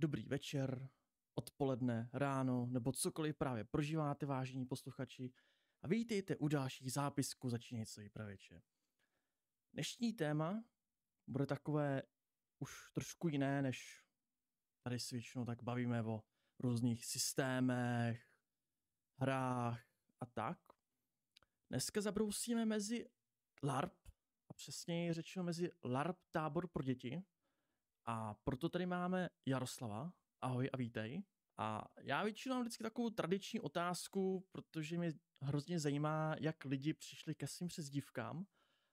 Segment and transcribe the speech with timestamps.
[0.00, 0.88] dobrý večer,
[1.34, 5.32] odpoledne, ráno nebo cokoliv právě prožíváte, vážení posluchači.
[5.82, 8.62] A vítejte u dalších zápisků začínající pravěče.
[9.72, 10.64] Dnešní téma
[11.26, 12.02] bude takové
[12.58, 14.04] už trošku jiné, než
[14.82, 16.22] tady si většinou tak bavíme o
[16.58, 18.28] různých systémech,
[19.20, 19.84] hrách
[20.20, 20.58] a tak.
[21.70, 23.10] Dneska zabrousíme mezi
[23.62, 23.94] LARP,
[24.48, 27.22] a přesněji řečeno mezi LARP tábor pro děti.
[28.06, 30.12] A proto tady máme Jaroslava.
[30.40, 31.22] Ahoj a vítej.
[31.58, 37.34] A já většinou mám vždycky takovou tradiční otázku, protože mě hrozně zajímá, jak lidi přišli
[37.34, 38.46] ke svým přezdívkám,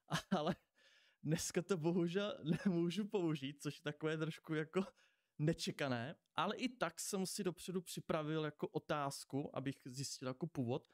[0.31, 0.55] ale
[1.23, 4.85] dneska to bohužel nemůžu použít, což je takové trošku jako
[5.39, 10.93] nečekané, ale i tak jsem si dopředu připravil jako otázku, abych zjistil jako původ.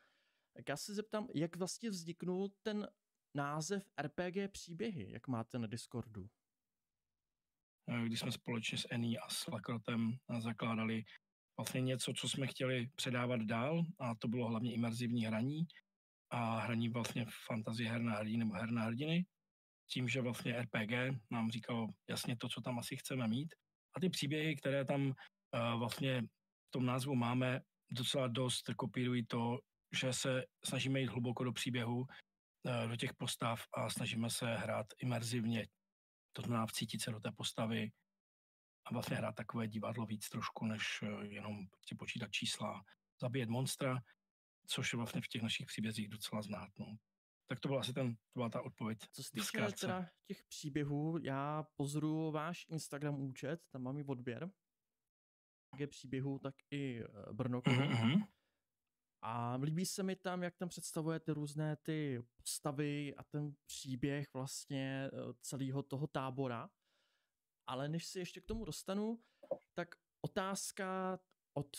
[0.54, 2.88] Tak já se zeptám, jak vlastně vzniknul ten
[3.34, 6.30] název RPG příběhy, jak máte na Discordu?
[8.05, 11.04] Když jsme společně s Ení a s Lakrotem zakládali
[11.58, 15.68] vlastně něco, co jsme chtěli předávat dál a to bylo hlavně imerzivní hraní
[16.30, 19.26] a hraní vlastně fantazie her na hrdiny nebo her na hrdiny.
[19.91, 20.91] Tím, že vlastně RPG
[21.32, 23.55] nám říkalo jasně to, co tam asi chceme mít.
[23.96, 26.22] A ty příběhy, které tam uh, vlastně
[26.68, 29.60] v tom názvu máme, docela dost kopírují to,
[30.02, 34.85] že se snažíme jít hluboko do příběhu, uh, do těch postav a snažíme se hrát
[35.02, 35.68] imerzivně.
[36.34, 37.91] To znamená vcítit se do té postavy,
[38.85, 42.84] a vlastně hrát takové divadlo víc trošku, než eh, jenom prostě počítat čísla,
[43.21, 43.99] zabíjet monstra,
[44.67, 46.70] což je vlastně v těch našich příbězích docela znát.
[46.79, 46.95] No.
[47.48, 48.99] Tak to byla asi ten, to byla ta odpověď.
[49.11, 54.49] Co se týče teda těch příběhů, já pozoruju váš Instagram účet, tam mám i odběr.
[55.77, 57.61] Je příběhů, tak i eh, Brno.
[57.61, 58.27] Mm-hmm.
[59.26, 65.09] A líbí se mi tam, jak tam představujete různé ty postavy a ten příběh vlastně
[65.13, 66.69] eh, celého toho tábora.
[67.68, 69.19] Ale než se ještě k tomu dostanu,
[69.74, 71.19] tak otázka
[71.53, 71.78] od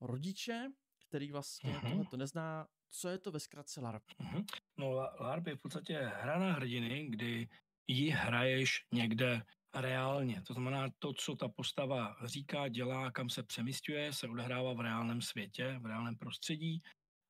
[0.00, 0.72] rodiče,
[1.08, 1.90] který vlastně uh-huh.
[1.90, 4.04] tohle to nezná, co je to ve zkratce LARP?
[4.20, 4.44] Uh-huh.
[4.76, 7.48] No LARP je v podstatě hra na hrdiny, kdy
[7.86, 9.42] ji hraješ někde
[9.80, 10.42] reálně.
[10.42, 15.22] To znamená, to, co ta postava říká, dělá, kam se přemysťuje, se odehrává v reálném
[15.22, 16.82] světě, v reálném prostředí.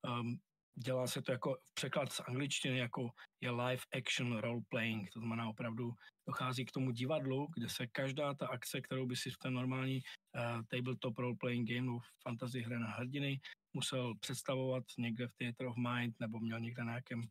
[0.08, 0.38] Um,
[0.74, 5.48] dělá se to jako překlad z angličtiny, jako je live action role playing, to znamená
[5.48, 5.92] opravdu
[6.28, 10.00] dochází k tomu divadlu, kde se každá ta akce, kterou by si v té normální
[10.00, 13.40] uh, tabletop role playing game nebo fantasy hře na hrdiny
[13.76, 17.22] musel představovat někde v Theater of Mind nebo měl někde na nějakém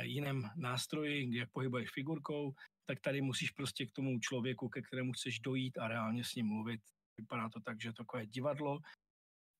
[0.00, 2.54] jiném nástroji, jak pohybuješ figurkou,
[2.86, 6.46] tak tady musíš prostě k tomu člověku, ke kterému chceš dojít a reálně s ním
[6.46, 6.80] mluvit.
[7.16, 8.78] Vypadá to tak, že takové divadlo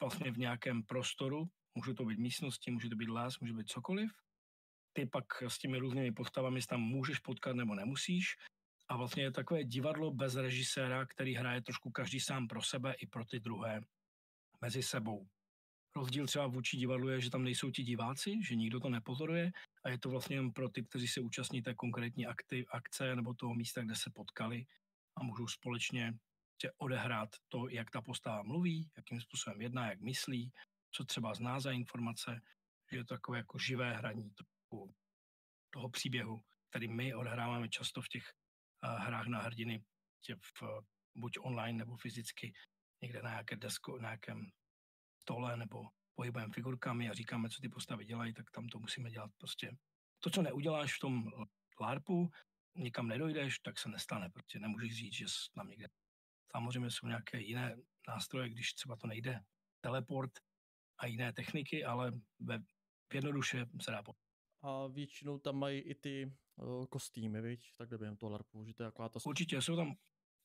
[0.00, 4.12] vlastně v nějakém prostoru, Můžou to být místnosti, může to být les, může být cokoliv.
[4.92, 8.36] Ty pak s těmi různými postavami tam můžeš potkat nebo nemusíš.
[8.88, 13.06] A vlastně je takové divadlo bez režiséra, který hraje trošku každý sám pro sebe i
[13.06, 13.80] pro ty druhé
[14.60, 15.28] mezi sebou.
[15.96, 19.52] Rozdíl třeba vůči divadlu je, že tam nejsou ti diváci, že nikdo to nepozoruje
[19.84, 23.34] a je to vlastně jen pro ty, kteří se účastní té konkrétní akty, akce nebo
[23.34, 24.66] toho místa, kde se potkali
[25.16, 26.14] a můžou společně
[26.78, 30.52] odehrát to, jak ta postava mluví, jakým způsobem jedná, jak myslí,
[30.90, 32.40] co třeba zná za informace,
[32.90, 34.30] že je to takové jako živé hraní
[34.70, 34.88] toho,
[35.70, 38.32] toho příběhu, který my odhráváme často v těch
[38.84, 39.84] uh, hrách na hrdiny,
[40.40, 40.68] v, uh,
[41.14, 42.52] buď online nebo fyzicky,
[43.02, 44.50] někde na nějaké desko, na nějakém
[45.22, 49.30] stole nebo pohybujeme figurkami a říkáme, co ty postavy dělají, tak tam to musíme dělat
[49.38, 49.76] prostě.
[50.20, 51.30] To, co neuděláš v tom
[51.80, 52.30] LARPu,
[52.76, 55.88] nikam nedojdeš, tak se nestane, protože nemůžeš říct, že tam někde.
[56.52, 57.76] Samozřejmě jsou nějaké jiné
[58.08, 59.40] nástroje, když třeba to nejde.
[59.80, 60.30] Teleport
[60.98, 62.58] a jiné techniky, ale ve,
[63.12, 64.02] jednoduše se dá
[64.62, 67.60] A většinou tam mají i ty uh, kostýmy, viď?
[67.76, 69.20] Tak během toho LARPu, že to je taková ta...
[69.24, 69.94] Určitě, jsou tam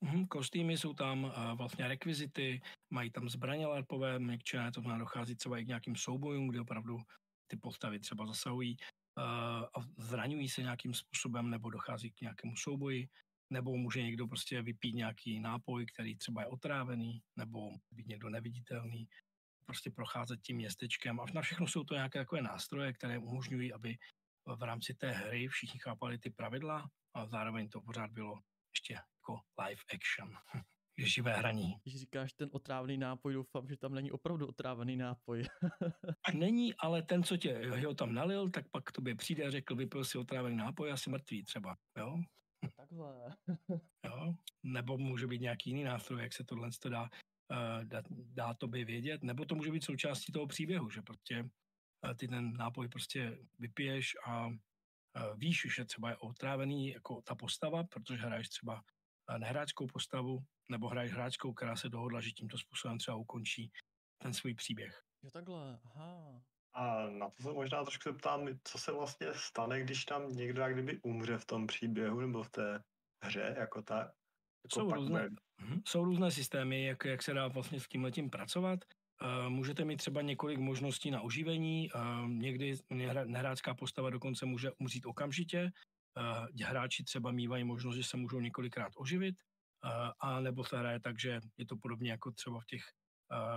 [0.04, 5.36] hm, kostýmy, jsou tam uh, vlastně rekvizity, mají tam zbraně LARPové měkčené, to znamená dochází
[5.36, 6.98] třeba i k nějakým soubojům, kde opravdu
[7.48, 8.78] ty postavy třeba zasahují
[9.18, 9.24] uh,
[9.64, 13.08] a zraňují se nějakým způsobem nebo dochází k nějakému souboji,
[13.50, 19.08] nebo může někdo prostě vypít nějaký nápoj, který třeba je otrávený, nebo být někdo neviditelný,
[19.66, 21.20] prostě procházet tím městečkem.
[21.20, 23.98] A na všechno jsou to nějaké takové nástroje, které umožňují, aby
[24.56, 28.40] v rámci té hry všichni chápali ty pravidla a zároveň to pořád bylo
[28.74, 30.38] ještě jako live action,
[30.98, 31.76] živé hraní.
[31.84, 35.44] Když říkáš ten otrávený nápoj, doufám, že tam není opravdu otrávený nápoj.
[36.34, 39.76] není, ale ten, co tě ho tam nalil, tak pak k tobě přijde a řekl,
[39.76, 42.18] vypil si otrávený nápoj a jsi mrtvý třeba, jo?
[42.76, 43.36] Takhle.
[44.06, 44.34] jo?
[44.64, 47.10] Nebo může být nějaký jiný nástroj, jak se tohle dá
[47.52, 51.50] Eh, dá, dá tobě vědět, nebo to může být součástí toho příběhu, že prostě
[52.06, 57.36] eh, ty ten nápoj prostě vypiješ a eh, víš, že třeba je otrávený jako ta
[57.36, 58.84] postava, protože hraješ třeba
[59.38, 63.72] nehráčskou postavu, nebo hraješ hráčkou, která se dohodla, že tímto způsobem třeba ukončí
[64.22, 65.02] ten svůj příběh.
[65.24, 66.42] Jo takhle, aha.
[66.74, 70.74] A na to se možná trošku zeptám, co se vlastně stane, když tam někdo jak
[70.74, 72.84] kdyby umře v tom příběhu nebo v té
[73.24, 74.08] hře jako tak.
[74.66, 75.30] Jako jsou, různé,
[75.62, 78.80] uh, jsou různé systémy, jak, jak se dá vlastně s tím letím pracovat.
[79.22, 81.90] Uh, můžete mít třeba několik možností na oživení.
[81.92, 82.76] Uh, někdy
[83.26, 85.72] nehráčská postava dokonce může umřít okamžitě.
[86.18, 89.36] Uh, hráči třeba mývají možnost, že se můžou několikrát oživit.
[89.86, 92.84] Uh, a nebo se hraje tak, že je to podobně jako třeba v těch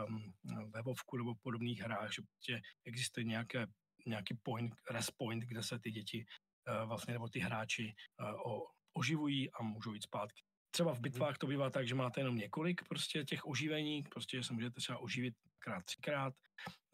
[0.07, 0.35] um,
[0.71, 3.67] webovku nebo podobných hrách, že prostě existuje nějaké,
[4.07, 6.25] nějaký point, rest point, kde se ty děti
[6.69, 10.43] uh, vlastně nebo ty hráči uh, o, oživují a můžou jít zpátky.
[10.71, 11.03] Třeba v mhm.
[11.03, 14.81] bitvách to bývá tak, že máte jenom několik prostě těch oživení, prostě že se můžete
[14.81, 16.35] třeba oživit krát, třikrát,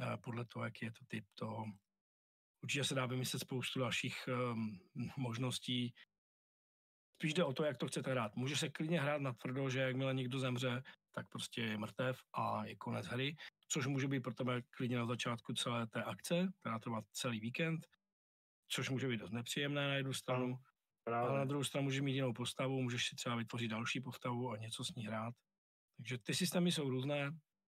[0.01, 1.65] uh, podle toho, jaký je to typ toho.
[2.63, 4.79] Určitě se dá vymyslet spoustu dalších um,
[5.17, 5.95] možností,
[7.17, 8.37] Spíš jde o to, jak to chcete hrát.
[8.37, 10.83] Může se klidně hrát na tvrdo, že jakmile někdo zemře,
[11.13, 13.37] tak prostě je mrtev a je konec hry,
[13.69, 17.87] což může být pro tebe klidně na začátku celé té akce, která trvá celý víkend,
[18.69, 20.57] což může být dost nepříjemné na jednu stranu,
[21.05, 21.29] Právě.
[21.29, 24.57] ale na druhou stranu můžeš mít jinou postavu, můžeš si třeba vytvořit další postavu a
[24.57, 25.35] něco s ní hrát.
[25.97, 27.31] Takže ty systémy jsou různé,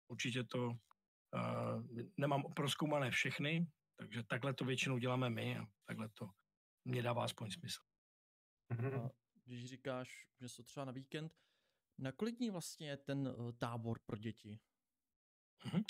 [0.08, 1.84] určitě to uh,
[2.18, 6.30] nemám proskoumané všechny, takže takhle to většinou děláme my a takhle to
[6.86, 7.82] mě dává aspoň smysl.
[8.74, 9.10] Mm-hmm
[9.46, 11.34] když říkáš, že jsou třeba na víkend,
[11.98, 14.60] na kolik dní vlastně je ten uh, tábor pro děti?
[15.66, 15.84] Mm-hmm.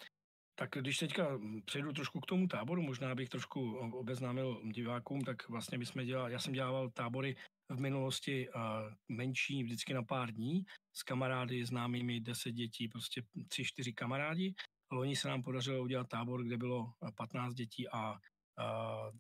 [0.56, 5.50] Tak když teďka hm, přejdu trošku k tomu táboru, možná bych trošku obeznámil divákům, tak
[5.50, 7.36] vlastně my jsme dělali, já jsem dělal tábory
[7.70, 8.62] v minulosti uh,
[9.08, 10.66] menší, vždycky na pár dní,
[10.96, 14.54] s kamarády, známými, deset dětí, prostě tři, čtyři kamarádi.
[14.92, 18.20] Loni se nám podařilo udělat tábor, kde bylo 15 dětí a uh,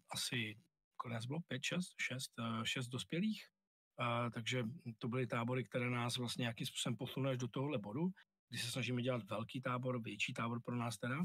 [0.10, 0.58] asi
[0.98, 2.32] konec bylo 5, 6, 6,
[2.64, 3.53] 6 dospělých.
[3.98, 4.64] A, takže
[4.98, 8.10] to byly tábory, které nás vlastně nějakým způsobem posunuly až do tohohle bodu,
[8.50, 11.18] kdy se snažíme dělat velký tábor, větší tábor pro nás teda.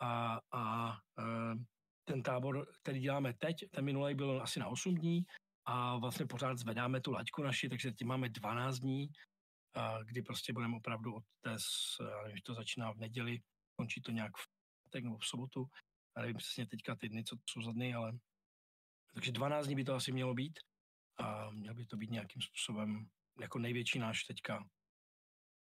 [0.00, 1.54] A, a, a
[2.04, 5.24] ten tábor, který děláme teď, ten minulý byl asi na 8 dní
[5.64, 9.08] a vlastně pořád zvedáme tu laťku naši, takže teď máme 12 dní,
[10.04, 11.56] kdy prostě budeme opravdu od té,
[12.30, 13.40] když to začíná v neděli,
[13.76, 14.46] končí to nějak v
[14.84, 15.66] pátek nebo v sobotu,
[16.16, 18.12] a nevím přesně teďka ty dny, co jsou za dny, ale
[19.14, 20.58] takže 12 dní by to asi mělo být
[21.18, 23.08] a měl by to být nějakým způsobem
[23.40, 24.68] jako největší náš teďka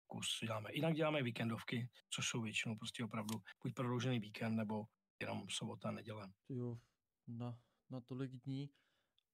[0.06, 0.70] kus děláme.
[0.72, 4.84] Jinak děláme víkendovky, což jsou většinou prostě opravdu buď prodloužený víkend, nebo
[5.20, 6.32] jenom sobota, neděle.
[6.48, 6.78] Jo,
[7.26, 7.58] na,
[7.90, 8.70] na tolik dní.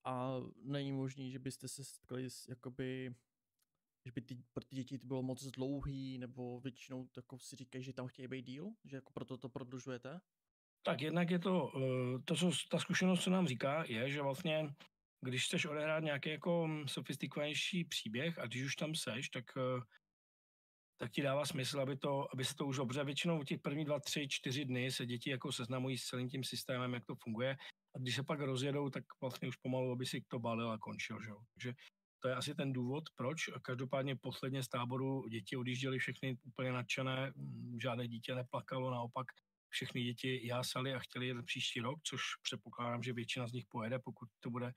[0.04, 3.14] A není možný, že byste se setkali s, jakoby,
[4.06, 7.84] že by ty, pro ty děti to bylo moc dlouhý, nebo většinou jako si říkají,
[7.84, 10.20] že tam chtějí být díl, že jako proto to prodlužujete?
[10.82, 14.74] Tak jednak je to, eh, to, co ta zkušenost, co nám říká, je, že vlastně
[15.24, 19.80] když chceš odehrát nějaký jako sofistikovanější příběh a když už tam seš, tak, eh,
[21.00, 24.00] tak ti dává smysl, aby, to, aby se to už dobře, většinou těch první dva,
[24.00, 27.56] tři, čtyři dny se děti jako seznamují s celým tím systémem, jak to funguje
[27.96, 31.22] a když se pak rozjedou, tak vlastně už pomalu, aby si to balil a končil.
[31.22, 31.30] Že?
[31.54, 31.74] Takže
[32.22, 33.50] to je asi ten důvod, proč.
[33.62, 39.26] Každopádně posledně z táboru děti odjížděly všechny úplně nadšené, mm, žádné dítě neplakalo, naopak
[39.68, 43.98] všechny děti jásali a chtěli jít příští rok, což předpokládám, že většina z nich pojede,
[43.98, 44.72] pokud to bude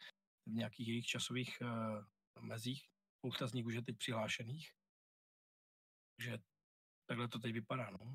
[0.45, 2.89] v nějakých jejich časových uh, mezích.
[3.17, 4.71] Spousta z nich už je teď přihlášených.
[6.17, 6.39] Takže
[7.05, 8.13] takhle to teď vypadá, no.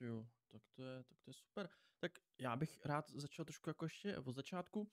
[0.00, 1.68] Jo, tak to je, tak to je super.
[2.00, 4.90] Tak já bych rád začal trošku jako ještě od začátku.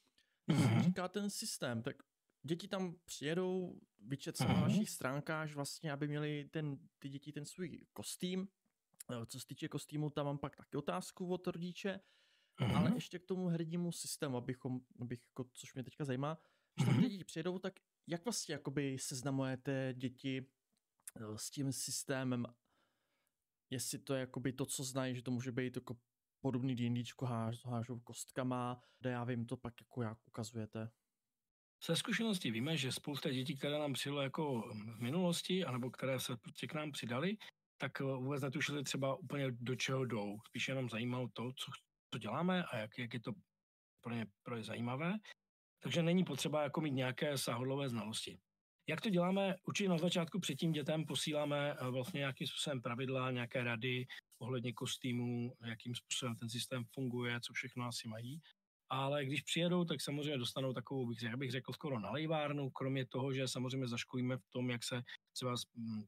[0.51, 0.83] Mm-hmm.
[0.83, 1.95] Říká ten systém, tak
[2.43, 4.47] děti tam přijedou, vyčet se mm-hmm.
[4.47, 4.61] na mhm.
[4.61, 8.47] vašich stránkách vlastně, aby měli ten, ty děti ten svůj kostým.
[9.11, 11.99] Eh, co se týče kostýmu, tam mám pak taky otázku od rodiče,
[12.59, 12.77] mm-hmm.
[12.77, 16.37] ale ještě k tomu hernímu systému, abychom, abych, jako, což mě teďka zajímá,
[16.75, 17.73] když tam děti přijedou, tak
[18.07, 20.45] jak vlastně jakoby seznamujete děti
[21.15, 22.45] eh, s tím systémem,
[23.69, 25.97] jestli to je jakoby to, co znají, že to může být jako
[26.41, 30.91] podobný D&Dčko, háž, hážou kostkama, kde já vím, to pak jako jak ukazujete.
[31.83, 36.37] Se zkušeností víme, že spousta dětí, které nám přijelo jako v minulosti, anebo které se
[36.37, 37.37] prostě k nám přidali,
[37.77, 40.37] tak eh, vůbec netušili třeba úplně do čeho jdou.
[40.47, 41.71] Spíš jenom zajímalo to, co,
[42.13, 43.31] co děláme a jak, jak je to
[44.01, 45.13] pro ně, pro ně zajímavé.
[45.79, 48.39] Takže není potřeba jako mít nějaké sáhodlové znalosti.
[48.89, 49.55] Jak to děláme?
[49.63, 54.07] Určitě na začátku před tím dětem posíláme eh, vlastně nějakým způsobem pravidla, nějaké rady
[54.39, 58.41] ohledně kostýmů, jakým způsobem ten systém funguje, co všechno asi mají.
[58.89, 63.33] Ale když přijedou, tak samozřejmě dostanou takovou, bych, jak bych řekl, skoro nalejvárnu, kromě toho,
[63.33, 65.01] že samozřejmě zaškolíme v tom, jak se
[65.35, 65.55] třeba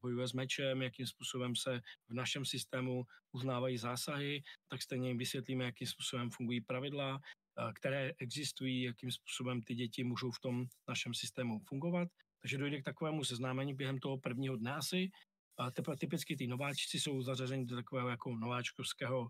[0.02, 5.64] bojuje s mečem, jakým způsobem se v našem systému uznávají zásahy, tak stejně jim vysvětlíme,
[5.64, 7.20] jakým způsobem fungují pravidla,
[7.74, 12.08] které existují, jakým způsobem ty děti můžou v tom našem systému fungovat.
[12.42, 15.10] Takže dojde k takovému seznámení během toho prvního dne asi.
[15.58, 19.28] A teprve typicky ty nováčci jsou zařazeni do takového jako nováčkovského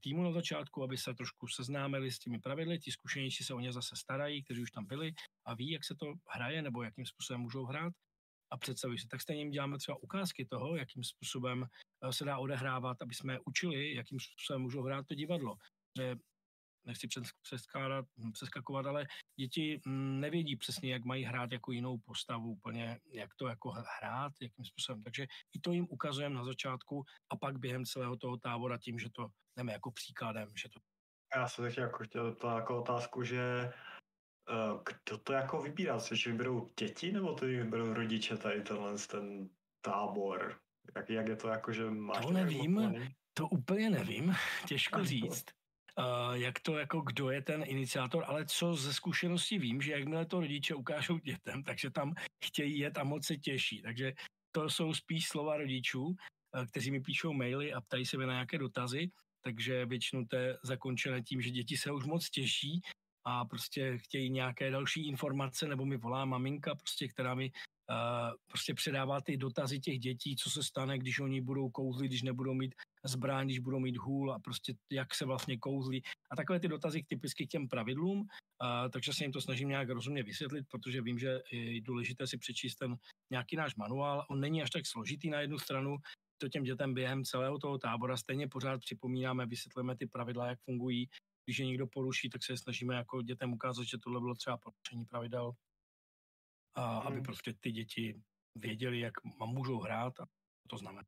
[0.00, 2.78] týmu na začátku, aby se trošku seznámili s těmi pravidly.
[2.78, 5.12] Ti zkušenější se o ně zase starají, kteří už tam byli
[5.44, 7.92] a ví, jak se to hraje nebo jakým způsobem můžou hrát
[8.52, 9.08] a představují si.
[9.08, 13.38] Tak stejně jim děláme třeba ukázky toho, jakým způsobem eh, se dá odehrávat, aby jsme
[13.46, 15.56] učili, jakým způsobem můžou hrát to divadlo.
[15.98, 16.16] Že
[16.84, 17.08] nechci
[17.42, 23.34] přeskádat, přeskakovat, ale děti mm, nevědí přesně, jak mají hrát jako jinou postavu, úplně jak
[23.34, 25.02] to jako hrát, jakým způsobem.
[25.02, 29.08] Takže i to jim ukazujeme na začátku a pak během celého toho tábora tím, že
[29.12, 30.80] to jdeme jako příkladem, že to
[31.36, 33.72] já jsem teď jako chtěl to jako otázku, že
[34.50, 35.98] uh, kdo to jako vybírá?
[36.12, 39.48] že vyberou děti nebo to vyberou rodiče tady tenhle ten
[39.80, 40.60] tábor?
[40.96, 42.26] Jak, jak je to jako, že máš...
[42.26, 42.80] To nevím,
[43.34, 44.34] to úplně nevím,
[44.68, 45.44] těžko říct
[46.32, 50.40] jak to jako kdo je ten iniciátor, ale co ze zkušenosti vím, že jakmile to
[50.40, 53.82] rodiče ukážou dětem, takže tam chtějí jet a moc se těší.
[53.82, 54.12] Takže
[54.52, 56.14] to jsou spíš slova rodičů, uh,
[56.66, 60.58] kteří mi píšou maily a ptají se mi na nějaké dotazy, takže většinou to je
[60.64, 62.80] zakončené tím, že děti se už moc těší
[63.24, 67.52] a prostě chtějí nějaké další informace, nebo mi volá maminka, prostě, která mi
[68.46, 72.54] prostě předává ty dotazy těch dětí, co se stane, když oni budou kouzlit, když nebudou
[72.54, 72.74] mít
[73.04, 76.02] zbraň, když budou mít hůl a prostě jak se vlastně kouzlí.
[76.30, 78.26] A takové ty dotazy k typicky k těm pravidlům, uh,
[78.90, 82.76] takže se jim to snažím nějak rozumně vysvětlit, protože vím, že je důležité si přečíst
[82.76, 82.96] ten
[83.30, 84.26] nějaký náš manuál.
[84.30, 85.96] On není až tak složitý na jednu stranu,
[86.38, 91.08] to těm dětem během celého toho tábora stejně pořád připomínáme, vysvětlujeme ty pravidla, jak fungují.
[91.44, 95.04] Když je někdo poruší, tak se snažíme jako dětem ukázat, že tohle bylo třeba porušení
[95.04, 95.52] pravidel,
[96.74, 97.06] a hmm.
[97.06, 98.20] aby prostě ty děti
[98.54, 99.12] věděli, jak
[99.46, 100.24] můžou hrát a
[100.68, 101.06] to znamená.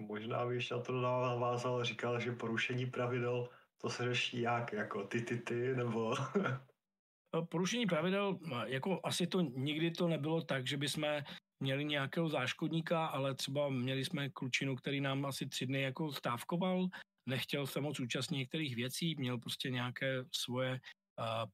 [0.00, 3.48] Možná bych na to navázal, říkal, že porušení pravidel,
[3.80, 6.14] to se řeší jak, jako ty, ty, ty, nebo...
[7.48, 11.22] Porušení pravidel, jako asi to nikdy to nebylo tak, že bychom
[11.60, 16.88] měli nějakého záškodníka, ale třeba měli jsme klučinu, který nám asi tři dny jako stávkoval,
[17.28, 20.80] nechtěl se moc účastnit některých věcí, měl prostě nějaké svoje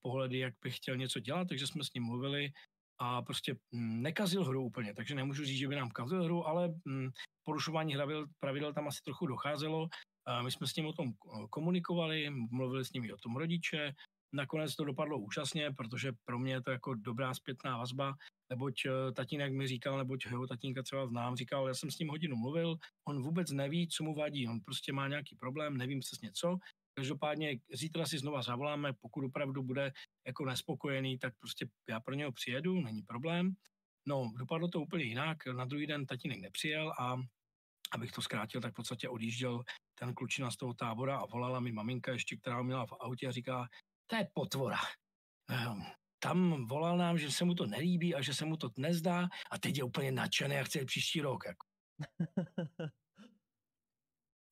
[0.02, 2.52] pohledy, jak by chtěl něco dělat, takže jsme s ním mluvili
[2.98, 6.74] a prostě mm, nekazil hru úplně, takže nemůžu říct, že by nám kazil hru, ale
[6.84, 7.10] mm,
[7.44, 9.88] porušování pravidel, pravidel tam asi trochu docházelo.
[10.42, 11.12] My jsme s ním o tom
[11.50, 13.94] komunikovali, mluvili s nimi o tom rodiče,
[14.32, 18.14] nakonec to dopadlo úžasně, protože pro mě je to jako dobrá zpětná vazba,
[18.50, 22.08] neboť eh, tatínek mi říkal, neboť jeho tatínka třeba znám, říkal, já jsem s ním
[22.08, 22.76] hodinu mluvil,
[23.08, 26.56] on vůbec neví, co mu vadí, on prostě má nějaký problém, nevím přesně co,
[26.98, 29.92] Každopádně zítra si znova zavoláme, pokud opravdu bude
[30.26, 33.54] jako nespokojený, tak prostě já pro něho přijedu, není problém.
[34.06, 35.46] No, dopadlo to úplně jinak.
[35.46, 37.16] Na druhý den tatínek nepřijel a
[37.92, 39.62] abych to zkrátil, tak v podstatě odjížděl
[39.98, 43.28] ten klučina z toho tábora a volala mi maminka ještě, která ho měla v autě
[43.28, 43.68] a říká,
[44.06, 44.80] to je potvora.
[45.50, 45.82] Ehm,
[46.18, 49.58] tam volal nám, že se mu to nelíbí a že se mu to nezdá a
[49.58, 51.44] teď je úplně nadšený a chce příští rok.
[51.46, 51.66] Jako.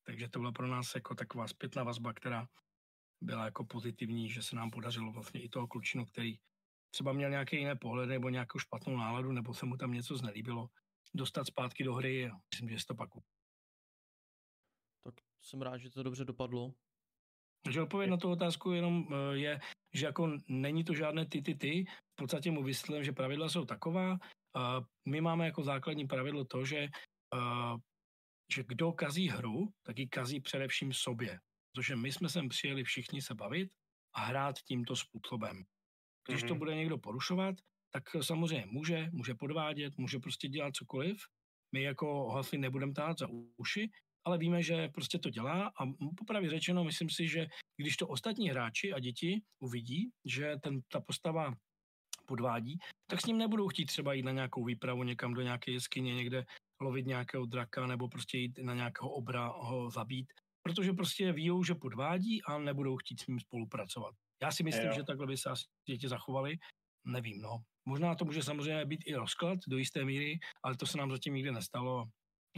[0.07, 2.49] Takže to byla pro nás jako taková zpětná vazba, která
[3.21, 6.39] byla jako pozitivní, že se nám podařilo vlastně i toho klučinu, který
[6.91, 10.71] třeba měl nějaké jiné pohledy nebo nějakou špatnou náladu, nebo se mu tam něco znelíbilo,
[11.15, 13.11] dostat zpátky do hry a myslím, že se to pak
[15.05, 16.73] Tak jsem rád, že to dobře dopadlo.
[17.65, 19.61] Takže odpověď na tu otázku jenom eh, je,
[19.95, 21.85] že jako není to žádné ty, ty, ty.
[22.13, 24.19] V podstatě mu vysvětlím, že pravidla jsou taková.
[25.09, 27.77] My máme jako základní pravidlo to, že eh,
[28.53, 31.41] že kdo kazí hru, tak ji kazí především sobě.
[31.73, 33.71] Protože my jsme sem přijeli všichni se bavit
[34.15, 35.65] a hrát tímto způsobem.
[36.29, 36.49] Když mm-hmm.
[36.49, 36.59] to mhm.
[36.59, 37.57] bude někdo porušovat,
[37.91, 41.17] tak samozřejmě může, může podvádět, může prostě dělat cokoliv.
[41.73, 43.91] My jako hlasy nebudeme tát za uši,
[44.25, 45.87] ale víme, že prostě to dělá a
[46.17, 51.01] popravě řečeno, myslím si, že když to ostatní hráči a děti uvidí, že ten, ta
[51.01, 51.55] postava
[52.27, 56.15] podvádí, tak s ním nebudou chtít třeba jít na nějakou výpravu někam do nějaké jeskyně
[56.15, 56.45] někde
[56.81, 61.75] lovit nějakého draka nebo prostě jít na nějakého obra ho zabít, protože prostě ví, že
[61.75, 64.15] podvádí a nebudou chtít s ním spolupracovat.
[64.43, 66.59] Já si myslím, že takhle by se asi děti zachovali.
[67.05, 67.59] Nevím, no.
[67.89, 71.35] Možná to může samozřejmě být i rozklad do jisté míry, ale to se nám zatím
[71.35, 72.05] nikdy nestalo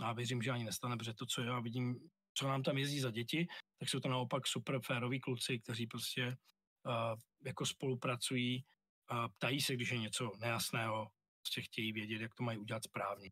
[0.02, 1.98] a věřím, že ani nestane, protože to, co já vidím,
[2.34, 3.46] co nám tam jezdí za děti,
[3.80, 8.64] tak jsou to naopak super féroví kluci, kteří prostě uh, jako spolupracují
[9.08, 11.08] a ptají se, když je něco nejasného,
[11.42, 13.30] prostě chtějí vědět, jak to mají udělat správně.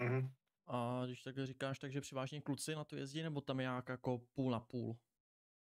[0.00, 0.30] Mm-hmm.
[0.66, 4.20] A když takhle říkáš, takže převážně kluci na to jezdí, nebo tam je nějak jako
[4.34, 4.96] půl na půl?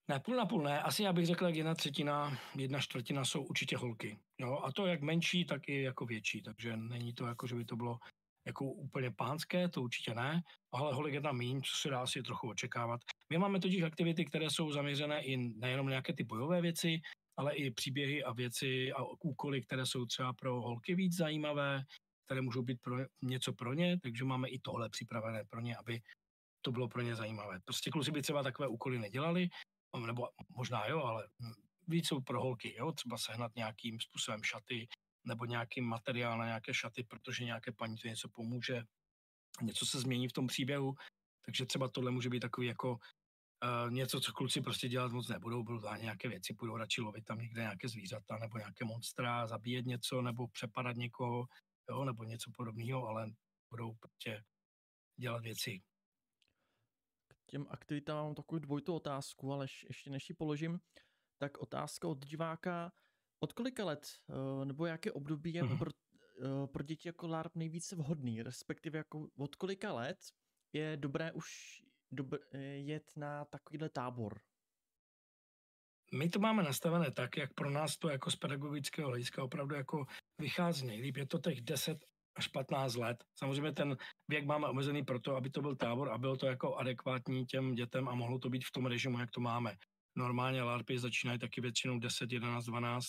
[0.07, 0.81] Ne, půl na půl ne.
[0.81, 4.19] Asi já bych řekl, jak jedna třetina, jedna čtvrtina jsou určitě holky.
[4.39, 4.59] Jo?
[4.63, 6.41] A to jak menší, tak i jako větší.
[6.41, 7.99] Takže není to jako, že by to bylo
[8.47, 12.23] jako úplně pánské, to určitě ne, ale holik je tam míň, co se dá asi
[12.23, 13.01] trochu očekávat.
[13.29, 17.01] My máme totiž aktivity, které jsou zaměřené i nejenom nějaké ty bojové věci,
[17.37, 21.83] ale i příběhy a věci a úkoly, které jsou třeba pro holky víc zajímavé,
[22.25, 26.01] které můžou být pro něco pro ně, takže máme i tohle připravené pro ně, aby
[26.61, 27.59] to bylo pro ně zajímavé.
[27.65, 29.49] Prostě kluci by třeba takové úkoly nedělali,
[30.05, 31.27] nebo možná jo, ale
[31.87, 34.87] víc jsou pro holky, jo, třeba sehnat nějakým způsobem šaty,
[35.25, 38.83] nebo nějaký materiál na nějaké šaty, protože nějaké paní to něco pomůže,
[39.61, 40.95] něco se změní v tom příběhu,
[41.45, 45.63] takže třeba tohle může být takový jako uh, něco, co kluci prostě dělat moc nebudou,
[45.63, 49.85] budou tam nějaké věci, budou radši lovit tam někde nějaké zvířata nebo nějaké monstra, zabíjet
[49.85, 51.45] něco nebo přepadat někoho,
[51.89, 53.31] jo, nebo něco podobného, ale
[53.69, 54.43] budou prostě
[55.19, 55.81] dělat věci.
[57.27, 60.79] K těm aktivitám mám takovou dvojitou otázku, ale ještě než ji položím,
[61.37, 62.91] tak otázka od diváka,
[63.39, 65.77] od kolika let eh, nebo jaké období je mm-hmm.
[65.77, 65.91] pro,
[66.45, 70.17] eh, pro děti jako LARP nejvíce vhodný, respektive jako od kolika let
[70.73, 71.45] je dobré už
[72.11, 74.39] dobr, eh, jet na takovýhle tábor?
[76.13, 80.05] My to máme nastavené tak, jak pro nás to jako z pedagogického hlediska opravdu jako
[80.39, 81.17] vychází nejlíp.
[81.17, 81.97] Je to těch 10
[82.35, 83.23] až 15 let.
[83.35, 83.97] Samozřejmě ten
[84.27, 88.09] věk máme omezený proto, aby to byl tábor a bylo to jako adekvátní těm dětem
[88.09, 89.75] a mohlo to být v tom režimu, jak to máme.
[90.15, 93.07] Normálně LARPy začínají taky většinou 10, 11, 12,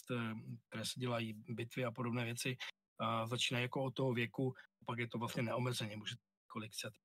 [0.69, 2.57] které se dělají bitvy a podobné věci.
[3.01, 4.55] A začínají jako od toho věku,
[4.87, 6.15] pak je to vlastně neomezeně, může
[6.47, 6.99] kolik chcete.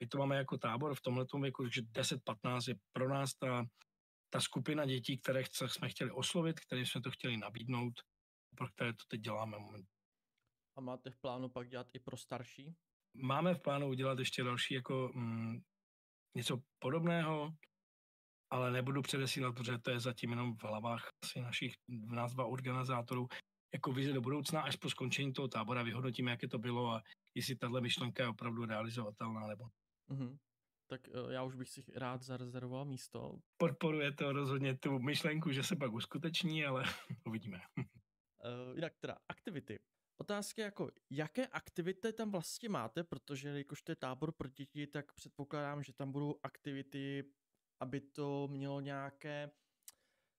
[0.00, 3.66] My to máme jako tábor v tomhle věku, takže 10-15 je pro nás ta,
[4.30, 7.94] ta skupina dětí, které chce, jsme chtěli oslovit, které jsme to chtěli nabídnout,
[8.58, 9.86] pro které to teď děláme moment.
[10.76, 12.74] A máte v plánu pak dělat i pro starší?
[13.14, 15.60] Máme v plánu udělat ještě další jako mm,
[16.36, 17.52] něco podobného,
[18.50, 22.46] ale nebudu předesílat, protože to je zatím jenom v hlavách asi našich, v nás dva
[22.46, 23.28] organizátorů,
[23.74, 27.02] jako vize do budoucna, až po skončení toho tábora vyhodnotíme, jaké to bylo a
[27.34, 29.64] jestli tahle myšlenka je opravdu realizovatelná nebo.
[30.10, 30.38] Mm-hmm.
[30.90, 33.38] Tak uh, já už bych si rád zarezervoval místo.
[33.56, 36.84] Podporuje to rozhodně tu myšlenku, že se pak uskuteční, ale
[37.26, 37.60] uvidíme.
[38.70, 39.78] Uh, jinak teda aktivity.
[40.20, 45.12] Otázka jako, jaké aktivity tam vlastně máte, protože jakož to je tábor pro děti, tak
[45.12, 47.24] předpokládám, že tam budou aktivity
[47.80, 49.50] aby to mělo nějaké,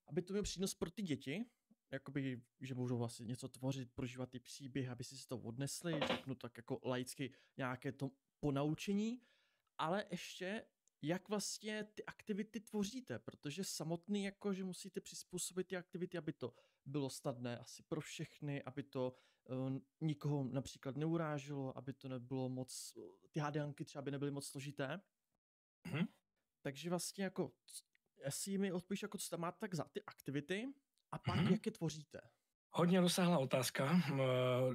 [0.06, 1.44] aby to mělo přínos pro ty děti,
[1.90, 6.56] jakoby, že můžou vlastně něco tvořit, prožívat ty příběhy, aby si to odnesli, řeknu tak
[6.56, 9.22] jako laicky nějaké to ponaučení,
[9.78, 10.66] ale ještě
[11.02, 16.54] jak vlastně ty aktivity tvoříte, protože samotný jako, že musíte přizpůsobit ty aktivity, aby to
[16.90, 19.14] bylo snadné asi pro všechny, aby to
[19.48, 22.98] uh, nikoho například neuráželo, aby to nebylo moc,
[23.30, 25.00] ty hádanky třeba by nebyly moc složité.
[25.88, 26.06] Mm-hmm.
[26.62, 27.52] Takže vlastně jako,
[28.24, 30.66] jestli mi odpovíš, jako co tam máte tak za ty aktivity
[31.12, 31.52] a pak mm-hmm.
[31.52, 32.20] jak je tvoříte?
[32.72, 34.00] Hodně rozsáhlá otázka.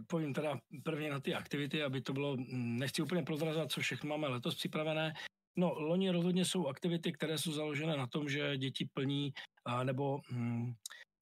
[0.07, 4.27] Povím teda prvně na ty aktivity, aby to bylo, nechci úplně prozrazovat, co všechno máme
[4.27, 5.13] letos připravené.
[5.57, 9.33] No, loni rozhodně jsou aktivity, které jsou založené na tom, že děti plní
[9.83, 10.73] nebo hm,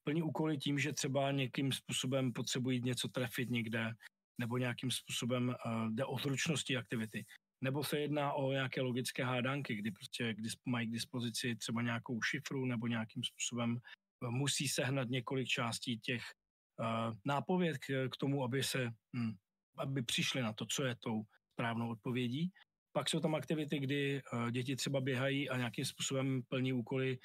[0.04, 3.92] plní úkoly tím, že třeba nějakým způsobem potřebují něco trefit někde,
[4.38, 7.26] nebo nějakým způsobem uh, jde o zručnosti aktivity
[7.64, 10.36] nebo se jedná o nějaké logické hádanky, kdy prostě
[10.66, 16.22] mají k dispozici třeba nějakou šifru nebo nějakým způsobem eh, musí sehnat několik částí těch
[16.80, 19.34] uh, nápověd k, k tomu, aby se, hm,
[19.78, 22.52] aby přišli na to, co je tou správnou odpovědí.
[22.92, 27.18] Pak jsou tam aktivity, kdy děti třeba běhají a nějakým způsobem plní úkoly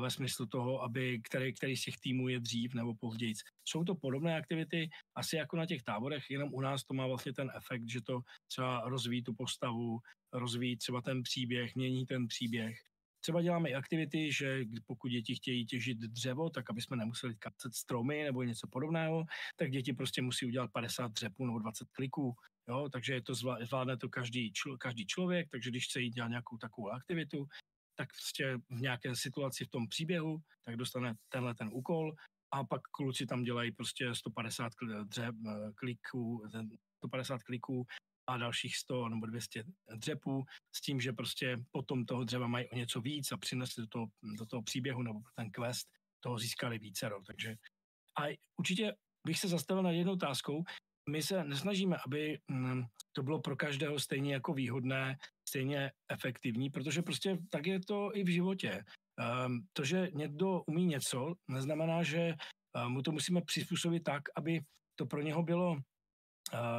[0.00, 3.34] ve smyslu toho, aby který, který z těch týmů je dřív nebo později.
[3.64, 7.32] Jsou to podobné aktivity, asi jako na těch táborech, jenom u nás to má vlastně
[7.32, 9.98] ten efekt, že to třeba rozvíjí tu postavu,
[10.32, 12.78] rozvíjí třeba ten příběh, mění ten příběh.
[13.20, 17.74] Třeba děláme i aktivity, že pokud děti chtějí těžit dřevo, tak aby jsme nemuseli kacet
[17.74, 19.24] stromy nebo něco podobného,
[19.56, 22.34] tak děti prostě musí udělat 50 dřepů nebo 20 kliků.
[22.68, 26.28] Jo, takže je to zvládne to každý, člo, každý člověk, takže když chce jít dělat
[26.28, 27.46] nějakou takovou aktivitu,
[27.94, 32.14] tak prostě v nějaké situaci v tom příběhu, tak dostane tenhle ten úkol
[32.54, 34.72] a pak kluci tam dělají prostě 150
[35.04, 36.42] dřeb, eh, kliků,
[36.96, 37.86] 150 kliků
[38.26, 42.76] a dalších 100 nebo 200 dřepů s tím, že prostě potom toho dřeva mají o
[42.76, 44.06] něco víc a přinesli do toho,
[44.38, 45.88] do toho příběhu nebo ten quest
[46.20, 47.10] toho získali více.
[47.26, 47.56] Takže
[48.20, 48.94] a určitě
[49.26, 50.64] bych se zastavil na jednou otázkou.
[51.10, 52.82] My se nesnažíme, aby mm,
[53.16, 55.16] to bylo pro každého stejně jako výhodné
[55.48, 58.84] stejně efektivní, protože prostě tak je to i v životě.
[59.46, 62.34] Um, to, že někdo umí něco, neznamená, že
[62.76, 64.60] uh, mu to musíme přizpůsobit tak, aby
[64.98, 65.80] to pro něho bylo uh,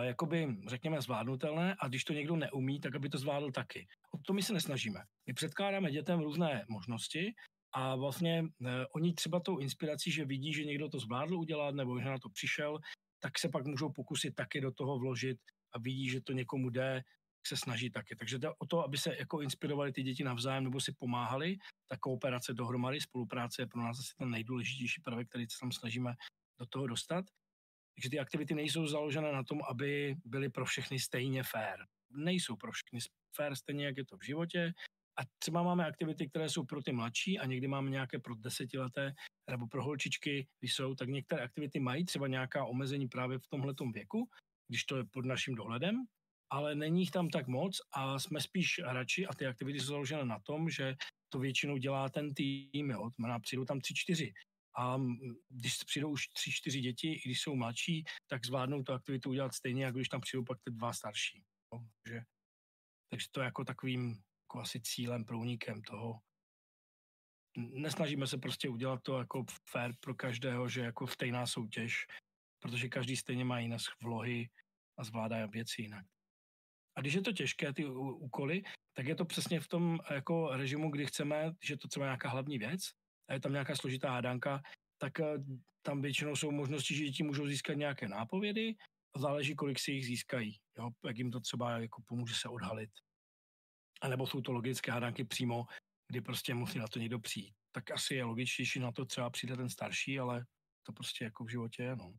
[0.01, 3.87] jakoby, řekněme, zvládnutelné a když to někdo neumí, tak aby to zvládl taky.
[4.11, 4.99] O to my se nesnažíme.
[5.27, 7.33] My předkládáme dětem různé možnosti
[7.73, 11.99] a vlastně uh, oni třeba tou inspirací, že vidí, že někdo to zvládl udělat nebo
[11.99, 12.79] že na to přišel,
[13.19, 15.37] tak se pak můžou pokusit taky do toho vložit
[15.75, 17.03] a vidí, že to někomu jde,
[17.47, 18.15] se snaží taky.
[18.15, 21.57] Takže o to, aby se jako inspirovali ty děti navzájem nebo si pomáhali.
[21.87, 26.15] Ta kooperace dohromady, spolupráce je pro nás asi ten nejdůležitější prvek, který se tam snažíme
[26.59, 27.25] do toho dostat.
[27.95, 31.79] Takže ty aktivity nejsou založené na tom, aby byly pro všechny stejně fair.
[32.09, 32.99] Nejsou pro všechny
[33.35, 34.73] fair stejně, jak je to v životě.
[35.19, 39.13] A třeba máme aktivity, které jsou pro ty mladší a někdy máme nějaké pro desetileté
[39.49, 43.73] nebo pro holčičky, když jsou, tak některé aktivity mají třeba nějaká omezení právě v tomhle
[43.93, 44.29] věku,
[44.67, 45.95] když to je pod naším dohledem,
[46.49, 50.25] ale není jich tam tak moc a jsme spíš hráči a ty aktivity jsou založené
[50.25, 50.95] na tom, že
[51.29, 53.09] to většinou dělá ten tým, jo.
[53.15, 54.33] Znamená, přijdou tam tři, čtyři.
[54.77, 54.97] A
[55.49, 59.53] když přijdou už tři, čtyři děti, i když jsou mladší, tak zvládnou tu aktivitu udělat
[59.53, 61.43] stejně, jako když tam přijdou pak ty dva starší.
[61.73, 61.79] Jo.
[62.03, 62.21] Takže,
[63.09, 64.09] takže to je jako takovým
[64.43, 66.19] jako asi cílem, průnikem toho.
[67.57, 72.05] Nesnažíme se prostě udělat to jako fair pro každého, že jako stejná soutěž,
[72.59, 74.49] protože každý stejně má jiné vlohy
[74.97, 76.05] a zvládá věci jinak.
[76.97, 78.63] A když je to těžké, ty úkoly,
[78.93, 82.57] tak je to přesně v tom jako režimu, kdy chceme, že to třeba nějaká hlavní
[82.57, 82.81] věc,
[83.29, 84.61] a je tam nějaká složitá hádanka,
[84.97, 85.37] tak eh,
[85.81, 88.75] tam většinou jsou možnosti, že děti můžou získat nějaké nápovědy,
[89.17, 92.89] záleží, kolik si jich získají, jo, jak jim to třeba jako pomůže se odhalit.
[94.01, 95.65] A nebo jsou to logické hádanky přímo,
[96.07, 97.55] kdy prostě musí na to někdo přijít.
[97.71, 100.45] Tak asi je logičtější na to třeba přijde ten starší, ale
[100.83, 102.13] to prostě jako v životě je, no.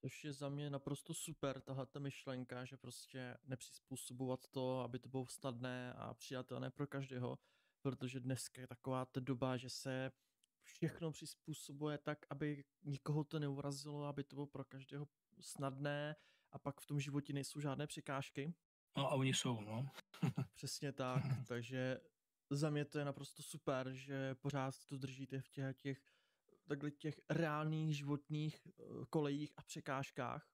[0.00, 5.08] Což je za mě naprosto super, tahle ta myšlenka, že prostě nepřizpůsobovat to, aby to
[5.08, 7.38] bylo snadné a přijatelné pro každého,
[7.82, 10.12] protože dneska je taková ta doba, že se
[10.62, 15.08] všechno přizpůsobuje tak, aby nikoho to neurazilo, aby to bylo pro každého
[15.40, 16.16] snadné
[16.52, 18.54] a pak v tom životě nejsou žádné překážky.
[18.96, 19.88] No a oni jsou, no.
[20.54, 22.00] Přesně tak, takže
[22.50, 26.02] za mě to je naprosto super, že pořád to držíte v těch, těch
[26.70, 30.48] takhle těch reálných životních eh, kolejích a překážkách.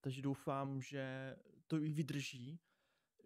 [0.00, 2.60] Takže doufám, že to i vydrží,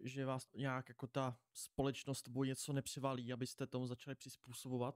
[0.05, 4.95] že vás nějak jako ta společnost nebo něco nepřivalí, abyste tomu začali přizpůsobovat.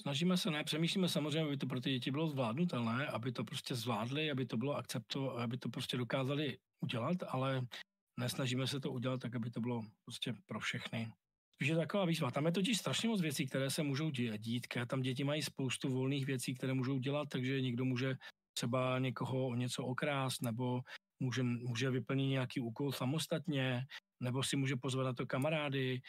[0.00, 3.74] Snažíme se, ne, přemýšlíme samozřejmě, aby to pro ty děti bylo zvládnutelné, aby to prostě
[3.74, 7.66] zvládli, aby to bylo akcepto, aby to prostě dokázali udělat, ale
[8.20, 11.12] nesnažíme se to udělat tak, aby to bylo prostě pro všechny.
[11.62, 12.30] Spíš je taková výzva.
[12.30, 14.66] Tam je totiž strašně moc věcí, které se můžou dít.
[14.86, 18.14] Tam děti mají spoustu volných věcí, které můžou dělat, takže někdo může
[18.52, 20.80] třeba někoho o něco okrást, nebo
[21.20, 23.86] může, může vyplnit nějaký úkol samostatně,
[24.20, 26.00] nebo si může pozvat na to kamarády,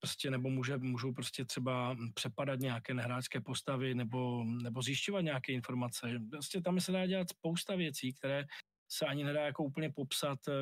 [0.00, 6.20] prostě, nebo může, můžou prostě třeba přepadat nějaké nehráčské postavy, nebo, nebo zjišťovat nějaké informace.
[6.30, 8.44] Prostě tam se dá dělat spousta věcí, které
[8.90, 10.52] se ani nedá jako úplně popsat eh,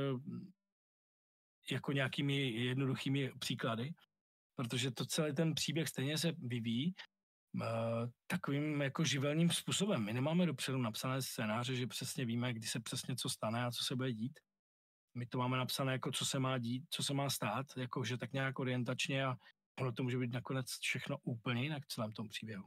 [1.70, 3.92] jako nějakými jednoduchými příklady,
[4.56, 6.94] protože to celý ten příběh stejně se vyvíjí
[7.54, 10.04] uh, takovým jako živelným způsobem.
[10.04, 13.84] My nemáme dopředu napsané scénáře, že přesně víme, kdy se přesně co stane a co
[13.84, 14.40] se bude dít.
[15.16, 18.18] My to máme napsané jako co se má dít, co se má stát, jako že
[18.18, 19.36] tak nějak orientačně a
[19.80, 22.64] ono to může být nakonec všechno úplně jinak v celém tom příběhu.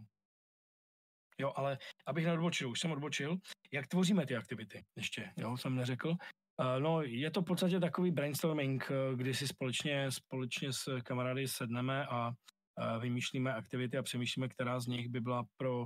[1.39, 3.37] Jo, ale abych neodbočil, už jsem odbočil,
[3.71, 6.15] jak tvoříme ty aktivity ještě, jo, jsem neřekl.
[6.59, 11.47] Uh, no, je to v podstatě takový brainstorming, eh, kdy si společně, společně s kamarády
[11.47, 15.85] sedneme a uh, vymýšlíme aktivity a přemýšlíme, která z nich by byla pro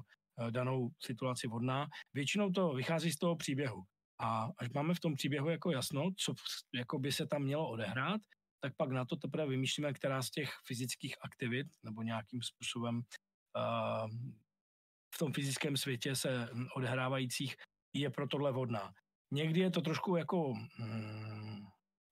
[0.49, 1.88] danou situaci vhodná.
[2.13, 3.84] Většinou to vychází z toho příběhu.
[4.19, 6.34] A až máme v tom příběhu jako jasno, co
[6.75, 8.21] jako by se tam mělo odehrát,
[8.63, 14.10] tak pak na to teprve vymýšlíme, která z těch fyzických aktivit nebo nějakým způsobem uh,
[15.15, 17.55] v tom fyzickém světě se odehrávajících
[17.95, 18.93] je pro tohle vhodná.
[19.32, 21.65] Někdy je to trošku jako, hmm,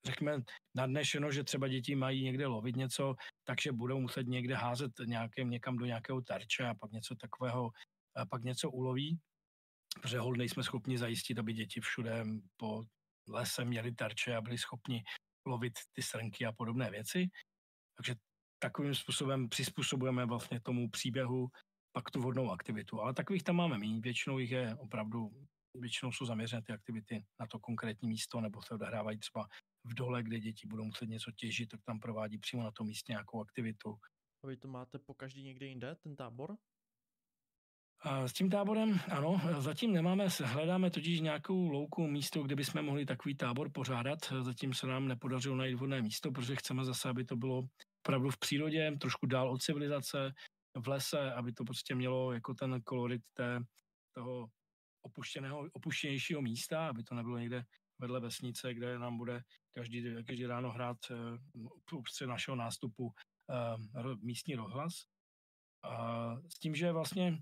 [0.06, 0.42] řekněme,
[0.76, 5.78] nadnešeno, že třeba děti mají někde lovit něco, takže budou muset někde házet nějakém, někam
[5.78, 7.72] do nějakého terče a pak něco takového,
[8.16, 9.20] a pak něco uloví,
[10.02, 12.26] protože hol nejsme schopni zajistit, aby děti všude
[12.58, 12.84] po
[13.28, 15.04] lese měli terče a byli schopni
[15.46, 17.28] lovit ty srnky a podobné věci.
[17.98, 18.16] Takže
[18.60, 21.48] takovým způsobem přizpůsobujeme vlastně tomu příběhu
[21.92, 23.02] pak tu vhodnou aktivitu.
[23.02, 25.32] Ale takových tam máme méně, většinou jich je opravdu
[25.80, 29.48] většinou jsou zaměřené ty aktivity na to konkrétní místo, nebo se odehrávají třeba
[29.84, 33.12] v dole, kde děti budou muset něco těžit, tak tam provádí přímo na tom místě
[33.12, 33.96] nějakou aktivitu.
[34.44, 36.58] A vy to máte po každý někde jinde, ten tábor?
[38.02, 43.06] A s tím táborem, ano, zatím nemáme, hledáme totiž nějakou louku místo, kde bychom mohli
[43.06, 44.20] takový tábor pořádat.
[44.42, 47.64] Zatím se nám nepodařilo najít vhodné místo, protože chceme zase, aby to bylo
[48.06, 50.34] opravdu v přírodě, trošku dál od civilizace,
[50.78, 53.60] v lese, aby to prostě mělo jako ten kolorit té,
[54.16, 54.48] toho
[55.02, 57.64] opuštěného, opuštěnějšího místa, aby to nebylo někde
[58.00, 59.44] vedle vesnice, kde nám bude
[59.76, 60.98] každý, každý ráno hrát
[61.92, 64.94] uh, našeho nástupu uh, místní rozhlas.
[65.84, 67.42] A s tím, že vlastně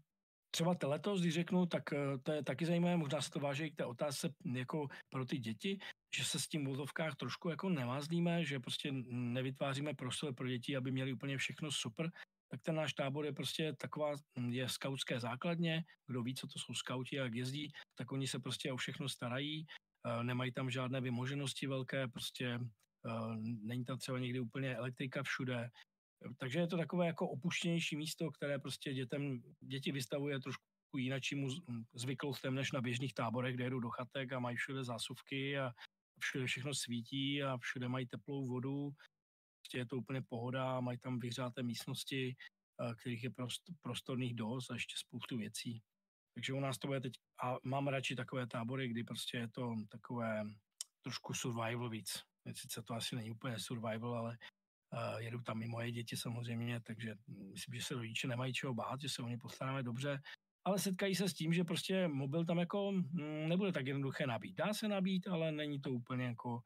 [0.52, 3.76] třeba letos, když řeknu, tak uh, to je taky zajímavé, možná se to váží k
[3.76, 5.80] té otázce jako pro ty děti,
[6.16, 10.76] že se s tím v vozovkách trošku jako nemázlíme, že prostě nevytváříme prostor pro děti,
[10.76, 12.12] aby měli úplně všechno super,
[12.52, 16.60] tak ten náš tábor je prostě taková, hm, je skautské základně, kdo ví, co to
[16.60, 19.66] jsou skauti a jak jezdí, tak oni se prostě o všechno starají,
[20.06, 22.60] eh, nemají tam žádné vymoženosti velké, prostě
[23.06, 25.70] eh, není tam třeba někdy úplně elektrika všude,
[26.38, 30.64] takže je to takové jako opuštěnější místo, které prostě dětem, děti vystavuje trošku
[30.98, 31.48] jinačímu
[31.94, 35.72] zvyklostem než na běžných táborech, kde jedou do chatek a mají všude zásuvky a
[36.20, 38.92] všude všechno svítí a všude mají teplou vodu.
[39.68, 42.36] Prostě je to úplně pohoda, mají tam vyhřáté místnosti,
[43.00, 43.30] kterých je
[43.82, 45.82] prostorných dost a ještě spoustu věcí.
[46.34, 49.76] Takže u nás to bude teď, a mám radši takové tábory, kdy prostě je to
[49.90, 50.44] takové
[51.04, 52.24] trošku survival víc.
[52.54, 54.38] Sice to asi není úplně survival, ale
[54.94, 59.02] uh, jedu tam i moje děti samozřejmě, takže myslím, že se rodiče nemají čeho bát,
[59.02, 60.22] že se o ně postaráme dobře
[60.68, 64.56] ale setkají se s tím, že prostě mobil tam jako mm, nebude tak jednoduché nabít.
[64.56, 66.60] Dá se nabít, ale není to úplně jako,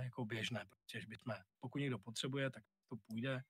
[0.00, 3.42] jako běžné, protože bychom, pokud někdo potřebuje, tak to půjde.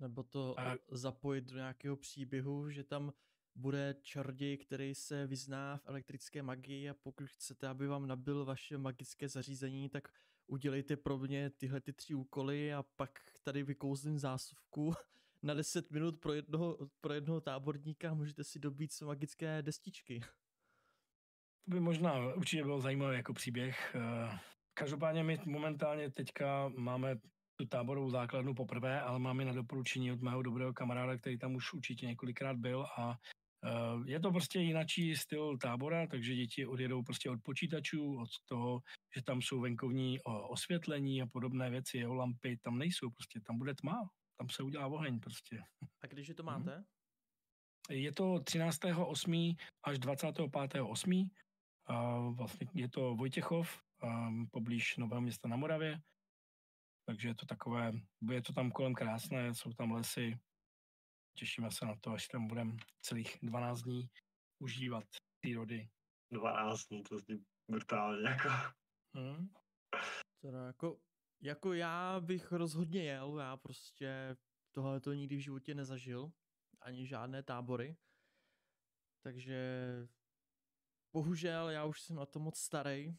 [0.00, 0.76] Nebo to a...
[0.90, 3.12] zapojit do nějakého příběhu, že tam
[3.54, 8.78] bude čaroděj, který se vyzná v elektrické magii a pokud chcete, aby vám nabil vaše
[8.78, 10.08] magické zařízení, tak
[10.46, 14.92] udělejte pro mě tyhle ty tři úkoly a pak tady vykouzlím zásuvku
[15.42, 20.20] na 10 minut pro jednoho, pro jednoho táborníka můžete si dobít své magické destičky.
[21.64, 23.96] To by možná určitě bylo zajímavé jako příběh.
[24.78, 27.16] Každopádně my momentálně teďka máme
[27.56, 31.72] tu táborovou základnu poprvé, ale máme na doporučení od mého dobrého kamaráda, který tam už
[31.72, 33.18] určitě několikrát byl a
[33.64, 38.80] eh, je to prostě jinačí styl tábora, takže děti odjedou prostě od počítačů, od toho,
[39.16, 43.74] že tam jsou venkovní osvětlení a podobné věci, jeho lampy tam nejsou, prostě tam bude
[43.74, 45.62] tma, tam se udělá oheň prostě.
[46.02, 46.52] A když je to mhm.
[46.52, 46.84] máte?
[47.90, 49.56] Je to 13.8.
[49.84, 51.30] až 25.8.
[51.86, 53.87] A vlastně je to Vojtěchov,
[54.50, 56.00] poblíž Nového města na Moravě.
[57.06, 60.38] Takže je to takové, bude to tam kolem krásné, jsou tam lesy.
[61.38, 64.10] Těšíme se na to, až tam budeme celých 12 dní
[64.58, 65.04] užívat
[65.40, 65.88] přírody.
[66.32, 68.48] 12 dní, to zní brutálně jako.
[69.14, 69.48] Hmm.
[70.42, 70.98] Teda jako
[71.40, 74.36] jako já bych rozhodně jel, já prostě
[74.72, 76.32] tohle to nikdy v životě nezažil,
[76.80, 77.96] ani žádné tábory.
[79.22, 79.58] Takže
[81.12, 83.16] bohužel já už jsem na to moc starý,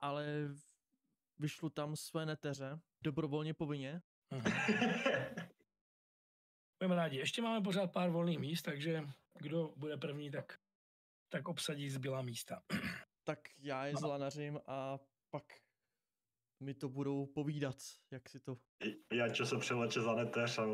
[0.00, 0.48] ale
[1.38, 4.02] vyšlu tam své neteře, dobrovolně povinně.
[6.78, 7.16] Budeme rádi.
[7.18, 9.04] Ještě máme pořád pár volných míst, takže
[9.40, 10.58] kdo bude první, tak,
[11.28, 12.62] tak obsadí zbylá místa.
[13.26, 14.98] Tak já je zlanařím a
[15.30, 15.44] pak
[16.60, 17.76] mi to budou povídat,
[18.10, 18.58] jak si to...
[19.12, 20.64] Já čo se přileče za neteř a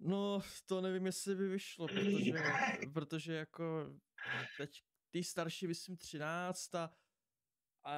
[0.00, 2.32] No, to nevím, jestli by vyšlo, protože,
[2.92, 3.94] protože jako
[4.58, 6.90] teď ty starší vysím 13 a,
[7.84, 7.92] a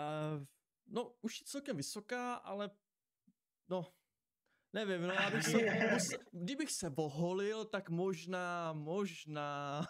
[0.87, 2.71] no, už je celkem vysoká, ale
[3.69, 3.87] no,
[4.73, 5.59] nevím, no, abych se,
[6.33, 9.83] kdybych se voholil, tak možná, možná...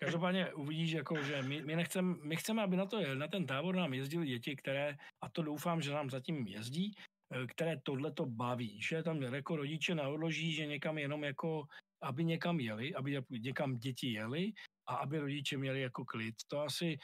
[0.00, 3.76] Každopádně uvidíš, jako, že my, my, nechcem, my chceme, aby na, to, na ten tábor
[3.76, 6.94] nám jezdili děti, které, a to doufám, že nám zatím jezdí,
[7.32, 11.66] eh, které tohle to baví, že tam jako rodiče naodloží, že někam jenom jako,
[12.02, 14.52] aby někam jeli, aby někam děti jeli
[14.88, 16.34] a aby rodiče měli jako klid.
[16.48, 16.98] To asi,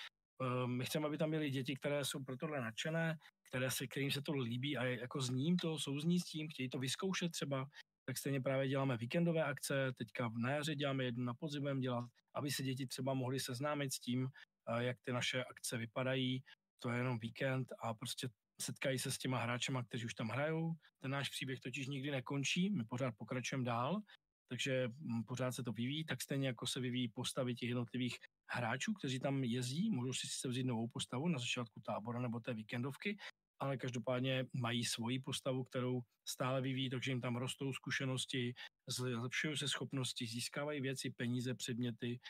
[0.66, 4.22] my chceme, aby tam měli děti, které jsou pro tohle nadšené, které se, kterým se
[4.22, 7.66] to líbí a jako s ním to souzní s tím, chtějí to vyzkoušet třeba,
[8.06, 12.50] tak stejně právě děláme víkendové akce, teďka v jaře děláme jednu na podzimem dělat, aby
[12.50, 14.28] se děti třeba mohly seznámit s tím,
[14.68, 16.42] eh, jak ty naše akce vypadají,
[16.78, 18.28] to je jenom víkend a prostě
[18.60, 20.72] setkají se s těma hráčema, kteří už tam hrajou.
[21.02, 24.00] Ten náš příběh totiž nikdy nekončí, my pořád pokračujeme dál,
[24.48, 28.18] takže hm, pořád se to vyvíjí, tak stejně jako se vyvíjí postavy těch jednotlivých
[28.50, 32.54] hráčů, kteří tam jezdí, můžou si se vzít novou postavu na začátku tábora nebo té
[32.54, 33.16] víkendovky
[33.60, 38.54] ale každopádně mají svoji postavu, kterou stále vyvíjí, takže jim tam rostou zkušenosti,
[38.88, 42.20] zlepšují se schopnosti, získávají věci, peníze, předměty,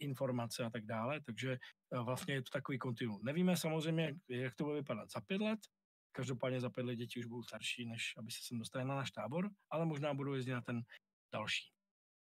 [0.00, 1.58] informace a tak dále, takže
[2.04, 3.18] vlastně je to takový kontinu.
[3.22, 5.58] Nevíme samozřejmě, jak to bude vypadat za pět let,
[6.12, 9.10] každopádně za pět let děti už budou starší, než aby se sem dostali na náš
[9.10, 10.82] tábor, ale možná budou jezdit na ten
[11.32, 11.72] další,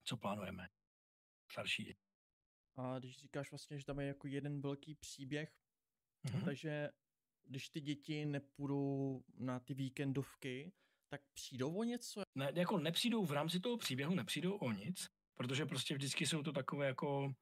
[0.04, 0.68] co plánujeme.
[1.52, 1.96] Starší
[2.76, 5.52] A když říkáš vlastně, že tam je jako jeden velký příběh,
[6.26, 6.44] mm-hmm.
[6.44, 6.90] takže
[7.44, 10.72] když ty děti nepůjdou na ty víkendovky,
[11.08, 12.22] tak přijdou o něco?
[12.34, 16.52] Ne, jako nepřijdou v rámci toho příběhu, nepřijdou o nic, protože prostě vždycky jsou to
[16.52, 17.32] takové jako,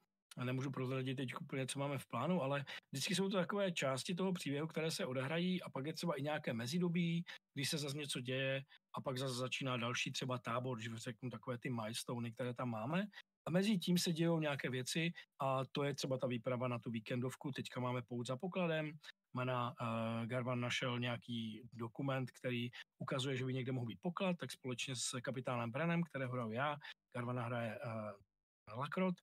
[0.45, 4.33] nemůžu prozradit teď úplně, co máme v plánu, ale vždycky jsou to takové části toho
[4.33, 8.21] příběhu, které se odehrají a pak je třeba i nějaké mezidobí, když se zase něco
[8.21, 8.63] děje
[8.97, 13.07] a pak zase začíná další třeba tábor, že řeknu takové ty milestony, které tam máme.
[13.47, 16.91] A mezi tím se dějou nějaké věci a to je třeba ta výprava na tu
[16.91, 17.53] víkendovku.
[17.53, 18.99] Teďka máme pout za pokladem,
[19.37, 24.53] Mana uh, Garvan našel nějaký dokument, který ukazuje, že by někde mohl být poklad, tak
[24.53, 26.77] společně s kapitánem Brenem, kterého hraju já,
[27.17, 29.15] Garvana hraje uh, Lakrot,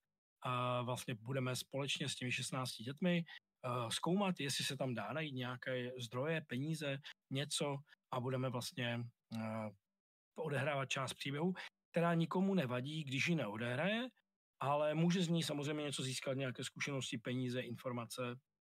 [0.42, 3.24] a vlastně budeme společně s těmi 16 dětmi
[3.66, 6.98] uh, zkoumat, jestli se tam dá najít nějaké zdroje, peníze,
[7.30, 7.76] něco
[8.14, 9.04] a budeme vlastně
[9.34, 9.68] uh,
[10.38, 11.54] odehrávat část příběhu,
[11.92, 14.08] která nikomu nevadí, když ji neodehraje,
[14.60, 18.22] ale může z ní samozřejmě něco získat, nějaké zkušenosti, peníze, informace.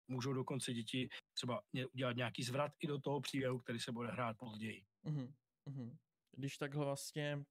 [0.07, 1.61] Můžou dokonce děti třeba
[1.93, 4.83] udělat nějaký zvrat i do toho příběhu, který se bude hrát později.
[5.05, 5.33] Uh-huh,
[5.69, 5.97] uh-huh.
[6.37, 7.43] Když takhle vlastně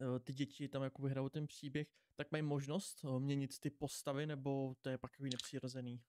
[0.00, 1.86] eh, ty děti tam jako hrajou ten příběh,
[2.16, 6.00] tak mají možnost eh, měnit ty postavy, nebo to je pak takový nepřirozený?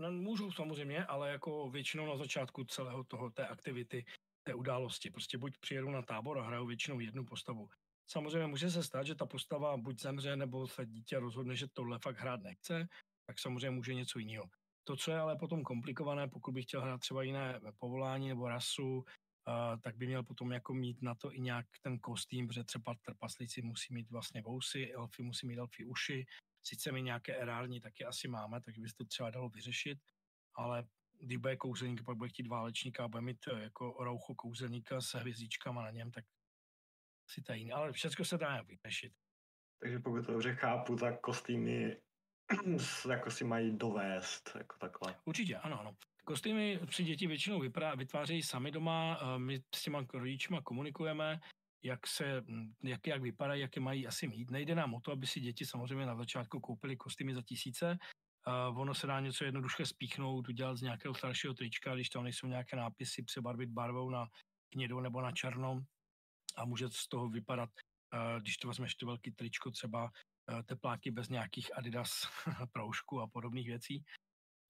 [0.00, 4.04] No, můžou samozřejmě, ale jako většinou na začátku celého toho, té aktivity,
[4.42, 5.10] té události.
[5.10, 7.68] Prostě buď přijedou na tábor a hrajou většinou jednu postavu.
[8.10, 11.98] Samozřejmě může se stát, že ta postava buď zemře, nebo se dítě rozhodne, že tohle
[11.98, 12.88] fakt hrát nechce,
[13.26, 14.44] tak samozřejmě může něco jiného.
[14.84, 19.04] To, co je ale potom komplikované, pokud bych chtěl hrát třeba jiné povolání nebo rasu,
[19.48, 22.94] Uh, tak by měl potom jako mít na to i nějak ten kostým, protože třeba
[23.02, 26.26] trpaslíci musí mít vlastně vousy, elfy musí mít elfy uši,
[26.62, 29.98] sice my nějaké erární taky asi máme, tak by se to třeba dalo vyřešit,
[30.54, 30.84] ale
[31.20, 35.14] když bude kouzelník, pak bude chtít válečníka a bude mít eh, jako roucho kouzelníka s
[35.14, 36.24] hvězdičkama na něm, tak
[37.30, 39.12] si tajný, ale všechno se dá vyřešit.
[39.80, 41.96] Takže pokud to dobře chápu, tak kostýmy
[43.10, 45.14] jako si mají dovést, jako takhle.
[45.24, 45.96] Určitě, ano, ano.
[46.24, 51.40] Kostýmy při děti většinou vypadá, vytvářejí sami doma, my s těma rodičima komunikujeme,
[51.82, 54.50] jak se, hm, jak, jak vypadají, jaké mají asi mít.
[54.50, 57.98] Nejde nám o to, aby si děti samozřejmě na začátku koupili kostýmy za tisíce,
[58.46, 62.46] Uh, ono se dá něco jednoduše spíchnout, udělat z nějakého staršího trička, když tam nejsou
[62.46, 64.28] nějaké nápisy, přebarvit barvou na
[64.74, 65.80] hnědou nebo na černou
[66.58, 67.70] a může z toho vypadat,
[68.14, 72.10] uh, když to vezmeš to velký tričko, třeba uh, tepláky bez nějakých Adidas
[72.72, 74.04] proužků a podobných věcí,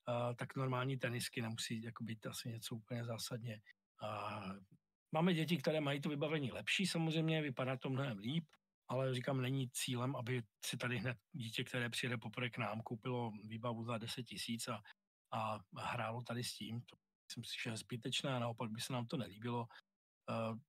[0.09, 3.61] uh, tak normální tenisky nemusí jako být asi něco úplně zásadně.
[5.13, 8.45] Máme děti, které mají to vybavení lepší samozřejmě, vypadá to mnohem líp,
[8.89, 13.33] ale říkám, není cílem, aby si tady hned dítě, které přijede poprvé k nám, koupilo
[13.45, 14.83] výbavu za 10 tisíc a,
[15.33, 16.81] a hrálo tady s tím.
[16.81, 16.97] To
[17.29, 19.67] myslím si, že je zbytečné a naopak by se nám to nelíbilo.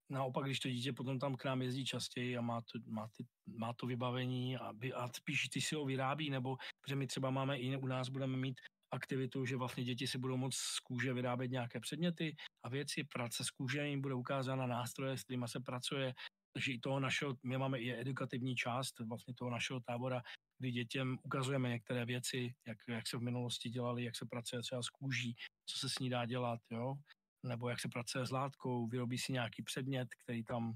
[0.09, 3.25] Naopak, když to dítě potom tam k nám jezdí častěji a má to, má ty,
[3.47, 7.29] má to vybavení a, by, a spíš ty si ho vyrábí, nebo protože my třeba
[7.29, 8.59] máme i u nás budeme mít
[8.91, 13.43] aktivitu, že vlastně děti si budou moct z kůže vyrábět nějaké předměty a věci, práce
[13.43, 16.13] s kůže jim bude ukázána nástroje, s kterými se pracuje,
[16.53, 20.21] takže i toho našeho, my máme i edukativní část vlastně toho našeho tábora,
[20.59, 24.83] kdy dětem ukazujeme některé věci, jak, jak se v minulosti dělali, jak se pracuje třeba
[24.83, 26.95] s kůží, co se s ní dá dělat, jo?
[27.43, 30.73] Nebo jak se pracuje s látkou, vyrobí si nějaký předmět, který tam,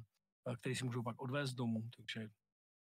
[0.60, 2.30] který si můžou pak odvést domů, takže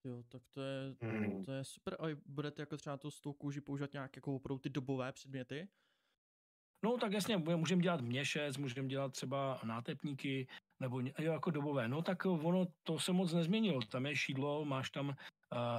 [0.05, 1.45] Jo, tak to je, hmm.
[1.45, 1.97] to je super.
[2.01, 5.68] A budete jako třeba to s tou kůží používat nějak jako opravdu ty dobové předměty?
[6.85, 10.47] No tak jasně, můžeme dělat měšec, můžeme dělat třeba nátepníky,
[10.81, 11.88] nebo jo, jako dobové.
[11.88, 13.81] No tak ono, to se moc nezměnilo.
[13.81, 15.14] Tam je šídlo, máš tam uh,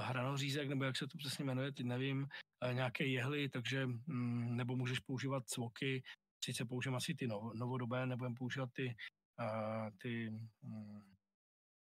[0.00, 2.28] hranořízek, nebo jak se to přesně jmenuje, teď nevím,
[2.66, 6.02] uh, nějaké jehly, takže, um, nebo můžeš používat cvoky,
[6.44, 8.96] sice použijeme asi ty nov, novodobé, nebudeme používat ty,
[9.40, 10.30] uh, ty
[10.62, 11.02] um,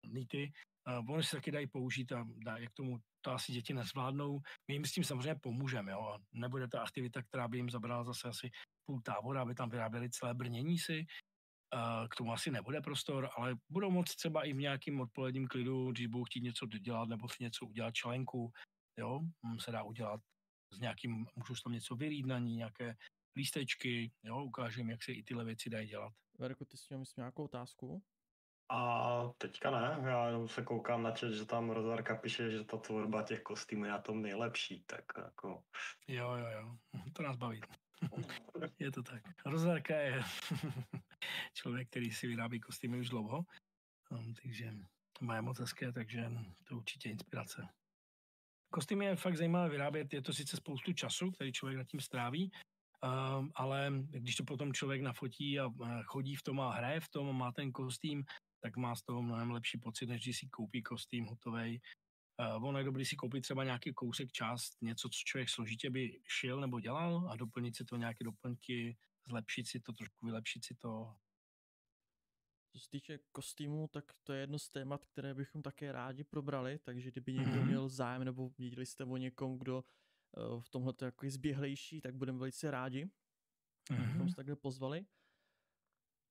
[0.06, 0.52] nity,
[0.88, 4.40] uh, oni se taky dají použít a dá, jak tomu to asi děti nezvládnou.
[4.68, 6.20] My jim s tím samozřejmě pomůžeme, jo.
[6.34, 8.52] Nebude to aktivita, která by jim zabrala zase asi
[8.86, 11.06] půl tábora, aby tam vyráběli celé brnění si.
[12.10, 16.08] K tomu asi nebude prostor, ale budou moct třeba i v nějakým odpoledním klidu, když
[16.08, 18.52] budou chtít něco dodělat nebo si něco udělat členku,
[19.00, 20.22] jo, hm, se dá udělat
[20.74, 22.96] s nějakým, můžu tam něco vylít na ní, nějaké
[23.36, 26.14] lístečky, jo, ukážem, jak se i tyhle věci dají dělat.
[26.40, 28.04] Verko, ty jsi měl myslím nějakou otázku?
[28.70, 33.24] A teďka ne, já se koukám na chat, že tam Rozarka píše, že ta tvorba
[33.24, 35.64] těch kostýmů je na tom nejlepší, tak jako...
[36.08, 36.78] Jo, jo, jo,
[37.14, 37.62] to nás baví.
[38.80, 39.24] je to tak.
[39.46, 40.24] Rozarka je
[41.54, 43.46] člověk, který si vyrábí kostýmy už dlouho,
[44.10, 44.74] um, takže
[45.22, 46.32] má je moc hezké, takže
[46.64, 47.68] to určitě inspirace.
[48.70, 52.52] Kostýmy je fakt zajímavé vyrábět, je to sice spoustu času, který člověk nad tím stráví,
[53.04, 55.70] um, ale když to potom člověk nafotí a
[56.04, 58.26] chodí v tom a hraje v tom a má ten kostým,
[58.60, 61.82] tak má z toho mnohem lepší pocit, než když si koupí kostým hotový.
[62.40, 66.22] Uh, ono je dobrý si koupit třeba nějaký kousek část, něco, co člověk složitě by
[66.28, 68.98] šil nebo dělal a doplnit si to nějaké doplňky,
[69.28, 71.16] zlepšit si to, trošku vylepšit si to.
[72.72, 76.80] Co se týče kostýmu, tak to je jedno z témat, které bychom také rádi probrali,
[76.80, 77.66] takže kdyby někdo mm-hmm.
[77.66, 79.84] měl zájem nebo viděli jste o někom, kdo
[80.60, 84.12] v tomhle jako zběhlejší, tak budeme velice rádi, mm-hmm.
[84.12, 85.06] bychom se takhle pozvali.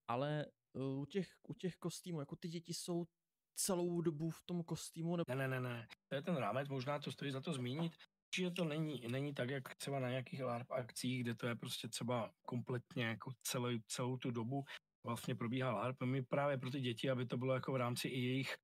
[0.09, 3.07] Ale uh, u těch, u těch kostýmů, jako ty děti jsou
[3.55, 5.17] celou dobu v tom kostýmu?
[5.17, 5.25] Nebo...
[5.29, 5.89] Ne, ne, ne, ne.
[6.09, 7.93] To je ten rámec, možná to stojí za to zmínit.
[8.29, 11.89] Určitě to není, není tak, jak třeba na nějakých LARP akcích, kde to je prostě
[11.89, 14.65] třeba kompletně jako celou, celou tu dobu
[15.07, 16.03] vlastně probíhá LARP.
[16.03, 18.57] My právě pro ty děti, aby to bylo jako v rámci i jejich eh,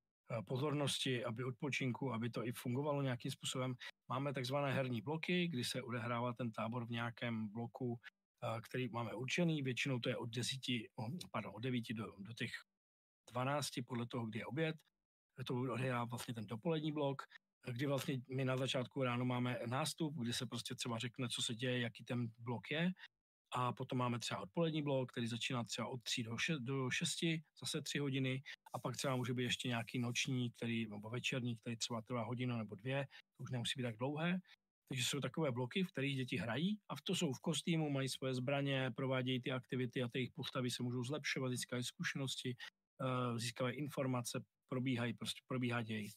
[0.45, 3.75] pozornosti, aby odpočinku, aby to i fungovalo nějakým způsobem.
[4.09, 7.99] Máme takzvané herní bloky, kdy se odehrává ten tábor v nějakém bloku,
[8.43, 9.61] eh, který máme určený.
[9.61, 10.59] Většinou to je od 10,
[11.31, 12.51] pardon, od 9 do, do těch
[13.31, 14.75] 12 podle toho, kdy je oběd.
[15.45, 17.21] To odehrává vlastně ten dopolední blok
[17.67, 21.55] kdy vlastně my na začátku ráno máme nástup, kdy se prostě třeba řekne, co se
[21.55, 22.91] děje, jaký ten blok je,
[23.51, 27.19] a potom máme třeba odpolední blok, který začíná třeba od 3 do 6, do 6
[27.61, 28.43] zase 3 hodiny,
[28.73, 32.57] a pak třeba může být ještě nějaký noční, který, nebo večerní, který třeba trvá hodinu
[32.57, 34.39] nebo dvě, to už nemusí být tak dlouhé.
[34.89, 38.09] Takže jsou takové bloky, v kterých děti hrají a v to jsou v kostýmu, mají
[38.09, 42.55] svoje zbraně, provádějí ty aktivity a ty jejich postavy se můžou zlepšovat, získávají zkušenosti,
[43.01, 46.11] eh, získávají informace, probíhají, prostě probíhá děj.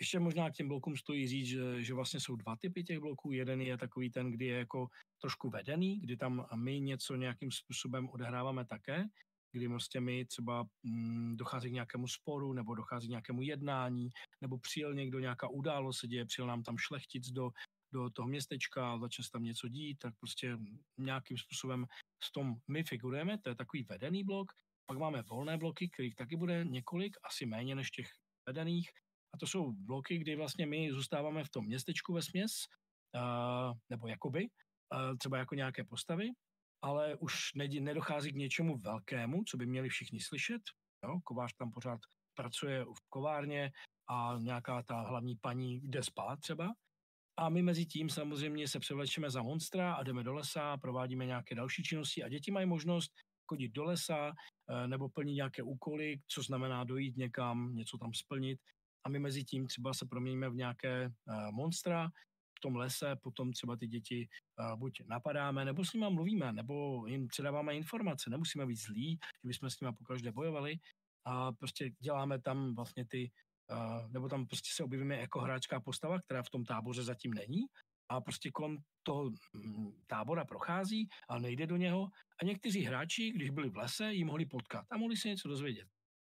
[0.00, 3.32] Ještě možná k těm blokům stojí říct, že, že vlastně jsou dva typy těch bloků.
[3.32, 4.86] Jeden je takový ten, kdy je jako
[5.20, 9.04] trošku vedený, kdy tam my něco nějakým způsobem odehráváme také,
[9.52, 14.58] kdy prostě my třeba mm, dochází k nějakému sporu, nebo dochází k nějakému jednání, nebo
[14.58, 17.50] přijel někdo, nějaká událost se děje, přijel nám tam šlechtic do,
[17.92, 20.58] do toho městečka, začne se tam něco dít, tak prostě
[20.98, 21.86] nějakým způsobem
[22.22, 24.52] s tom my figurujeme, to je takový vedený blok.
[24.86, 28.06] Pak máme volné bloky, kterých taky bude několik, asi méně než těch
[28.46, 28.90] vedených,
[29.34, 32.52] a to jsou bloky, kdy vlastně my zůstáváme v tom městečku ve směs,
[33.14, 34.48] uh, nebo jakoby,
[34.94, 36.28] uh, třeba jako nějaké postavy,
[36.82, 40.62] ale už nedochází k něčemu velkému, co by měli všichni slyšet.
[41.04, 41.20] Jo?
[41.24, 42.00] Kovář tam pořád
[42.34, 43.70] pracuje v kovárně
[44.10, 46.72] a nějaká ta hlavní paní jde spát třeba.
[47.36, 51.54] A my mezi tím samozřejmě se převlečeme za monstra a jdeme do lesa, provádíme nějaké
[51.54, 53.12] další činnosti a děti mají možnost
[53.48, 54.32] chodit do lesa
[54.86, 58.60] nebo plnit nějaké úkoly, co znamená dojít někam, něco tam splnit
[59.04, 62.08] a my mezi tím třeba se proměníme v nějaké uh, monstra
[62.58, 64.28] v tom lese, potom třeba ty děti
[64.58, 68.30] uh, buď napadáme, nebo s nimi mluvíme, nebo jim předáváme informace.
[68.30, 70.76] Nemusíme být zlí, že bychom s nimi pokaždé bojovali.
[71.24, 73.30] A prostě děláme tam vlastně ty,
[73.70, 77.60] uh, nebo tam prostě se objevíme jako hráčská postava, která v tom táboře zatím není.
[78.08, 82.08] A prostě kolem toho mm, tábora prochází a nejde do něho.
[82.42, 85.88] A někteří hráči, když byli v lese, ji mohli potkat a mohli se něco dozvědět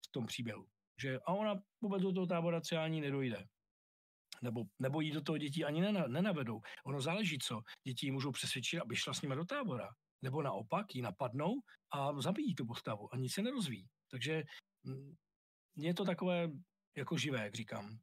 [0.07, 0.67] v tom příběhu
[1.01, 3.45] že a ona vůbec do toho tábora třeba ani nedojde.
[4.41, 6.61] Nebo, nebo jí do toho děti ani nena, nenavedou.
[6.85, 7.61] Ono záleží, co.
[7.87, 9.89] Děti můžou přesvědčit, aby šla s nimi do tábora.
[10.21, 11.53] Nebo naopak ji napadnou
[11.93, 13.87] a zabijí tu postavu a nic se nerozvíjí.
[14.11, 14.43] Takže
[14.83, 15.15] mm,
[15.77, 16.49] je to takové
[16.97, 17.97] jako živé, jak říkám.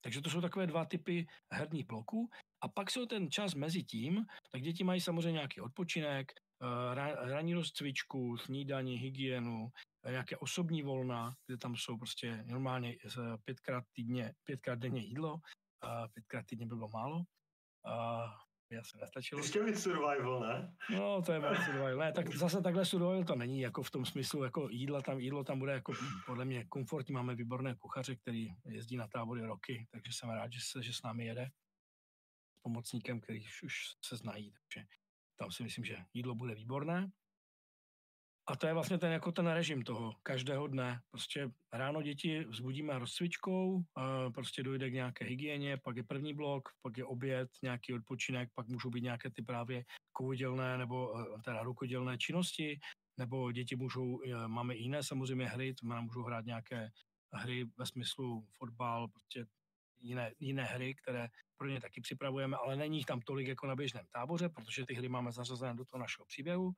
[0.00, 2.28] Takže to jsou takové dva typy herních bloků.
[2.60, 7.54] A pak jsou ten čas mezi tím, tak děti mají samozřejmě nějaký odpočinek, eh, ranní
[7.54, 9.68] rozcvičku, snídaní, hygienu,
[10.10, 12.96] nějaké osobní volna, kde tam jsou prostě normálně
[13.44, 15.40] pětkrát týdně, pětkrát denně jídlo,
[15.80, 17.24] a pětkrát týdně by bylo málo.
[17.84, 18.24] A
[18.70, 19.40] já se nestačilo.
[19.40, 20.76] Ještě být survival, ne?
[20.96, 21.96] No, to je survival.
[21.96, 25.44] Ne, tak zase takhle survival to není, jako v tom smyslu, jako jídla tam, jídlo
[25.44, 25.92] tam bude jako
[26.26, 27.14] podle mě komfortní.
[27.14, 31.02] Máme výborné kuchaře, který jezdí na tábory roky, takže jsem rád, že, se, že s
[31.02, 31.50] námi jede
[32.58, 33.74] s pomocníkem, který už
[34.04, 34.86] se znají, takže
[35.36, 37.10] tam si myslím, že jídlo bude výborné.
[38.46, 41.00] A to je vlastně ten, jako ten režim toho každého dne.
[41.10, 43.82] Prostě ráno děti vzbudíme rozcvičkou,
[44.34, 48.68] prostě dojde k nějaké hygieně, pak je první blok, pak je oběd, nějaký odpočinek, pak
[48.68, 52.80] můžou být nějaké ty právě kovodělné nebo e, teda rukodělné činnosti,
[53.18, 56.90] nebo děti můžou, e, máme jiné samozřejmě hry, to můžou hrát nějaké
[57.32, 59.46] hry ve smyslu fotbal, prostě
[60.00, 63.76] jiné, jiné hry, které pro ně taky připravujeme, ale není jich tam tolik jako na
[63.76, 66.72] běžném táboře, protože ty hry máme zařazené do toho našeho příběhu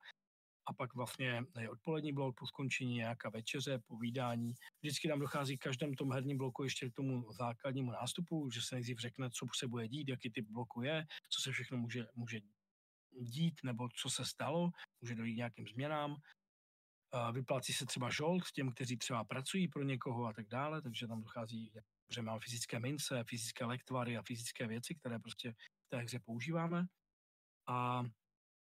[0.67, 4.53] a pak vlastně je odpolední blok po skončení nějaká večeře, povídání.
[4.81, 8.75] Vždycky tam dochází v každém tom herním bloku ještě k tomu základnímu nástupu, že se
[8.75, 12.39] nejdřív řekne, co se bude dít, jaký typ bloku je, co se všechno může, může
[13.21, 16.15] dít, nebo co se stalo, může dojít nějakým změnám.
[17.31, 21.21] Vyplácí se třeba žolt těm, kteří třeba pracují pro někoho a tak dále, takže tam
[21.21, 21.71] dochází,
[22.09, 26.85] že máme fyzické mince, fyzické lektvary a fyzické věci, které prostě v té hře používáme.
[27.67, 28.03] A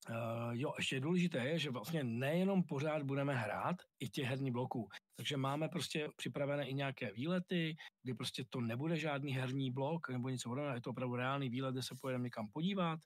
[0.09, 4.89] Uh, jo, ještě důležité je, že vlastně nejenom pořád budeme hrát i těch herní bloků.
[5.15, 10.29] Takže máme prostě připravené i nějaké výlety, kdy prostě to nebude žádný herní blok nebo
[10.29, 12.99] něco podobného, je to opravdu reálný výlet, kde se pojedeme někam podívat.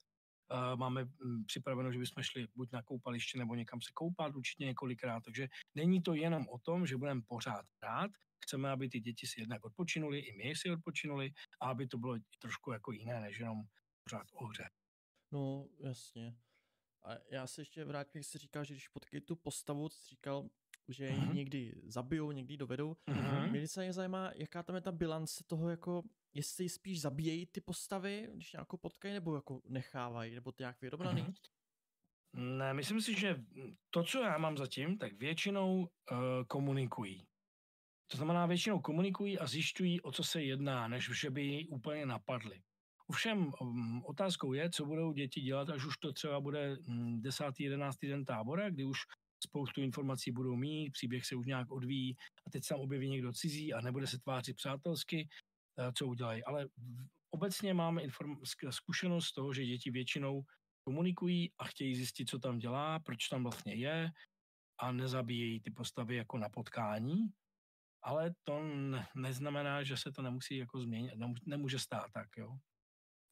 [0.52, 4.64] Uh, máme um, připraveno, že bychom šli buď na koupaliště nebo někam se koupat určitě
[4.64, 5.24] několikrát.
[5.24, 8.10] Takže není to jenom o tom, že budeme pořád hrát,
[8.44, 11.30] chceme, aby ty děti si jednak odpočinuli, i my si odpočinuli,
[11.60, 13.62] a aby to bylo trošku jako jiné, než jenom
[14.04, 14.64] pořád o hře.
[15.32, 16.34] No, jasně.
[17.06, 20.48] A já se ještě vrátím, jak jsi říkal, že když potkají tu postavu, jsi říkal,
[20.88, 21.34] že ji uh-huh.
[21.34, 22.96] někdy zabijou, někdy dovedou.
[23.08, 23.50] Uh-huh.
[23.50, 26.02] Mě se zajímá, jaká tam je ta bilance toho, jako
[26.34, 31.22] jestli spíš zabíjejí ty postavy, když nějakou potkají, nebo jako nechávají, nebo to nějak vyrovnaný?
[31.22, 31.34] Mm-hmm.
[32.58, 33.44] Ne, myslím si, že
[33.90, 35.88] to, co já mám zatím, tak většinou uh,
[36.48, 37.26] komunikují.
[38.06, 42.06] To znamená, většinou komunikují a zjišťují, o co se jedná, než že by ji úplně
[42.06, 42.62] napadli.
[43.10, 47.44] Ovšem um, otázkou je, co budou děti dělat, až už to třeba bude um, 10.
[47.58, 47.96] 11.
[48.02, 48.98] den tábora, kdy už
[49.44, 53.32] spoustu informací budou mít, příběh se už nějak odvíjí a teď se tam objeví někdo
[53.32, 55.28] cizí a nebude se tvářit přátelsky,
[55.78, 56.44] uh, co udělají.
[56.44, 56.68] Ale
[57.30, 60.42] obecně máme inform- zkušenost toho, že děti většinou
[60.84, 64.10] komunikují a chtějí zjistit, co tam dělá, proč tam vlastně je
[64.80, 67.28] a nezabíjejí ty postavy jako na potkání,
[68.02, 68.62] ale to
[69.14, 71.12] neznamená, že se to nemusí jako změnit,
[71.46, 72.58] nemůže stát tak, jo.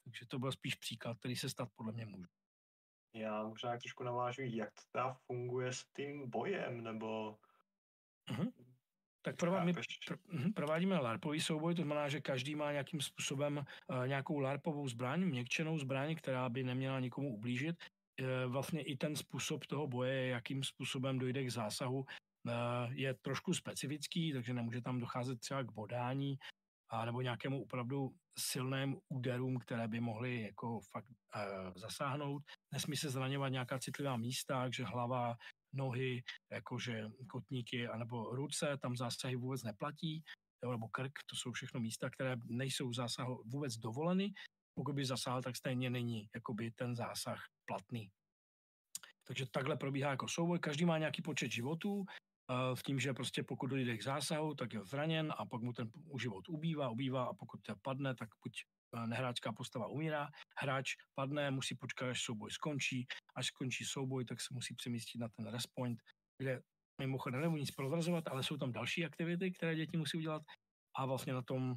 [0.05, 2.29] Takže to byl spíš příklad, který se stát podle mě může.
[3.15, 7.39] Já možná trošku navážu, jak to teda funguje s tím bojem, nebo...
[8.31, 8.53] Uh-huh.
[9.23, 14.07] Tak prová, my pr- provádíme LARPový souboj, to znamená, že každý má nějakým způsobem uh,
[14.07, 17.77] nějakou LARPovou zbraň, měkčenou zbraň, která by neměla nikomu ublížit.
[18.21, 22.05] Uh, vlastně i ten způsob toho boje, jakým způsobem dojde k zásahu, uh,
[22.91, 26.39] je trošku specifický, takže nemůže tam docházet třeba k bodání,
[26.95, 32.43] a nebo nějakému opravdu silným úderům, které by mohly jako fakt uh, zasáhnout.
[32.73, 35.37] Nesmí se zraňovat nějaká citlivá místa, takže hlava,
[35.75, 36.23] nohy,
[36.53, 40.23] jakože kotníky anebo ruce, tam zásahy vůbec neplatí,
[40.71, 44.33] nebo krk, to jsou všechno místa, které nejsou zásahu vůbec dovoleny.
[44.75, 48.11] Pokud by zasáhl, tak stejně není jakoby ten zásah platný.
[49.27, 50.59] Takže takhle probíhá jako souboj.
[50.59, 52.05] Každý má nějaký počet životů,
[52.75, 55.91] v tím, že prostě pokud dojde k zásahu, tak je zraněn a pak mu ten
[56.21, 60.29] život ubývá, ubývá a pokud to padne, tak buď e, nehráčská postava umírá,
[60.59, 65.29] hráč padne, musí počkat, až souboj skončí, až skončí souboj, tak se musí přemístit na
[65.29, 66.01] ten respoint,
[66.39, 66.61] kde
[67.01, 70.43] mimochodem nebudu nic prozrazovat, ale jsou tam další aktivity, které děti musí udělat
[70.97, 71.75] a vlastně na tom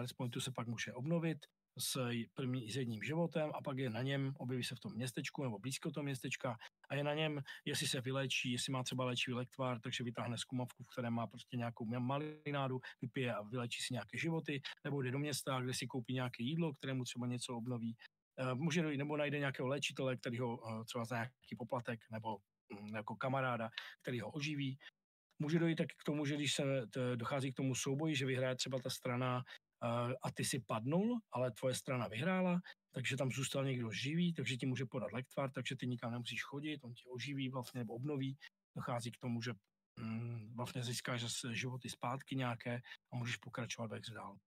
[0.00, 1.38] respointu se pak může obnovit,
[1.78, 5.42] s, první, s jedním životem a pak je na něm, objeví se v tom městečku
[5.42, 6.56] nebo blízko toho městečka
[6.90, 10.84] a je na něm, jestli se vylečí, jestli má třeba léčivý lektvar, takže vytáhne zkumavku,
[10.84, 15.18] v které má prostě nějakou malinádu, vypije a vylečí si nějaké životy, nebo jde do
[15.18, 17.96] města, kde si koupí nějaké jídlo, kterému třeba něco obnoví.
[18.38, 22.38] Eh, může dojít, nebo najde nějakého léčitele, který ho eh, třeba za nějaký poplatek, nebo
[22.72, 23.70] mm, jako kamaráda,
[24.02, 24.78] který ho oživí.
[25.38, 26.62] Může dojít tak k tomu, že když se
[27.16, 29.42] dochází k tomu souboji, že vyhraje třeba ta strana
[30.22, 32.60] a ty si padnul, ale tvoje strana vyhrála,
[32.94, 36.84] takže tam zůstal někdo živý, takže ti může podat lektvar, takže ty nikam nemusíš chodit,
[36.84, 38.38] on tě oživí vlastně nebo obnoví.
[38.76, 39.52] Dochází k tomu, že
[40.00, 42.82] mm, vlastně získáš zase životy zpátky nějaké
[43.12, 44.38] a můžeš pokračovat ve dál.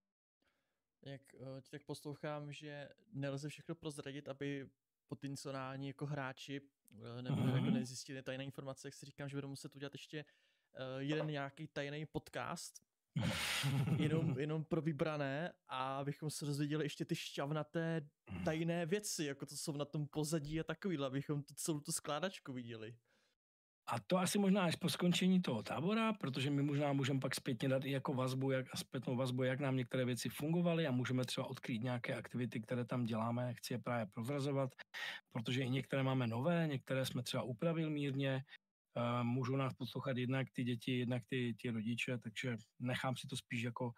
[1.06, 4.70] Jak uh, ti tak poslouchám, že nelze všechno prozradit, aby
[5.08, 7.56] potenciální jako hráči uh, nebo mm-hmm.
[7.56, 11.68] jako nezjistili tajné informace, jak si říkám, že budou muset udělat ještě uh, jeden nějaký
[11.68, 12.82] tajný podcast,
[13.98, 18.10] jenom, jenom pro vybrané a abychom se dozvěděli ještě ty šťavnaté
[18.46, 22.54] tajné věci, jako to jsou na tom pozadí a takovýhle, abychom tu celou tu skládačku
[22.54, 22.96] viděli.
[23.90, 27.70] A to asi možná až po skončení toho tábora, protože my možná můžeme pak zpětně
[27.70, 31.48] dát i jako vazbu, jak, zpětnou vazbu, jak nám některé věci fungovaly a můžeme třeba
[31.48, 34.70] odkrýt nějaké aktivity, které tam děláme, chci je právě prozrazovat,
[35.32, 38.44] protože i některé máme nové, některé jsme třeba upravili mírně,
[39.24, 43.62] můžou nás poslouchat jednak ty děti, jednak ty, ty rodiče, takže nechám si to spíš
[43.62, 43.92] jako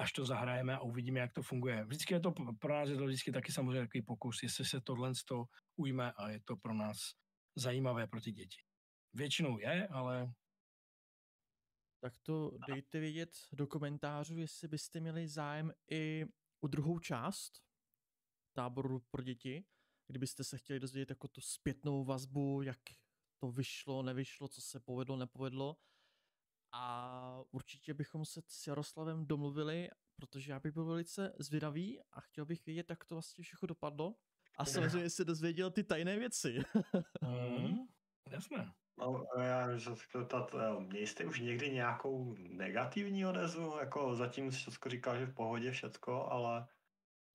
[0.00, 1.84] až to zahrajeme a uvidíme, jak to funguje.
[1.84, 5.12] Vždycky je to pro nás je to vždycky taky samozřejmě takový pokus, jestli se tohle
[5.28, 5.44] to
[5.76, 6.98] ujme a je to pro nás
[7.56, 8.56] zajímavé pro ty děti.
[9.14, 10.32] Většinou je, ale...
[12.00, 16.24] Tak to dejte vědět do komentářů, jestli byste měli zájem i
[16.60, 17.52] o druhou část
[18.52, 19.64] táboru pro děti,
[20.06, 22.78] kdybyste se chtěli dozvědět jako tu zpětnou vazbu, jak
[23.38, 25.76] to vyšlo, nevyšlo, co se povedlo, nepovedlo.
[26.72, 32.46] A určitě bychom se s Jaroslavem domluvili, protože já bych byl velice zvědavý a chtěl
[32.46, 34.14] bych vědět, jak to vlastně všechno dopadlo.
[34.58, 36.58] A samozřejmě se dozvěděl ty tajné věci.
[37.22, 37.76] mm,
[38.30, 38.74] jasné.
[38.98, 43.78] No, já se chtěl ptat, eh, měli jste už někdy nějakou negativní odezvu?
[43.78, 46.66] Jako zatím všechno říkal, že v pohodě všecko, ale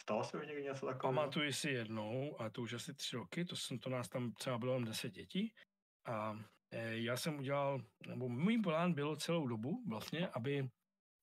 [0.02, 1.20] stalo se už někdy něco takového?
[1.20, 4.58] Pamatuji si jednou, a to už asi tři roky, to, jsem, to nás tam třeba
[4.58, 5.54] bylo jen deset dětí,
[6.06, 6.40] a
[6.72, 10.70] e, já jsem udělal, nebo můj plán bylo celou dobu vlastně, aby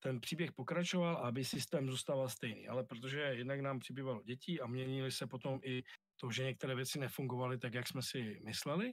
[0.03, 2.69] ten příběh pokračoval a aby systém zůstával stejný.
[2.69, 5.83] Ale protože jednak nám přibývalo dětí a měnili se potom i
[6.21, 8.93] to, že některé věci nefungovaly tak, jak jsme si mysleli,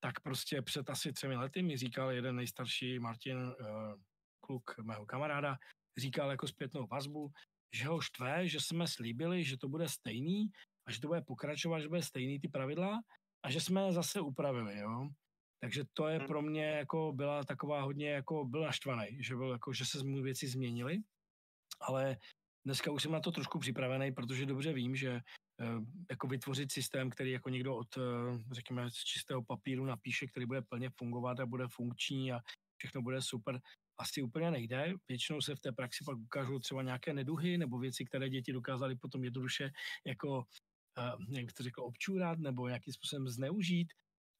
[0.00, 3.54] tak prostě před asi třemi lety mi říkal jeden nejstarší Martin, e,
[4.40, 5.56] kluk mého kamaráda,
[5.98, 7.30] říkal jako zpětnou vazbu,
[7.74, 10.50] že ho štve, že jsme slíbili, že to bude stejný
[10.86, 13.00] a že to bude pokračovat, že bude stejný ty pravidla
[13.42, 15.08] a že jsme zase upravili, jo.
[15.60, 16.26] Takže to je hmm.
[16.26, 20.48] pro mě jako byla taková hodně jako byl naštvaný, že byl jako, že se věci
[20.48, 20.98] změnily,
[21.80, 22.16] ale
[22.64, 25.10] dneska už jsem na to trošku připravený, protože dobře vím, že
[25.60, 25.64] eh,
[26.10, 28.00] jako vytvořit systém, který jako někdo od, eh,
[28.52, 32.40] řekněme, z čistého papíru napíše, který bude plně fungovat a bude funkční a
[32.76, 33.60] všechno bude super,
[34.00, 34.94] asi úplně nejde.
[35.08, 38.96] Většinou se v té praxi pak ukážou třeba nějaké neduhy nebo věci, které děti dokázaly
[38.96, 39.70] potom jednoduše
[40.06, 40.44] jako,
[41.30, 43.92] jak bych to řekl, občůrat nebo nějakým způsobem zneužít.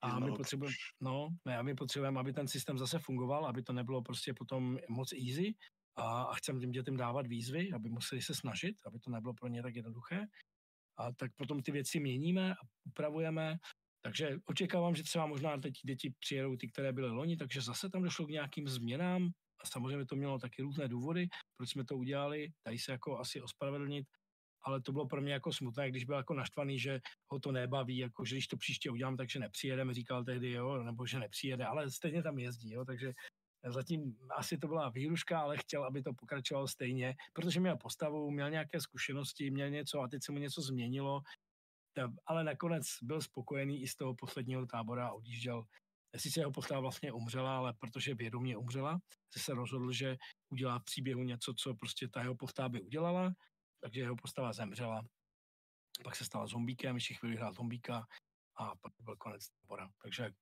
[0.02, 1.28] A my potřebujeme, no,
[1.58, 5.54] a my potřebujeme, aby ten systém zase fungoval, aby to nebylo prostě potom moc easy
[5.96, 9.48] a, a chceme těm dětem dávat výzvy, aby museli se snažit, aby to nebylo pro
[9.48, 10.26] ně tak jednoduché.
[10.98, 13.56] A tak potom ty věci měníme a upravujeme.
[14.02, 18.02] Takže očekávám, že třeba možná teď děti přijedou ty, které byly loni, takže zase tam
[18.02, 19.30] došlo k nějakým změnám.
[19.64, 22.48] A samozřejmě to mělo taky různé důvody, proč jsme to udělali.
[22.66, 24.06] Dají se jako asi ospravedlnit,
[24.62, 27.96] ale to bylo pro mě jako smutné, když byl jako naštvaný, že ho to nebaví,
[27.98, 31.90] jako že když to příště udělám, takže nepřijedeme, říkal tehdy, jo, nebo že nepřijede, ale
[31.90, 33.12] stejně tam jezdí, jo, takže
[33.68, 38.50] Zatím asi to byla výhruška, ale chtěl, aby to pokračovalo stejně, protože měl postavu, měl
[38.50, 41.22] nějaké zkušenosti, měl něco a teď se mu něco změnilo,
[42.26, 45.64] ale nakonec byl spokojený i z toho posledního tábora a odjížděl.
[46.16, 49.00] Sice jeho postava vlastně umřela, ale protože vědomě umřela,
[49.36, 50.16] se rozhodl, že
[50.48, 53.32] udělá v příběhu něco, co prostě ta jeho postava by udělala,
[53.80, 55.02] takže jeho postava zemřela.
[56.04, 58.06] Pak se stala zombíkem, ještě chvíli hrál zombíka
[58.56, 59.90] a pak byl konec tábora.
[60.02, 60.32] Takže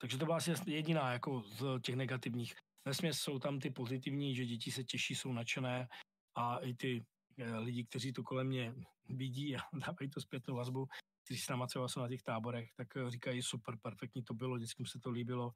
[0.00, 2.54] takže to byla asi jediná jako z těch negativních.
[2.84, 5.88] Vesměs jsou tam ty pozitivní, že děti se těší, jsou nadšené
[6.34, 7.04] a i ty
[7.38, 10.86] eh, lidi, kteří to kolem mě vidí a dávají to zpětnou vazbu,
[11.24, 14.56] kteří s náma třeba jsou na těch táborech, tak eh, říkají super, perfektní to bylo,
[14.56, 15.52] vždycky se to líbilo,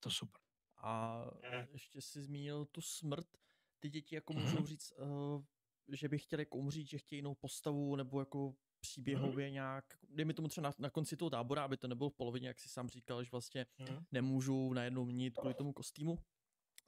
[0.00, 0.40] to super.
[0.82, 1.22] A
[1.72, 3.26] ještě si zmínil tu smrt.
[3.78, 4.66] Ty děti jako můžou mm-hmm.
[4.66, 5.44] říct, uh,
[5.92, 9.52] že by chtěli jako umřít, že chtějí jinou postavu, nebo jako příběhově mm.
[9.52, 12.58] nějak, dejme tomu třeba na, na konci toho tábora, aby to nebylo v polovině, jak
[12.58, 14.04] si sám říkal, že vlastně mm.
[14.12, 16.18] nemůžu najednou měnit kvůli tomu kostýmu,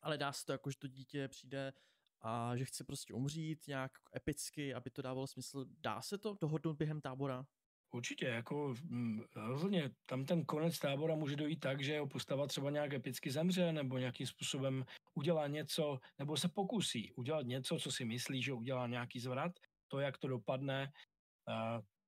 [0.02, 1.72] ale dá se to jako, že to dítě přijde
[2.20, 5.66] a že chce prostě umřít nějak epicky, aby to dávalo smysl.
[5.80, 7.46] Dá se to dohodnout během tábora?
[7.90, 12.70] Určitě, jako hm, rozhodně, tam ten konec tábora může dojít tak, že jeho postava třeba
[12.70, 14.84] nějak epicky zemře, nebo nějakým způsobem
[15.18, 19.52] udělá něco, nebo se pokusí udělat něco, co si myslí, že udělá nějaký zvrat.
[19.90, 20.92] To, jak to dopadne,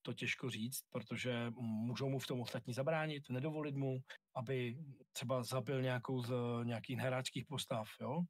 [0.03, 3.99] to těžko říct, protože můžou mu v tom ostatní zabránit, nedovolit mu,
[4.37, 4.79] aby
[5.13, 6.33] třeba zabil nějakou z
[6.65, 8.23] nějakých hráčských postav, jo?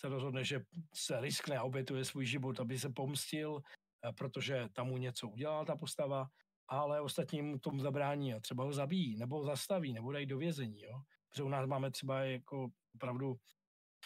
[0.00, 0.60] Se rozhodne, že
[0.94, 5.64] se riskne a obětuje svůj život, aby se pomstil, eh, protože tam mu něco udělala
[5.64, 6.26] ta postava,
[6.68, 10.38] ale ostatní mu tomu zabrání a třeba ho zabijí, nebo ho zastaví, nebo dají do
[10.38, 11.02] vězení, jo?
[11.28, 13.36] Protože u nás máme třeba jako opravdu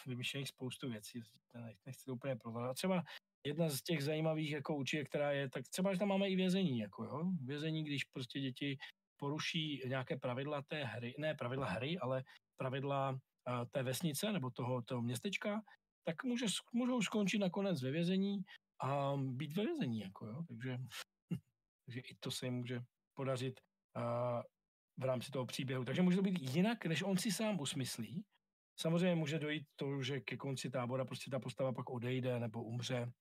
[0.07, 1.23] vymyšlených spoustu věcí,
[1.87, 2.77] nechci to úplně prozvat.
[2.77, 3.03] Třeba
[3.47, 6.79] jedna z těch zajímavých jako určitě, která je, tak třeba, že tam máme i vězení,
[6.79, 8.79] jako jo, vězení, když prostě děti
[9.17, 12.25] poruší nějaké pravidla té hry, ne pravidla hry, ale
[12.57, 13.19] pravidla uh,
[13.71, 15.63] té vesnice nebo toho, toho městečka,
[16.05, 18.45] tak může, můžou skončit nakonec ve vězení
[18.83, 20.79] a být ve vězení, jako jo, takže,
[21.87, 22.81] takže i to se jim může
[23.15, 23.61] podařit
[23.97, 24.43] uh,
[24.99, 25.85] v rámci toho příběhu.
[25.85, 28.25] Takže může to být jinak, než on si sám usmyslí.
[28.81, 33.13] Samozřejmě může dojít to, že ke konci tábora prostě ta postava pak odejde nebo umře,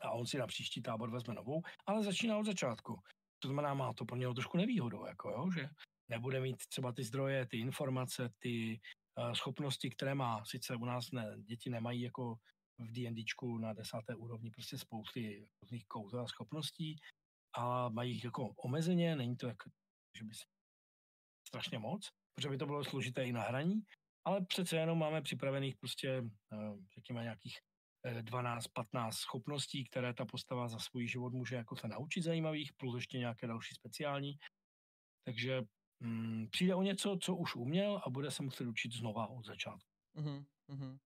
[0.00, 3.00] a on si na příští tábor vezme novou, ale začíná od začátku.
[3.38, 5.68] To znamená, má to pro něho trošku nevýhodu, jako jo, že
[6.08, 8.80] nebude mít třeba ty zdroje, ty informace, ty
[9.18, 10.44] uh, schopnosti, které má.
[10.44, 12.34] Sice u nás ne, děti nemají jako
[12.78, 16.96] v D&Dčku na desáté úrovni prostě spousty různých kouzel a schopností,
[17.56, 19.70] a mají jich jako omezeně, není to jako,
[20.18, 20.44] že by se
[21.48, 23.82] strašně moc, protože by to bylo složité i na hraní,
[24.24, 27.58] ale přece jenom máme připravených prostě, uh, řekněme, nějakých
[28.04, 32.94] 12-15 eh, schopností, které ta postava za svůj život může jako se naučit zajímavých, plus
[32.94, 34.38] ještě nějaké další speciální.
[35.24, 35.62] Takže
[36.00, 39.90] mm, přijde o něco, co už uměl a bude se muset učit znova od začátku.
[40.16, 40.98] Uh-huh.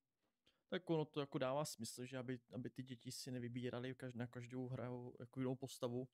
[0.71, 4.69] Tak ono to jako dává smysl, že aby, aby ty děti si nevybírali na každou
[4.69, 6.09] hru jako jinou postavu.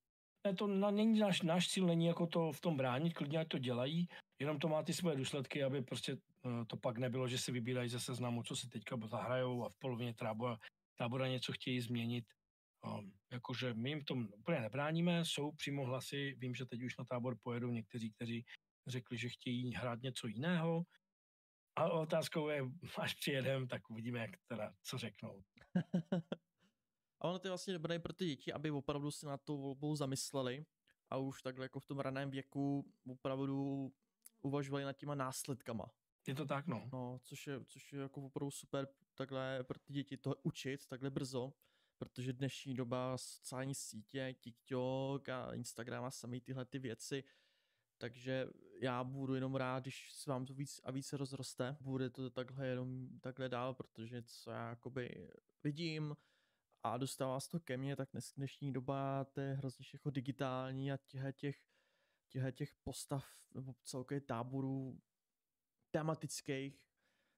[0.46, 3.48] Ne, to na, není náš, náš cíl není jako to v tom bránit, klidně ať
[3.48, 4.08] to dělají,
[4.40, 7.88] jenom to má ty svoje důsledky, aby prostě uh, to pak nebylo, že si vybírají
[7.88, 10.58] ze seznamu, co si teďka zahrajou a v polovině tábora,
[10.96, 12.24] tábora něco chtějí změnit.
[12.86, 17.04] Um, jakože my jim tom úplně nebráníme, jsou přímo hlasy, vím, že teď už na
[17.04, 18.44] tábor pojedou někteří, kteří
[18.86, 20.82] řekli, že chtějí hrát něco jiného.
[21.76, 22.62] A otázkou je,
[22.98, 25.42] až přijedem, tak uvidíme, jak teda, co řeknou.
[27.20, 29.96] A ono to je vlastně dobré pro ty děti, aby opravdu si na to volbou
[29.96, 30.64] zamysleli
[31.10, 33.90] a už takhle jako v tom raném věku opravdu
[34.42, 35.90] uvažovali nad těma následkama.
[36.26, 36.88] Je to tak, no.
[36.92, 41.10] No, což je, což je jako opravdu super takhle pro ty děti to učit takhle
[41.10, 41.52] brzo,
[41.98, 47.24] protože dnešní doba sociální sítě, TikTok a Instagram a samé tyhle ty věci,
[47.98, 48.46] takže
[48.80, 52.66] já budu jenom rád, když se vám to víc a více rozroste, bude to takhle
[52.66, 55.30] jenom takhle dál, protože co já jakoby
[55.64, 56.16] vidím,
[56.82, 60.92] a dostává se to ke mně, tak dnes, dnešní doba to je hrozně všechno digitální
[60.92, 61.52] a těch, těhe
[62.52, 63.24] těch postav
[63.54, 64.98] nebo celkově táborů
[65.90, 66.80] tematických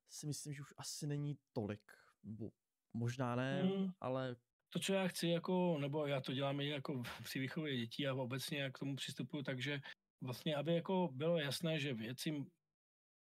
[0.08, 1.92] si myslím, že už asi není tolik.
[2.22, 2.52] Nebo
[2.92, 3.92] možná ne, hmm.
[4.00, 4.36] ale
[4.72, 8.14] to, co já chci, jako, nebo já to dělám i jako při výchově dětí a
[8.14, 9.80] obecně jak k tomu přistupuju, takže
[10.20, 12.44] vlastně, aby jako bylo jasné, že věci,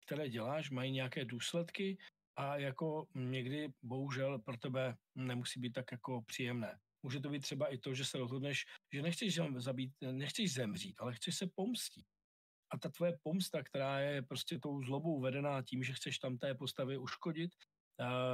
[0.06, 1.98] které děláš, mají nějaké důsledky
[2.36, 6.78] a jako někdy bohužel pro tebe nemusí být tak jako příjemné.
[7.02, 11.14] Může to být třeba i to, že se rozhodneš, že nechceš zabít, nechceš zemřít, ale
[11.14, 12.06] chceš se pomstit.
[12.72, 16.54] A ta tvoje pomsta, která je prostě tou zlobou vedená tím, že chceš tam té
[16.54, 17.50] postavy uškodit,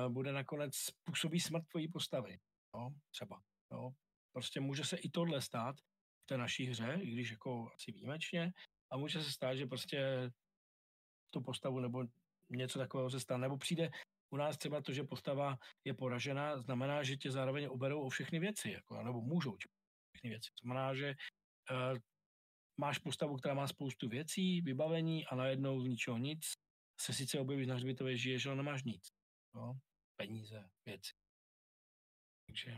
[0.08, 2.38] bude nakonec způsobí smrt tvojí postavy.
[2.74, 3.42] No, třeba.
[3.72, 3.90] No.
[4.32, 5.76] Prostě může se i tohle stát
[6.22, 8.52] v té naší hře, i když jako asi výjimečně,
[8.92, 10.30] a může se stát, že prostě
[11.30, 12.04] tu postavu nebo
[12.50, 13.90] něco takového se stane, nebo přijde
[14.30, 18.38] u nás třeba to, že postava je poražena, znamená, že tě zároveň oberou o všechny
[18.38, 19.68] věci, jako, nebo můžou tě
[20.16, 20.50] všechny věci.
[20.62, 21.14] Znamená, že
[21.70, 21.98] uh,
[22.80, 26.40] máš postavu, která má spoustu věcí, vybavení a najednou z ničeho nic
[27.00, 29.08] se sice objevíš na hřbitově, žiješ, ale nemáš nic.
[29.54, 29.78] No?
[30.16, 31.12] Peníze, věci.
[32.46, 32.76] Takže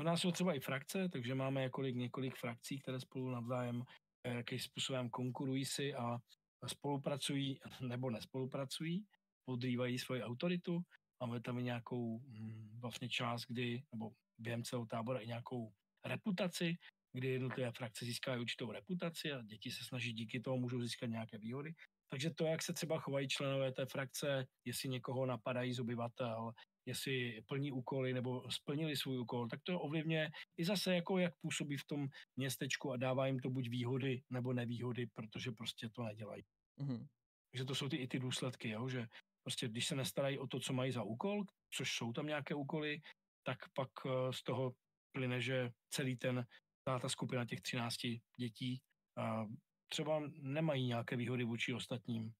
[0.00, 3.82] u nás jsou třeba i frakce, takže máme několik, několik frakcí, které spolu navzájem
[4.24, 6.18] eh, jakým způsobem konkurují si a
[6.66, 9.06] spolupracují nebo nespolupracují,
[9.44, 10.82] podrývají svoji autoritu.
[11.20, 15.72] Máme tam i nějakou hm, vlastně část, kdy, nebo během celého tábora i nějakou
[16.04, 16.74] reputaci,
[17.12, 21.38] kdy jednotlivé frakce získají určitou reputaci a děti se snaží díky tomu můžou získat nějaké
[21.38, 21.74] výhody.
[22.08, 26.52] Takže to, jak se třeba chovají členové té frakce, jestli někoho napadají z obyvatel,
[26.86, 31.76] jestli plní úkoly nebo splnili svůj úkol, tak to ovlivňuje i zase jako jak působí
[31.76, 36.42] v tom městečku a dává jim to buď výhody nebo nevýhody, protože prostě to nedělají.
[36.80, 37.06] Mm-hmm.
[37.52, 38.88] Takže to jsou ty, i ty důsledky, jo?
[38.88, 39.06] že
[39.42, 41.44] prostě když se nestarají o to, co mají za úkol,
[41.74, 43.00] což jsou tam nějaké úkoly,
[43.46, 44.72] tak pak eh, z toho
[45.12, 46.46] plyne, že celý ten,
[46.84, 47.94] ta, ta skupina těch 13
[48.36, 48.82] dětí
[49.16, 49.46] a
[49.88, 52.32] třeba nemají nějaké výhody vůči ostatním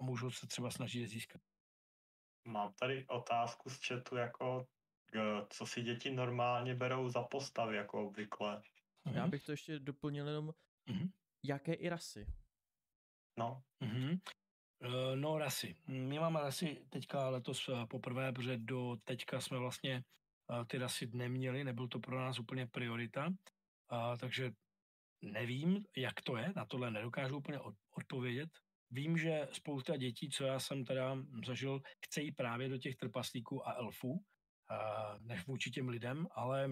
[0.00, 1.42] a můžou se třeba snažit je získat.
[2.46, 4.66] Mám tady otázku z chatu, jako
[5.50, 8.62] co si děti normálně berou za postavy, jako obvykle.
[9.12, 10.50] Já bych to ještě doplnil jenom,
[10.88, 11.10] mm-hmm.
[11.44, 12.26] jaké i rasy.
[13.38, 13.62] No.
[13.82, 14.20] Mm-hmm.
[15.14, 15.76] No, rasy.
[15.86, 20.04] My máme rasy teďka letos eh, poprvé, protože do teďka jsme vlastně
[20.66, 23.30] ty rasy neměli, nebyl to pro nás úplně priorita,
[24.20, 24.50] takže
[25.22, 27.58] nevím, jak to je, na tohle nedokážu úplně
[27.90, 28.50] odpovědět.
[28.90, 33.72] Vím, že spousta dětí, co já jsem teda zažil, chcejí právě do těch trpaslíků a
[33.72, 34.24] elfů,
[35.18, 36.70] než vůči těm lidem, ale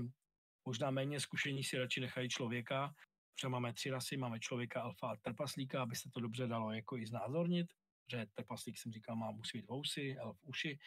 [0.68, 2.95] možná méně zkušení si radši nechají člověka.
[3.35, 6.97] Třeba máme tři rasy, máme člověka, alfa a trpaslíka, aby se to dobře dalo jako
[6.97, 7.66] i znázornit,
[8.11, 10.79] že trpaslík jsem říkal, má musí být vousy, elf uši,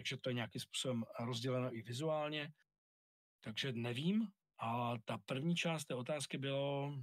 [0.00, 2.52] takže to je nějakým způsobem rozděleno i vizuálně.
[3.44, 4.28] Takže nevím,
[4.58, 6.94] a ta první část té otázky bylo,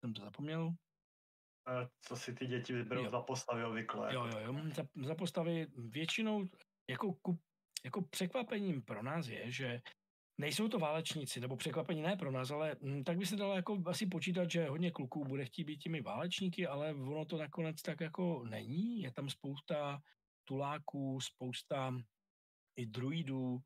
[0.00, 0.72] jsem to zapomněl,
[2.00, 3.10] co si ty děti vyberou jo.
[3.10, 4.14] za postavy obvykle.
[4.14, 4.54] Jo, jo, jo.
[4.74, 6.48] Za, za postavy většinou
[6.90, 7.38] jako, ku,
[7.84, 9.80] jako překvapením pro nás je, že
[10.38, 13.56] nejsou to válečníci, nebo překvapení ne pro nás, ale m, hm, tak by se dalo
[13.56, 17.82] jako asi počítat, že hodně kluků bude chtít být těmi válečníky, ale ono to nakonec
[17.82, 19.02] tak jako není.
[19.02, 20.00] Je tam spousta
[20.44, 21.98] tuláků, spousta
[22.76, 23.58] i druidů,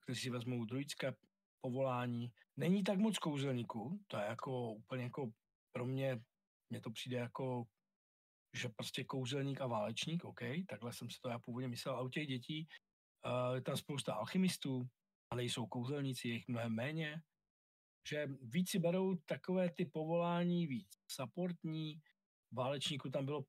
[0.00, 1.14] kteří si vezmou druidské
[1.60, 2.32] povolání.
[2.56, 5.30] Není tak moc kouzelníků, to je jako úplně jako
[5.72, 6.20] pro mě
[6.70, 7.64] mně to přijde jako,
[8.56, 12.08] že prostě kouzelník a válečník, OK, takhle jsem si to já původně myslel, a u
[12.08, 12.66] těch dětí
[13.26, 14.88] uh, je tam spousta alchymistů,
[15.30, 17.22] ale jsou kouzelníci, je jich mnohem méně,
[18.08, 22.00] že víc si berou takové ty povolání víc supportní,
[22.52, 23.44] válečníků tam bylo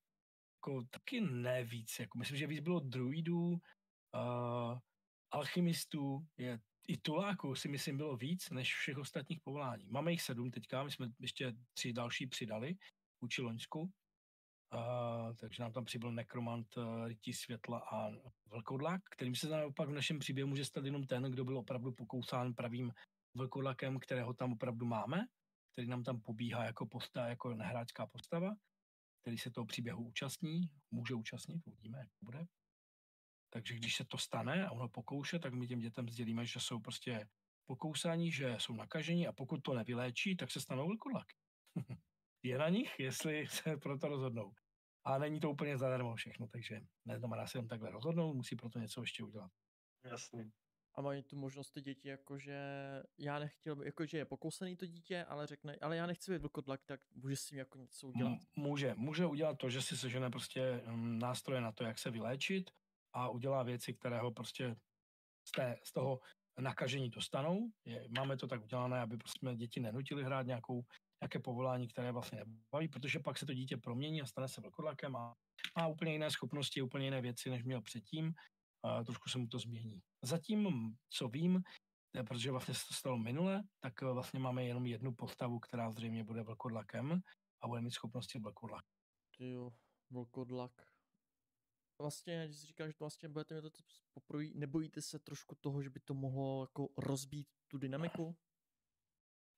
[0.56, 4.80] jako taky ne víc, jako myslím, že víc bylo druidů, uh,
[5.32, 9.86] alchymistů, je i tuláků si myslím bylo víc než všech ostatních povolání.
[9.90, 12.76] Máme jich sedm teďka, my jsme ještě tři další přidali,
[13.22, 13.92] vůči Loňsku.
[14.74, 18.12] Uh, takže nám tam přibyl nekromant uh, rytí světla a
[18.46, 22.54] vlkodlak, kterým se naopak v našem příběhu může stát jenom ten, kdo byl opravdu pokousán
[22.54, 22.92] pravým
[23.34, 25.26] vlkodlakem, kterého tam opravdu máme,
[25.74, 28.56] který nám tam pobíhá jako postava, jako nehráčská postava,
[29.22, 30.62] který se toho příběhu účastní,
[30.92, 32.46] může účastnit, uvidíme, jak bude.
[33.50, 36.80] Takže když se to stane a ono pokouše, tak my těm dětem sdělíme, že jsou
[36.80, 37.28] prostě
[37.66, 41.36] pokousání, že jsou nakažení a pokud to nevyléčí, tak se stanou vlkodlaky.
[42.44, 44.54] je na nich, jestli se pro to rozhodnou.
[45.04, 48.80] A není to úplně zadarmo všechno, takže neznamená se jen takhle rozhodnout, musí pro to
[48.80, 49.52] něco ještě udělat.
[50.04, 50.52] Jasně.
[50.96, 52.60] A mají tu možnost ty děti, jakože
[53.18, 57.02] já nechtěl, jakože je pokousený to dítě, ale řekne, ale já nechci být vlkodlak, tak
[57.16, 58.40] může s tím jako něco udělat.
[58.56, 62.72] Může, může udělat to, že si sežene prostě mm, nástroje na to, jak se vyléčit
[63.18, 64.76] a udělá věci, které ho prostě
[65.48, 66.20] z, té, z toho
[66.60, 67.72] nakažení dostanou.
[67.86, 70.82] Je, máme to tak udělané, aby prostě děti nenutili hrát nějakou,
[71.22, 75.16] nějaké povolání, které vlastně nebaví, protože pak se to dítě promění a stane se vlkodlakem
[75.16, 75.34] a
[75.78, 78.34] má úplně jiné schopnosti, úplně jiné věci, než měl předtím.
[78.84, 80.02] A trošku se mu to změní.
[80.24, 81.64] Zatím, co vím,
[82.28, 86.44] protože vlastně se to stalo minule, tak vlastně máme jenom jednu postavu, která zřejmě bude
[86.44, 87.22] vlkodlakem
[87.64, 88.86] a bude mít schopnosti vlkodlak.
[89.40, 89.72] Jo,
[90.10, 90.72] vlkodlak.
[92.02, 93.84] Vlastně, když říkáš, že to vlastně budete mít to
[94.14, 98.36] poprvé, nebojíte se trošku toho, že by to mohlo jako rozbít tu dynamiku?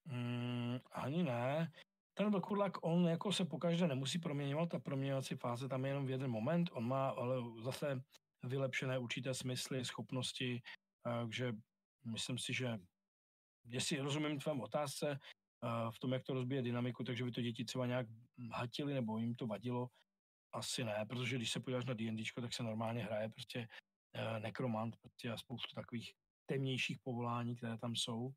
[0.05, 1.71] Mm, ani ne.
[2.13, 6.09] Ten vlkodlak, on jako se pokaždé nemusí proměňovat, ta proměňovací fáze tam je jenom v
[6.09, 8.01] jeden moment, on má ale zase
[8.43, 10.61] vylepšené určité smysly, schopnosti,
[11.03, 11.53] takže
[12.05, 12.77] myslím si, že
[13.65, 15.19] jestli rozumím tvém otázce,
[15.89, 18.07] v tom, jak to rozbije dynamiku, takže by to děti třeba nějak
[18.51, 19.89] hatili nebo jim to vadilo,
[20.51, 23.67] asi ne, protože když se podíváš na D&D, tak se normálně hraje prostě
[24.15, 26.13] uh, nekromant prostě a spoustu takových
[26.45, 28.31] temnějších povolání, které tam jsou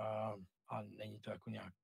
[0.00, 0.34] a,
[0.68, 1.74] a není to jako nějak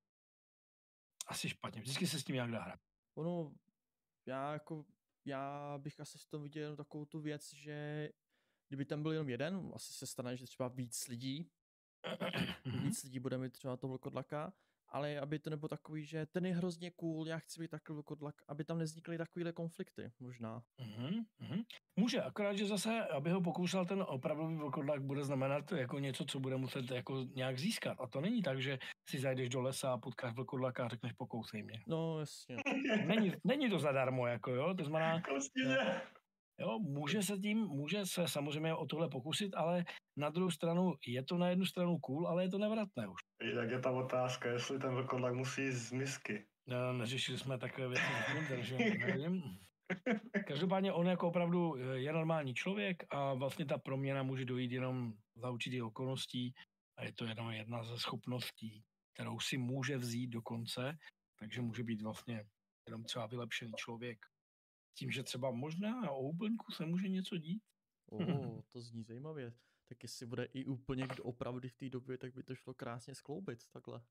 [1.27, 1.81] asi špatně.
[1.81, 2.79] Vždycky se s tím nějak dá hrát.
[3.15, 3.53] Ono,
[4.25, 4.85] já jako,
[5.25, 8.09] já bych asi v tom viděl jenom takovou tu věc, že
[8.67, 11.51] kdyby tam byl jenom jeden, asi se stane, že třeba víc lidí,
[12.83, 14.53] víc lidí bude mít třeba to vlkodlaka,
[14.91, 18.35] ale aby to nebylo takový, že ten je hrozně cool, já chci být takový vlkodlak,
[18.47, 20.63] aby tam nevznikly takovýhle konflikty, možná.
[20.79, 21.63] Mm-hmm.
[21.95, 26.39] Může, akorát, že zase, aby ho pokusal ten opravdový vlkodlak, bude znamenat jako něco, co
[26.39, 27.97] bude muset jako nějak získat.
[28.01, 28.79] A to není tak, že
[29.09, 31.83] si zajdeš do lesa a potkáš vlkodlaka a řekneš pokousej mě.
[31.87, 32.55] No, jasně.
[33.05, 35.21] Není, není to zadarmo, jako jo, to znamená...
[36.59, 39.85] Jo, může se tím, může se samozřejmě o tohle pokusit, ale
[40.17, 43.28] na druhou stranu je to na jednu stranu cool, ale je to nevratné už.
[43.41, 46.45] Jak je ta otázka, jestli ten vlkodlak musí jít z misky?
[46.67, 48.03] No, neřešili jsme takové věci,
[48.49, 49.59] takže nevím.
[50.47, 55.49] Každopádně on jako opravdu je normální člověk a vlastně ta proměna může dojít jenom za
[55.49, 56.53] určitých okolností
[56.97, 58.83] a je to jenom jedna ze schopností,
[59.13, 60.97] kterou si může vzít do konce,
[61.39, 62.45] takže může být vlastně
[62.87, 64.25] jenom třeba vylepšený člověk
[64.97, 67.63] tím, že třeba možná o úplňku se může něco dít.
[68.11, 69.53] Oh, to zní zajímavě.
[69.89, 73.15] Tak jestli bude i úplně kdo opravdu v té době, tak by to šlo krásně
[73.15, 74.01] skloubit takhle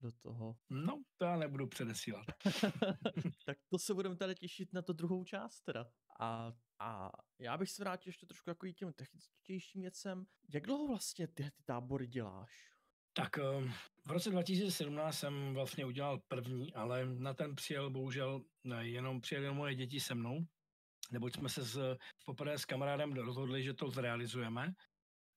[0.00, 0.56] do toho.
[0.70, 2.26] No, to já nebudu předesílat.
[3.46, 5.90] tak to se budeme tady těšit na to druhou část teda.
[6.20, 10.26] A, a já bych se vrátil ještě trošku jako těm techničtějším věcem.
[10.54, 12.76] Jak dlouho vlastně ty, ty tábory děláš?
[13.12, 13.72] Tak ehm,
[14.06, 18.44] v roce 2017 jsem vlastně udělal první, ale na ten přijel bohužel
[18.80, 20.46] jenom přijeli moje děti se mnou,
[21.10, 24.72] neboť jsme se s, poprvé s kamarádem rozhodli, že to zrealizujeme,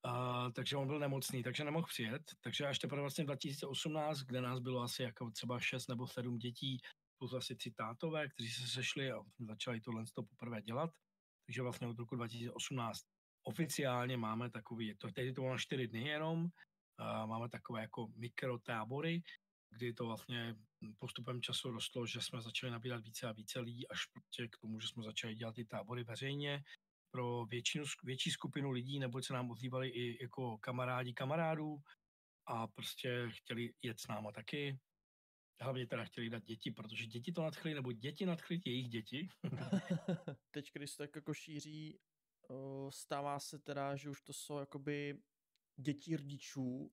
[0.04, 2.22] a, takže on byl nemocný, takže nemohl přijet.
[2.42, 6.78] Takže až teprve vlastně 2018, kde nás bylo asi jako třeba 6 nebo 7 dětí,
[7.18, 10.90] plus asi tři tátové, kteří se sešli a začali tohle to poprvé dělat.
[11.46, 13.02] Takže vlastně od roku 2018
[13.44, 16.48] oficiálně máme takový, to, teď to bylo na 4 dny jenom,
[17.26, 19.22] máme takové jako mikrotábory,
[19.70, 20.56] kdy to vlastně
[20.98, 24.80] postupem času rostlo, že jsme začali nabírat více a více lidí, až prostě k tomu,
[24.80, 26.64] že jsme začali dělat ty tábory veřejně
[27.12, 31.78] pro většinu, větší skupinu lidí, nebo se nám ozývali i jako kamarádi kamarádů
[32.46, 34.80] a prostě chtěli jet s náma taky.
[35.62, 39.30] Hlavně teda chtěli dát děti, protože děti to nadchly, nebo děti nadchly jejich děti.
[40.52, 42.00] Teď, když se tak jako šíří,
[42.90, 45.22] stává se teda, že už to jsou jakoby
[45.80, 46.92] děti rodičů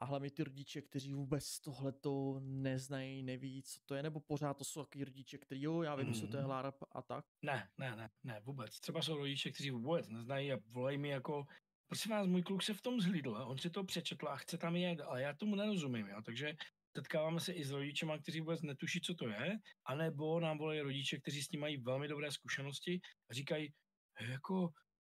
[0.00, 4.64] a hlavně ty rodiče, kteří vůbec tohleto neznají, neví, co to je, nebo pořád to
[4.64, 6.14] jsou takový rodiče, kteří jo, já vím, mm.
[6.14, 6.48] co to je mm.
[6.48, 7.24] LARP a tak?
[7.42, 8.80] Ne, ne, ne, ne, vůbec.
[8.80, 11.46] Třeba jsou rodiče, kteří vůbec neznají a volají mi jako,
[11.86, 14.76] prosím vás, můj kluk se v tom zhlídl, on si to přečetl a chce tam
[14.76, 16.54] jet, ale já tomu nerozumím, jo, takže
[16.96, 21.20] setkáváme se i s rodičema, kteří vůbec netuší, co to je, anebo nám volají rodiče,
[21.20, 23.72] kteří s tím mají velmi dobré zkušenosti a říkají,
[24.20, 24.70] jako,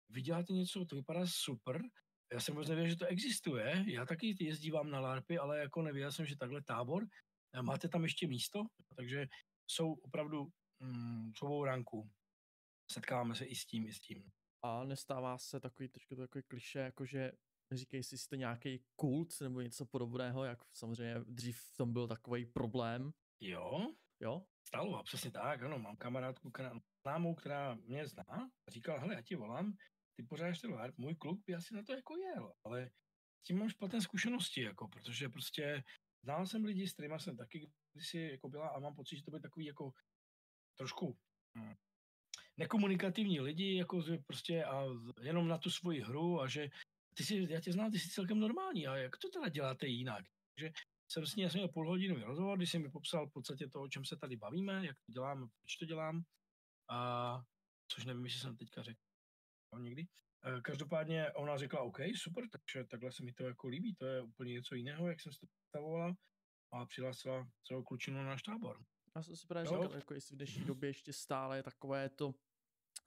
[0.10, 1.82] vy děláte něco, to vypadá super,
[2.34, 3.86] já jsem vůbec nevěděl, že to existuje.
[3.88, 7.08] Já taky jezdívám na LARPy, ale jako nevěděl jsem, že takhle tábor.
[7.62, 8.64] Máte tam ještě místo?
[8.96, 9.28] Takže
[9.68, 10.48] jsou opravdu
[10.80, 12.10] mm, svou ranku.
[12.92, 14.32] Setkáváme se i s tím, i s tím.
[14.64, 17.32] A nestává se takový trošku takový kliše, jakože
[17.72, 22.46] říkej si, jste nějaký kult nebo něco podobného, jak samozřejmě dřív v tom byl takový
[22.46, 23.12] problém.
[23.40, 23.94] Jo.
[24.20, 24.46] Jo?
[24.68, 25.80] Stalo, přesně tak, ano.
[25.80, 28.24] Mám kamarádku, která, známou, která mě zná
[28.68, 29.74] a říkala, hele, já ti volám,
[30.20, 32.92] ty pořádáš ten LARP, můj kluk by asi na to jako jel, ale
[33.42, 35.84] s tím mám špatné zkušenosti, jako, protože prostě
[36.24, 39.32] znal jsem lidi, s kterými jsem taky kdysi jako byla a mám pocit, že to
[39.32, 39.92] byly takový jako
[40.78, 41.18] trošku
[41.58, 41.74] hm,
[42.58, 44.86] nekomunikativní lidi, jako prostě a
[45.22, 46.70] jenom na tu svoji hru a že
[47.18, 50.26] ty si, já tě znám, ty jsi celkem normální a jak to teda děláte jinak?
[50.56, 50.72] Takže
[51.12, 53.82] jsem s ní jasně měl půl hodinu rozhovor, když jsem mi popsal v podstatě to,
[53.82, 56.24] o čem se tady bavíme, jak to dělám, proč to dělám,
[56.90, 57.42] a
[57.88, 59.09] což nevím, jestli jsem teďka řekl
[59.78, 60.08] někdy.
[60.46, 64.22] Eh, každopádně ona řekla, OK, super, takže takhle se mi to jako líbí, to je
[64.22, 66.14] úplně něco jiného, jak jsem si to představovala
[66.72, 68.84] a přihlásila celou klučinu na náš tábor.
[69.16, 72.34] Já jsem si právě říkal, jako jestli v dnešní době ještě stále je takové to,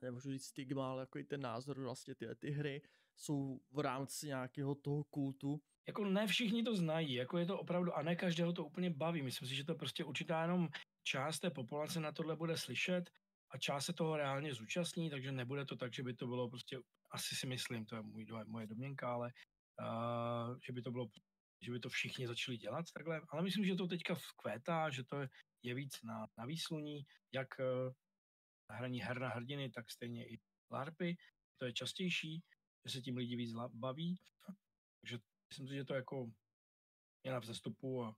[0.02, 2.82] nemůžu říct stigma, ale jako i ten názor, vlastně ty, ty hry
[3.16, 5.60] jsou v rámci nějakého toho kultu.
[5.86, 9.22] Jako ne všichni to znají, jako je to opravdu, a ne každého to úplně baví.
[9.22, 10.68] Myslím si, že to prostě určitá jenom
[11.02, 13.10] část té populace na tohle bude slyšet
[13.54, 16.78] a část se toho reálně zúčastní, takže nebude to tak, že by to bylo prostě,
[17.10, 19.32] asi si myslím, to je můj, moje domněnka, ale
[19.80, 21.08] uh, že by to bylo
[21.62, 25.16] že by to všichni začali dělat takhle, ale myslím, že to teďka kvétá, že to
[25.62, 27.92] je víc na, na výsluní, jak uh,
[28.70, 30.38] hraní her na hrdiny, tak stejně i
[30.70, 31.16] LARPy,
[31.56, 32.42] to je častější,
[32.84, 34.20] že se tím lidi víc baví,
[35.00, 36.30] takže myslím si, že to jako
[37.24, 38.16] je na vzestupu a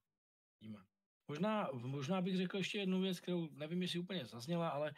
[0.60, 0.84] vidíme.
[1.28, 4.92] Možná, možná bych řekl ještě jednu věc, kterou nevím, jestli úplně zazněla, ale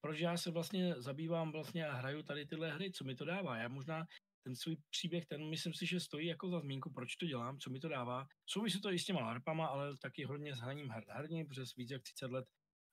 [0.00, 3.56] proč já se vlastně zabývám vlastně a hraju tady tyhle hry, co mi to dává.
[3.56, 4.06] Já možná
[4.46, 7.70] ten svůj příběh, ten myslím si, že stojí jako za zmínku, proč to dělám, co
[7.70, 8.26] mi to dává.
[8.46, 11.90] Souvisí to i s těma larpama, ale taky hodně s hraním her hrdiny, protože víc
[11.90, 12.46] jak 30 let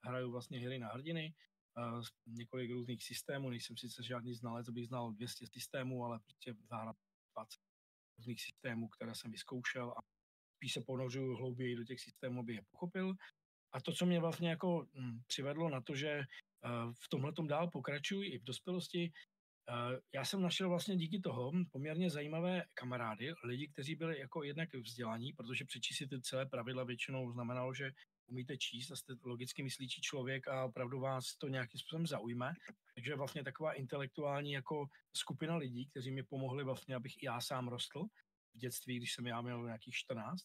[0.06, 1.34] hraju vlastně hry na hrdiny,
[1.78, 6.96] uh, několik různých systémů, nejsem sice žádný znalec, abych znal 200 systémů, ale prostě zahrám
[7.38, 7.60] 20
[8.18, 10.02] různých systémů, které jsem vyzkoušel a
[10.56, 13.14] spíš se ponořuju hlouběji do těch systémů, aby je pochopil.
[13.74, 17.70] A to, co mě vlastně jako hm, přivedlo na to, že uh, v tomhle dál
[17.70, 19.12] pokračuji i v dospělosti,
[19.70, 24.74] uh, já jsem našel vlastně díky toho poměrně zajímavé kamarády, lidi, kteří byli jako jednak
[24.74, 27.92] vzdělaní, protože přečíst si ty celé pravidla většinou znamenalo, že
[28.28, 32.54] umíte číst a jste logicky myslící člověk a opravdu vás to nějakým způsobem zaujme.
[32.96, 34.86] Takže vlastně taková intelektuální jako
[35.18, 38.06] skupina lidí, kteří mi pomohli vlastně, abych i já sám rostl
[38.54, 40.44] v dětství, když jsem já měl nějakých 14.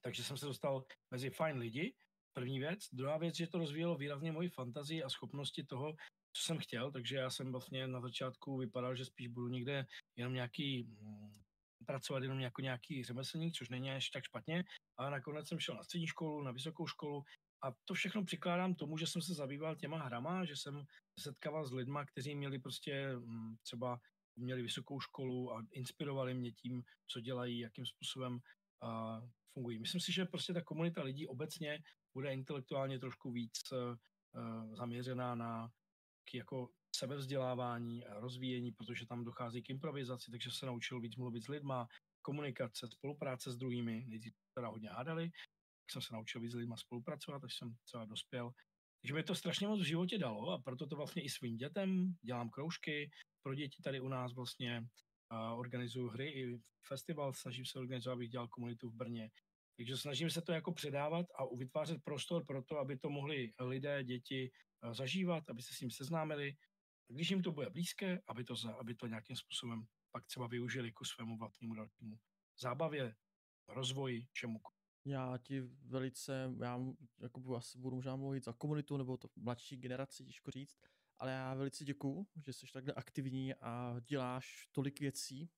[0.00, 1.94] Takže jsem se dostal mezi fajn lidi,
[2.32, 2.88] první věc.
[2.92, 5.96] Druhá věc, že to rozvíjelo výrazně moji fantazii a schopnosti toho,
[6.32, 10.34] co jsem chtěl, takže já jsem vlastně na začátku vypadal, že spíš budu někde jenom
[10.34, 11.42] nějaký mm,
[11.86, 14.64] pracovat jenom jako nějaký řemeslník, což není až tak špatně,
[14.96, 17.24] ale nakonec jsem šel na střední školu, na vysokou školu
[17.64, 20.84] a to všechno přikládám tomu, že jsem se zabýval těma hrama, že jsem
[21.18, 24.00] se setkával s lidma, kteří měli prostě mm, třeba
[24.36, 28.40] měli vysokou školu a inspirovali mě tím, co dělají, jakým způsobem
[29.54, 29.78] fungují.
[29.78, 31.78] Myslím si, že prostě ta komunita lidí obecně
[32.14, 35.70] bude intelektuálně trošku víc uh, zaměřená na
[36.34, 41.48] jako sebevzdělávání a rozvíjení, protože tam dochází k improvizaci, takže se naučil víc mluvit s
[41.48, 41.88] lidma,
[42.22, 46.76] komunikace, spolupráce s druhými, nejdřív teda hodně hádali, tak jsem se naučil víc s lidma
[46.76, 48.52] spolupracovat, až jsem třeba dospěl.
[49.02, 52.14] Takže mi to strašně moc v životě dalo a proto to vlastně i svým dětem
[52.22, 53.10] dělám kroužky.
[53.42, 54.80] Pro děti tady u nás vlastně
[55.32, 59.30] uh, organizuju hry i festival, snažím se organizovat, abych dělal komunitu v Brně.
[59.76, 64.04] Takže snažím se to jako předávat a vytvářet prostor pro to, aby to mohli lidé,
[64.04, 64.50] děti
[64.92, 66.56] zažívat, aby se s ním seznámili,
[67.08, 71.04] když jim to bude blízké, aby to, aby to nějakým způsobem pak třeba využili ku
[71.04, 72.18] svému vlastnímu dalšímu
[72.60, 73.14] zábavě,
[73.68, 74.60] rozvoji, čemu.
[75.04, 76.80] Já ti velice, já
[77.22, 80.78] jako asi budu možná mluvit za komunitu nebo to mladší generaci, těžko říct,
[81.18, 85.50] ale já velice děkuju, že jsi takhle aktivní a děláš tolik věcí,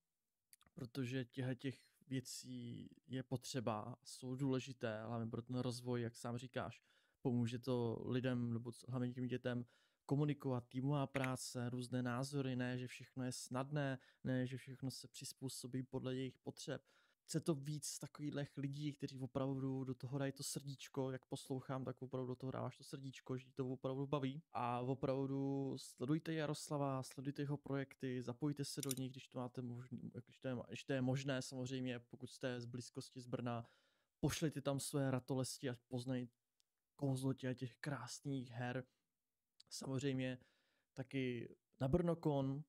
[0.75, 6.83] protože těchto těch věcí je potřeba, jsou důležité, hlavně pro ten rozvoj, jak sám říkáš.
[7.23, 9.65] Pomůže to lidem, nebo hlavně těm dětem,
[10.07, 15.83] komunikovat, týmová práce, různé názory, ne, že všechno je snadné, ne, že všechno se přizpůsobí
[15.83, 16.83] podle jejich potřeb.
[17.25, 22.03] Chce to víc takových lidí, kteří opravdu do toho dají to srdíčko, jak poslouchám, tak
[22.03, 24.43] opravdu do toho dáváš to srdíčko, že to opravdu baví.
[24.53, 29.99] A opravdu sledujte Jaroslava, sledujte jeho projekty, zapojte se do nich, když to máte možné,
[30.25, 33.67] když to je, když to je možné samozřejmě, pokud jste z blízkosti z Brna,
[34.21, 36.29] pošlete tam své ratolesti a poznají
[36.97, 38.85] kouzlo těch krásných her,
[39.71, 40.39] samozřejmě
[40.95, 42.65] taky na Brnokon,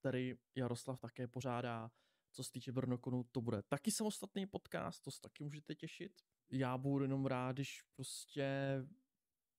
[0.00, 1.90] který Jaroslav také pořádá.
[2.38, 6.12] Co se týče Brnokonu, to bude taky samostatný podcast, to se taky můžete těšit.
[6.50, 8.46] Já budu jenom rád, když prostě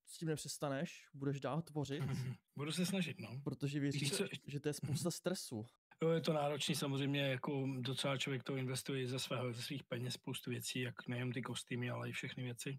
[0.06, 2.02] s tím nepřestaneš, budeš dál tvořit.
[2.56, 3.40] Budu se snažit, no.
[3.44, 4.24] Protože věřím, co...
[4.46, 5.66] že to je spousta stresu.
[6.02, 10.14] Jo, je to náročný samozřejmě, jako docela člověk to investuje ze, svého, ze svých peněz
[10.14, 12.78] spoustu věcí, jak nejen ty kostýmy, ale i všechny věci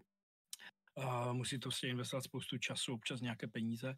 [0.96, 3.94] a musí to si investovat spoustu času, občas nějaké peníze.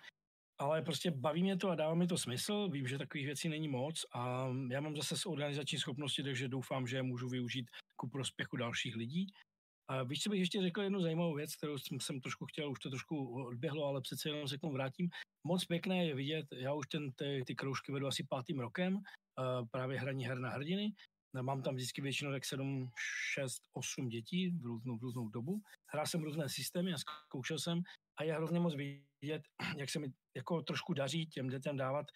[0.59, 2.69] Ale prostě baví mě to a dává mi to smysl.
[2.69, 6.97] Vím, že takových věcí není moc a já mám zase organizační schopnosti, takže doufám, že
[6.97, 9.27] je můžu využít ku prospěchu dalších lidí.
[9.89, 12.91] A víš, co bych ještě řekl jednu zajímavou věc, kterou jsem trošku chtěl, už to
[12.91, 15.11] trošku odběhlo, ale přece jenom se k tomu vrátím.
[15.47, 18.99] Moc pěkné je vidět, já už ten, ty, ty kroužky vedu asi pátým rokem,
[19.71, 20.93] právě hraní her na hrdiny
[21.43, 22.91] Mám tam vždycky většinou tak 7,
[23.35, 25.61] 6, 8 dětí v různou, v různou dobu.
[25.93, 27.83] Hrál jsem různé systémy a zkoušel jsem
[28.17, 29.05] a je hrozně moc vidět,
[29.77, 30.07] jak se mi
[30.37, 32.07] jako trošku daří těm dětem dávat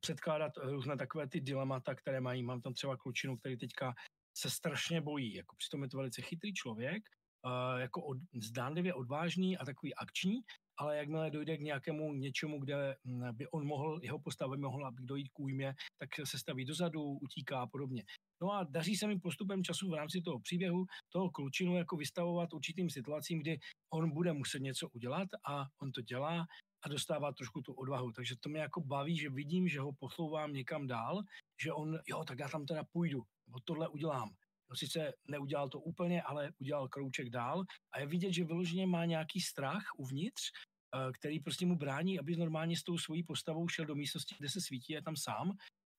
[0.00, 2.42] předkládat různé takové ty dilemata, které mají.
[2.42, 3.94] Mám tam třeba klučinu, který teďka
[4.38, 5.34] se strašně bojí.
[5.34, 7.02] Jako přitom je to velice chytrý člověk,
[7.78, 10.40] jako od, zdánlivě odvážný a takový akční,
[10.78, 15.28] ale jakmile dojde k nějakému něčemu, kde hm, by on mohl, jeho postava mohla dojít
[15.28, 18.02] k újmě, tak se staví dozadu, utíká a podobně.
[18.42, 22.52] No a daří se mi postupem času v rámci toho příběhu toho klučinu jako vystavovat
[22.52, 23.58] určitým situacím, kdy
[23.92, 26.46] on bude muset něco udělat a on to dělá
[26.84, 28.12] a dostává trošku tu odvahu.
[28.12, 31.22] Takže to mě jako baví, že vidím, že ho poslouvám někam dál,
[31.62, 34.30] že on, jo, tak já tam teda půjdu, nebo tohle udělám.
[34.70, 39.04] No sice neudělal to úplně, ale udělal krouček dál a je vidět, že vyloženě má
[39.04, 40.42] nějaký strach uvnitř,
[40.94, 44.48] eh, který prostě mu brání, aby normálně s tou svojí postavou šel do místnosti, kde
[44.48, 45.52] se svítí, je tam sám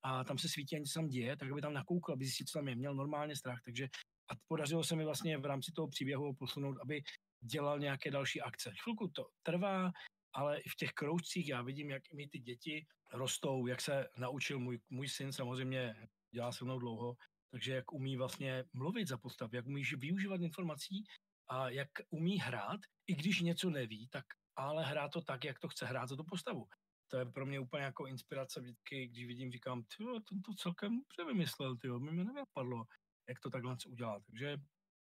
[0.03, 2.59] a tam se svítí a něco tam děje, tak aby tam nakoukl, aby zjistil, co
[2.59, 2.75] tam je.
[2.75, 3.87] Měl normálně strach, takže
[4.31, 7.01] a podařilo se mi vlastně v rámci toho příběhu posunout, aby
[7.43, 8.71] dělal nějaké další akce.
[8.83, 9.91] Chvilku to trvá,
[10.33, 14.59] ale i v těch kroužcích já vidím, jak mi ty děti rostou, jak se naučil
[14.59, 15.95] můj, můj syn, samozřejmě
[16.33, 17.15] dělá se mnou dlouho,
[17.51, 21.03] takže jak umí vlastně mluvit za postav, jak umí využívat informací
[21.49, 24.25] a jak umí hrát, i když něco neví, tak
[24.55, 26.67] ale hrá to tak, jak to chce hrát za tu postavu.
[27.11, 30.99] To je pro mě úplně jako inspirace vždycky, když vidím, říkám, ty ten to celkem
[30.99, 32.85] dobře vymyslel, ty mi mi nevypadlo,
[33.29, 34.23] jak to takhle udělat.
[34.25, 34.57] Takže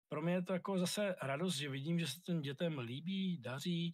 [0.08, 3.92] pro mě je to jako zase radost, že vidím, že se ten dětem líbí, daří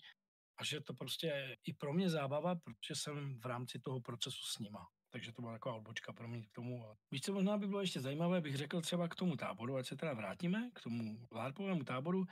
[0.61, 4.59] a že to prostě i pro mě zábava, protože jsem v rámci toho procesu s
[4.59, 4.87] nima.
[5.11, 6.85] Takže to byla taková odbočka pro mě k tomu.
[7.11, 9.97] Víš, co možná by bylo ještě zajímavé, bych řekl třeba k tomu táboru, ať se
[9.97, 12.27] teda vrátíme, k tomu LARPovému táboru.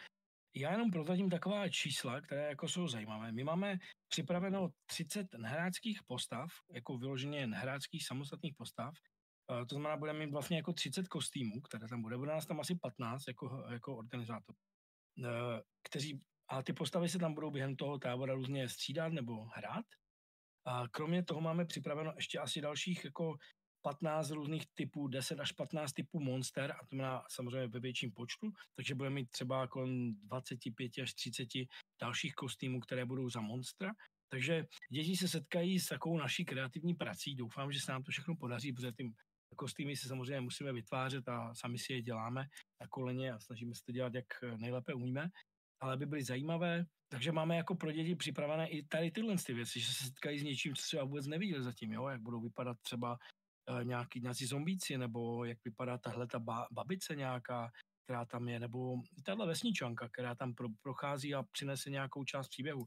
[0.58, 3.32] Já jenom prozradím taková čísla, které jako jsou zajímavé.
[3.32, 3.78] My máme
[4.08, 8.94] připraveno 30 nehráckých postav, jako vyloženě nehráckých samostatných postav.
[9.48, 12.16] To znamená, budeme mít vlastně jako 30 kostýmů, které tam bude.
[12.16, 14.54] Bude nás tam asi 15 jako, jako organizátor,
[15.88, 19.84] kteří, a ty postavy se tam budou během toho tábora různě střídat nebo hrát.
[20.64, 23.36] A kromě toho máme připraveno ještě asi dalších jako
[23.86, 28.52] 15 různých typů, 10 až 15 typů monster, a to má samozřejmě ve větším počtu,
[28.76, 31.48] takže budeme mít třeba kolem 25 až 30
[32.00, 33.92] dalších kostýmů, které budou za monstra.
[34.28, 37.34] Takže děti se setkají s takovou naší kreativní prací.
[37.34, 39.12] Doufám, že se nám to všechno podaří, protože ty
[39.56, 42.46] kostýmy si samozřejmě musíme vytvářet a sami si je děláme
[42.80, 44.26] na koleně a snažíme se to dělat, jak
[44.56, 45.30] nejlépe umíme
[45.80, 46.84] ale aby byly zajímavé.
[47.08, 50.42] Takže máme jako pro děti připravené i tady tyhle ty věci, že se setkají s
[50.42, 52.08] něčím, co třeba vůbec neviděli zatím, jo?
[52.08, 53.18] jak budou vypadat třeba
[53.82, 57.70] nějaký, nějaký zombíci, nebo jak vypadá tahle ta ba- babice nějaká,
[58.04, 62.86] která tam je, nebo tahle vesničanka, která tam pro, prochází a přinese nějakou část příběhu.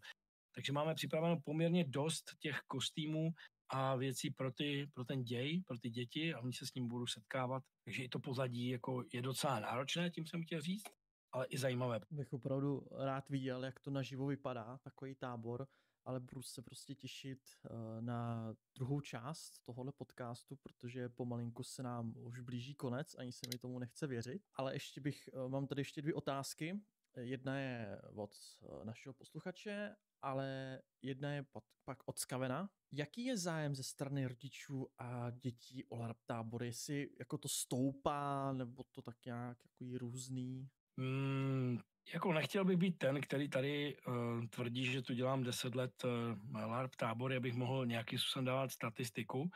[0.56, 3.32] Takže máme připraveno poměrně dost těch kostýmů
[3.70, 6.88] a věcí pro, ty, pro ten děj, pro ty děti a oni se s ním
[6.88, 7.64] budou setkávat.
[7.86, 10.84] Takže i to pozadí jako je docela náročné, tím jsem chtěl říct
[11.32, 12.00] ale i zajímavé.
[12.12, 15.68] Bych opravdu rád viděl, jak to naživo vypadá, takový tábor,
[16.06, 22.14] ale budu se prostě těšit uh, na druhou část tohohle podcastu, protože pomalinku se nám
[22.18, 24.44] už blíží konec, ani se mi tomu nechce věřit.
[24.56, 26.82] Ale ještě bych, uh, mám tady ještě dvě otázky.
[27.18, 32.70] Jedna je od uh, našeho posluchače, ale jedna je pod, pak od Skavena.
[32.92, 36.66] Jaký je zájem ze strany rodičů a dětí o LARP tábory?
[36.66, 40.70] Jestli jako to stoupá, nebo to tak nějak jako různý?
[40.98, 41.80] Mm,
[42.14, 46.62] jako nechtěl bych být ten, který tady uh, tvrdí, že tu dělám 10 let uh,
[46.62, 49.40] LARP tábory, abych mohl nějaký způsobem dávat statistiku.
[49.42, 49.50] Uh,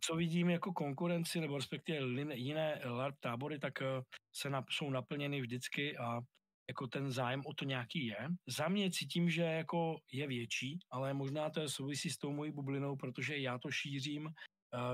[0.00, 4.02] co vidím jako konkurenci, nebo respektive jiné LARP tábory, tak uh,
[4.36, 6.20] se nap, jsou naplněny vždycky a
[6.68, 8.28] jako ten zájem o to nějaký je.
[8.48, 12.52] Za mě cítím, že jako je větší, ale možná to je souvisí s tou mojí
[12.52, 14.28] bublinou, protože já to šířím,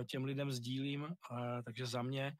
[0.06, 1.08] těm lidem sdílím,
[1.64, 2.32] takže za mě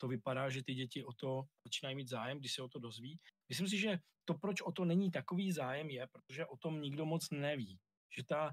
[0.00, 3.18] to vypadá, že ty děti o to začínají mít zájem, když se o to dozví.
[3.48, 7.06] Myslím si, že to, proč o to není takový zájem, je, protože o tom nikdo
[7.06, 7.78] moc neví.
[8.16, 8.52] Že ta,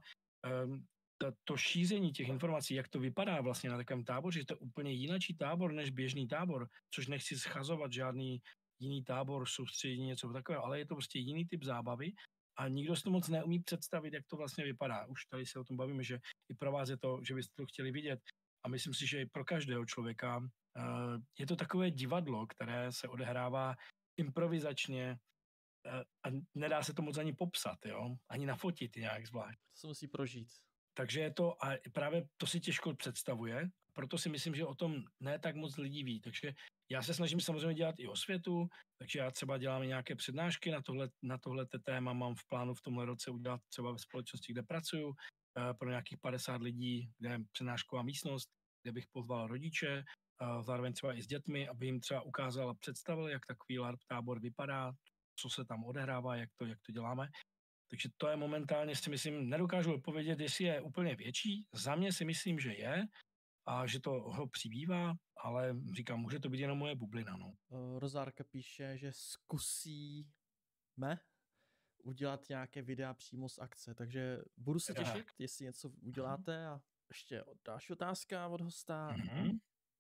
[0.66, 0.86] um,
[1.18, 4.58] ta, to šíření těch informací, jak to vypadá vlastně na takovém táboře, že to je
[4.58, 8.42] úplně jináčí tábor než běžný tábor, což nechci schazovat žádný
[8.80, 12.14] jiný tábor, soustředění, něco takového, ale je to prostě jiný typ zábavy
[12.58, 15.06] a nikdo si to moc neumí představit, jak to vlastně vypadá.
[15.06, 16.20] Už tady se o tom bavíme, že
[16.50, 18.20] i pro vás je to, že byste to chtěli vidět.
[18.66, 20.42] A myslím si, že i pro každého člověka
[21.40, 23.76] je to takové divadlo, které se odehrává
[24.18, 25.20] improvizačně
[25.86, 28.16] uh, a nedá se to moc ani popsat, jo?
[28.30, 29.60] ani nafotit nějak zvlášť.
[29.60, 30.48] To se musí prožít.
[30.94, 35.04] Takže je to, a právě to si těžko představuje, proto si myslím, že o tom
[35.20, 36.20] ne tak moc lidí ví.
[36.22, 36.54] Takže
[36.90, 40.82] já se snažím samozřejmě dělat i o světu, takže já třeba dělám nějaké přednášky na
[40.82, 44.64] tohle, na tohle téma, mám v plánu v tomhle roce udělat třeba ve společnosti, kde
[44.64, 45.14] pracuju,
[45.58, 48.50] eh, pro nějakých 50 lidí, kde je přednášková místnost,
[48.84, 50.04] kde bych pozval rodiče,
[50.62, 54.40] zároveň třeba i s dětmi, aby jim třeba ukázal a představil, jak takový LARP tábor
[54.40, 54.94] vypadá,
[55.40, 57.30] co se tam odehrává, jak to, jak to děláme.
[57.90, 61.68] Takže to je momentálně si myslím, nedokážu odpovědět, jestli je úplně větší.
[61.74, 63.04] Za mě si myslím, že je
[63.66, 67.38] a že to ho přibývá, ale říkám, může to být jenom moje bublina.
[67.38, 67.54] No.
[68.00, 70.28] Rozárka píše, že zkusíme
[72.04, 77.44] udělat nějaké videa přímo z akce, takže budu se těšit, jestli něco uděláte a ještě
[77.66, 79.16] další otázka od hosta.
[79.16, 79.60] Mm-hmm.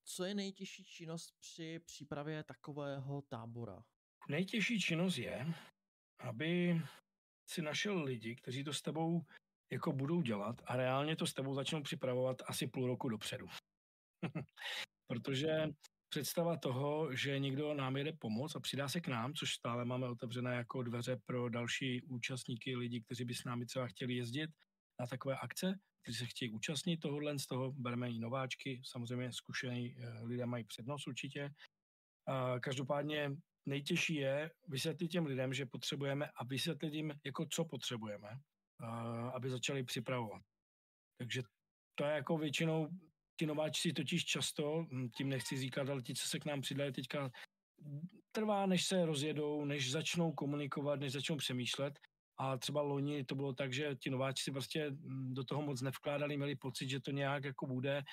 [0.10, 3.84] Co je nejtěžší činnost při přípravě takového tábora?
[4.30, 5.54] Nejtěžší činnost je,
[6.20, 6.82] aby
[7.50, 9.22] si našel lidi, kteří to s tebou
[9.72, 13.48] jako budou dělat a reálně to s tebou začnou připravovat asi půl roku dopředu.
[15.08, 15.68] Protože
[16.10, 20.10] představa toho, že někdo nám jede pomoct a přidá se k nám, což stále máme
[20.10, 24.50] otevřené jako dveře pro další účastníky, lidi, kteří by s námi třeba chtěli jezdit
[24.99, 29.95] na takové akce, kteří se chtějí účastnit tohohle, z toho bereme i nováčky, samozřejmě zkušený
[29.98, 31.49] eh, lidé mají přednost určitě.
[32.28, 33.32] A každopádně
[33.65, 38.30] nejtěžší je vysvětlit těm lidem, že potřebujeme a vysvětlit jim, jako co potřebujeme,
[39.34, 40.41] aby začali připravovat.
[41.18, 41.41] Takže
[41.95, 42.90] to je jako většinou,
[43.40, 46.94] ti nováčci totiž často, hm, tím nechci říkat, ale ti, co se k nám přidají
[46.94, 47.32] teďka,
[48.32, 51.99] trvá, než se rozjedou, než začnou komunikovat, než začnou přemýšlet.
[52.40, 55.82] A třeba loni to bylo tak, že ti nováčci si prostě hm, do toho moc
[55.82, 58.04] nevkládali, měli pocit, že to nějak jako bude.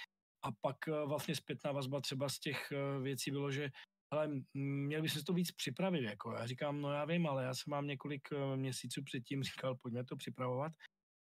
[0.45, 3.71] A pak eh, vlastně zpětná vazba třeba z těch eh, věcí bylo, že
[4.11, 6.03] ale měl by se to víc připravit.
[6.03, 6.33] Jako.
[6.33, 10.05] Já říkám, no já vím, ale já jsem mám několik eh, měsíců předtím říkal, pojďme
[10.05, 10.73] to připravovat.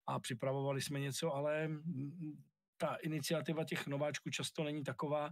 [0.07, 1.69] A připravovali jsme něco, ale
[2.78, 5.30] ta iniciativa těch nováčků často není taková,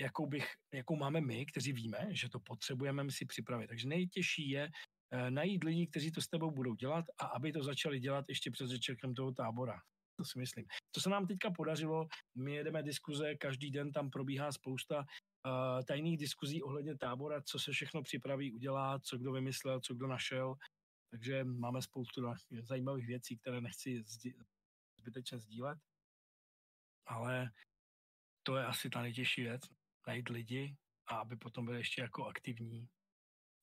[0.00, 3.66] jakou, bych, jakou máme my, kteří víme, že to potřebujeme si připravit.
[3.66, 4.70] Takže nejtěžší je
[5.30, 8.66] najít lidi, kteří to s tebou budou dělat a aby to začali dělat ještě před
[8.66, 9.80] začátkem toho tábora.
[10.16, 10.66] To si myslím.
[10.90, 16.18] To se nám teďka podařilo, my jedeme diskuze, každý den tam probíhá spousta uh, tajných
[16.18, 20.54] diskuzí ohledně tábora, co se všechno připraví, udělá, co kdo vymyslel, co kdo našel.
[21.10, 22.22] Takže máme spoustu
[22.62, 24.02] zajímavých věcí, které nechci
[24.98, 25.78] zbytečně sdílet.
[27.06, 27.50] Ale
[28.42, 29.62] to je asi ta nejtěžší věc,
[30.06, 30.76] najít lidi
[31.06, 32.88] a aby potom byli ještě jako aktivní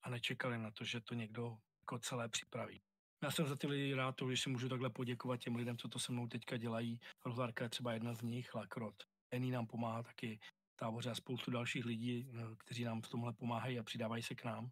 [0.07, 2.81] a nečekali na to, že to někdo jako celé připraví.
[3.23, 5.87] Já jsem za ty lidi rád, to, že si můžu takhle poděkovat těm lidem, co
[5.87, 6.99] to se mnou teďka dělají.
[7.25, 9.03] Rozvárka je třeba jedna z nich, Lakrot.
[9.31, 10.39] Ení nám pomáhá taky
[10.75, 14.43] táboře a spoustu dalších lidí, eh, kteří nám v tomhle pomáhají a přidávají se k
[14.43, 14.71] nám,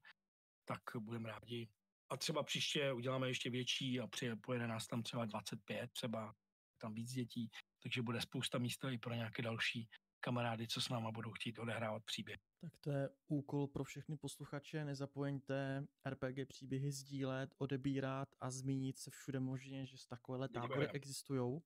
[0.65, 1.67] tak budeme rádi.
[2.09, 4.07] A třeba příště uděláme ještě větší a
[4.41, 6.35] pojede nás tam třeba 25, třeba
[6.77, 7.51] tam víc dětí,
[7.83, 9.89] takže bude spousta místa i pro nějaké další
[10.25, 12.39] kamarády, co s náma budou chtít odehrávat příběh.
[12.61, 14.85] Tak to je úkol pro všechny posluchače.
[14.85, 21.61] Nezapomeňte RPG příběhy sdílet, odebírat a zmínit se všude možně, že takovéhle tábory existují,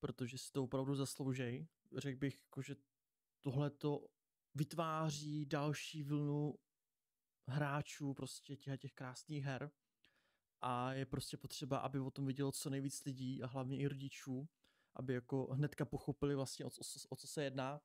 [0.00, 1.66] protože si to opravdu zasloužej.
[1.96, 2.76] Řekl bych, jako, že
[3.40, 4.06] tohle to
[4.54, 6.54] vytváří další vlnu
[7.48, 9.70] hráčů prostě těch, těch krásných her
[10.60, 14.48] a je prostě potřeba, aby o tom vidělo co nejvíc lidí a hlavně i rodičů,
[14.98, 17.80] aby jako hnedka pochopili vlastně o, o, o co se jedná.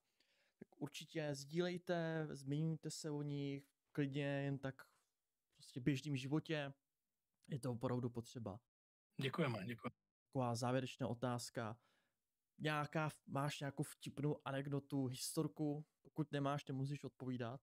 [0.59, 4.75] Tak určitě sdílejte, zmiňujte se o nich, klidně jen tak
[5.55, 6.73] prostě v běžném životě.
[7.47, 8.59] Je to opravdu potřeba.
[9.21, 9.95] Děkujeme, děkujeme.
[10.27, 11.77] Taková závěrečná otázka
[12.59, 17.61] nějaká, máš nějakou vtipnou anekdotu, historku, pokud nemáš, nemusíš odpovídat.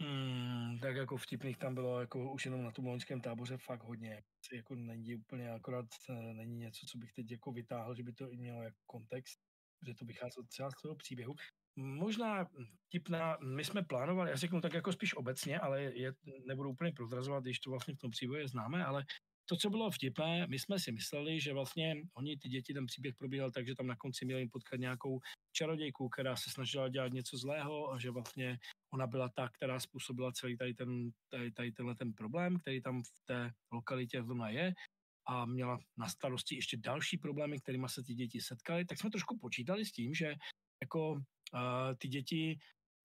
[0.00, 4.22] Hmm, tak jako vtipných tam bylo jako už jenom na tom loňském táboře fakt hodně.
[4.52, 8.30] Jako není úplně, akorát eh, není něco, co bych teď jako vytáhl, že by to
[8.30, 9.40] i mělo jako kontext,
[9.86, 11.34] že to vycházelo třeba z toho příběhu.
[11.76, 12.46] Možná
[12.86, 16.12] vtipná, my jsme plánovali, já řeknu tak jako spíš obecně, ale je,
[16.46, 19.04] nebudu úplně prozrazovat, když to vlastně v tom příběhu známe, ale
[19.48, 23.14] to, co bylo vtipné, my jsme si mysleli, že vlastně oni, ty děti, ten příběh
[23.14, 25.20] probíhal tak, že tam na konci měli potkat nějakou
[25.52, 28.58] čarodějku, která se snažila dělat něco zlého a že vlastně
[28.92, 33.02] ona byla ta, která způsobila celý tady, ten, tady, tady tenhle ten problém, který tam
[33.02, 34.74] v té lokalitě zrovna je
[35.26, 39.38] a měla na starosti ještě další problémy, kterými se ty děti setkaly, tak jsme trošku
[39.38, 40.34] počítali s tím, že
[40.82, 41.20] jako uh,
[41.98, 42.58] ty děti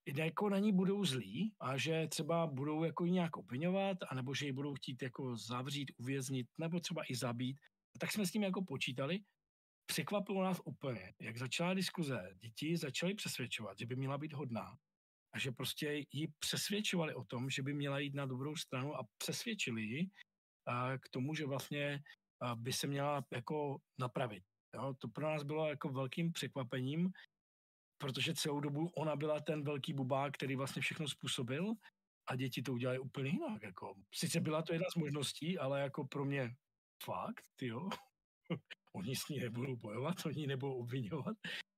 [0.08, 4.46] jako na ní budou zlí a že třeba budou jako ji nějak obvinovat, anebo že
[4.46, 7.58] ji budou chtít jako zavřít, uvěznit, nebo třeba i zabít.
[8.00, 9.20] Tak jsme s tím jako počítali.
[9.86, 12.36] Překvapilo nás úplně, jak začala diskuze.
[12.40, 14.78] Děti začaly přesvědčovat, že by měla být hodná
[15.34, 19.08] a že prostě ji přesvědčovali o tom, že by měla jít na dobrou stranu a
[19.18, 20.10] přesvědčili ji
[21.00, 22.04] k tomu, že vlastně
[22.56, 24.44] by se měla jako napravit.
[24.76, 27.12] Jo, to pro nás bylo jako velkým překvapením,
[28.04, 31.74] protože celou dobu ona byla ten velký bubák, který vlastně všechno způsobil
[32.28, 33.64] a děti to udělají úplně jinak.
[33.64, 33.96] Jako.
[34.14, 36.56] Sice byla to jedna z možností, ale jako pro mě
[37.04, 37.90] fakt, jo.
[38.96, 41.38] oni s ní nebudou bojovat, oni nebudou obvinovat.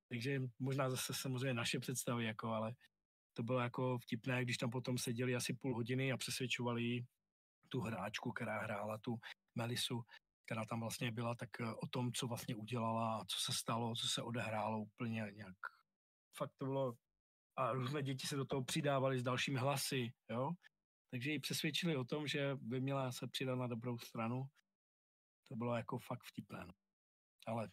[0.10, 2.73] Takže možná zase samozřejmě naše představy, jako, ale
[3.34, 7.06] to bylo jako vtipné, když tam potom seděli asi půl hodiny a přesvědčovali
[7.69, 9.19] tu hráčku, která hrála tu
[9.56, 10.02] Melisu,
[10.45, 14.07] která tam vlastně byla, tak eh, o tom, co vlastně udělala, co se stalo, co
[14.07, 15.74] se odehrálo úplně nějak.
[16.38, 16.94] Fakt to bylo
[17.57, 20.52] a různé děti se do toho přidávaly s dalšími hlasy, jo.
[21.12, 24.44] Takže ji přesvědčili o tom, že by měla se přidat na dobrou stranu.
[25.48, 26.66] To bylo jako fakt vtipné.
[26.66, 26.74] No.
[27.48, 27.70] Ale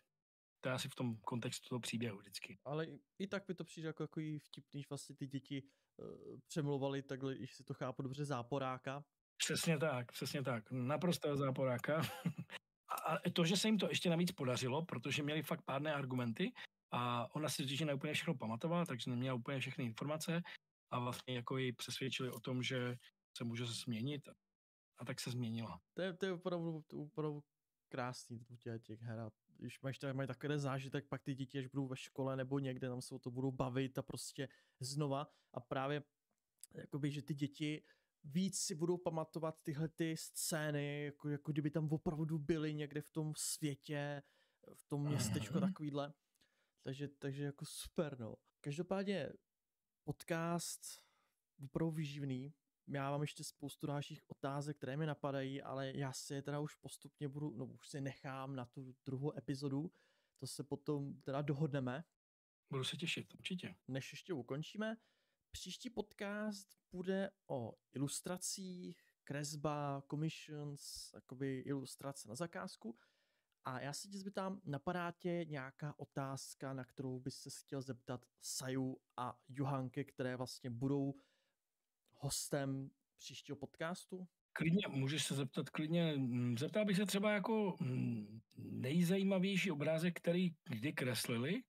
[0.60, 2.59] to je asi v tom kontextu toho příběhu vždycky.
[2.64, 5.62] Ale i, i tak mi to přijde jako takový vtipný, že vlastně ty děti
[5.97, 9.05] uh, přemluvali takhle, když si to chápu dobře, záporáka.
[9.36, 10.70] Přesně tak, přesně tak.
[10.70, 12.02] Naprosto záporáka.
[13.06, 16.52] a to, že se jim to ještě navíc podařilo, protože měli fakt pádné argumenty
[16.93, 20.43] a ona si totiž neúplně všechno pamatovala, takže neměla úplně všechny informace
[20.90, 22.97] a vlastně jako ji přesvědčili o tom, že
[23.36, 24.28] se může změnit
[24.98, 25.81] a tak se změnila.
[25.94, 27.44] To je, to je opravdu, to opravdu
[27.89, 29.31] krásný u těch her.
[29.56, 33.02] Když máš mají takový zážitek, pak ty děti, až budou ve škole nebo někde, tam
[33.02, 34.48] se o to budou bavit a prostě
[34.81, 36.02] znova a právě
[36.74, 37.85] jakoby, že ty děti
[38.24, 43.10] víc si budou pamatovat tyhle ty scény, jako, jako kdyby tam opravdu byly někde v
[43.10, 44.23] tom světě,
[44.74, 45.69] v tom městečku mm-hmm.
[45.69, 46.12] takovýhle.
[46.82, 48.36] Takže, takže jako super, no.
[48.60, 49.32] Každopádně
[50.04, 50.80] podcast
[51.64, 52.54] opravdu vyživný.
[52.88, 56.74] Já mám ještě spoustu dalších otázek, které mi napadají, ale já si je teda už
[56.74, 59.92] postupně budu, no už si nechám na tu druhou epizodu,
[60.40, 62.04] to se potom teda dohodneme.
[62.70, 63.76] Budu se těšit, určitě.
[63.88, 64.96] Než ještě ukončíme,
[65.50, 72.98] příští podcast bude o ilustracích, kresba, commissions, jakoby ilustrace na zakázku
[73.64, 78.26] a já se tě zbytám, napadá tě nějaká otázka, na kterou bys se chtěl zeptat
[78.40, 81.14] Saju a Johanke, které vlastně budou
[82.12, 84.28] hostem příštího podcastu?
[84.52, 86.14] Klidně, můžeš se zeptat klidně.
[86.16, 91.62] Mm, zeptal bych se třeba jako mm, nejzajímavější obrázek, který kdy kreslili,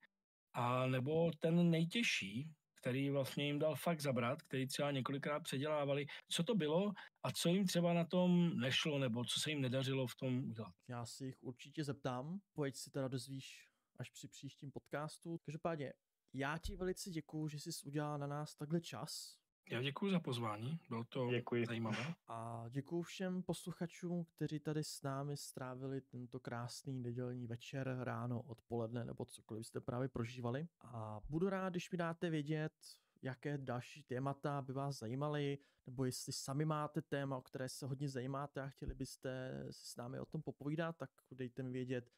[0.54, 2.52] a nebo ten nejtěžší,
[2.84, 6.92] který vlastně jim dal fakt zabrat, který třeba několikrát předělávali, co to bylo
[7.24, 10.74] a co jim třeba na tom nešlo, nebo co se jim nedařilo v tom udělat.
[10.88, 13.70] Já si jich určitě zeptám, pojď si teda dozvíš
[14.00, 15.38] až při příštím podcastu.
[15.38, 15.94] Každopádně,
[16.34, 19.38] já ti velice děkuju, že jsi udělal na nás takhle čas.
[19.70, 21.66] Já děkuji za pozvání, bylo to děkuji.
[21.66, 22.14] zajímavé.
[22.28, 29.06] A děkuji všem posluchačům, kteří tady s námi strávili tento krásný nedělní večer, ráno, odpoledne
[29.06, 30.68] nebo cokoliv jste právě prožívali.
[30.82, 32.74] A budu rád, když mi dáte vědět,
[33.22, 38.10] jaké další témata by vás zajímaly, nebo jestli sami máte téma, o které se hodně
[38.10, 42.10] zajímáte a chtěli byste si s námi o tom popovídat, tak dejte mi vědět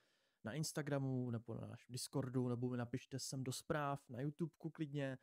[0.43, 5.17] na Instagramu nebo na našem Discordu, nebo mi napište sem do zpráv na YouTubeku klidně,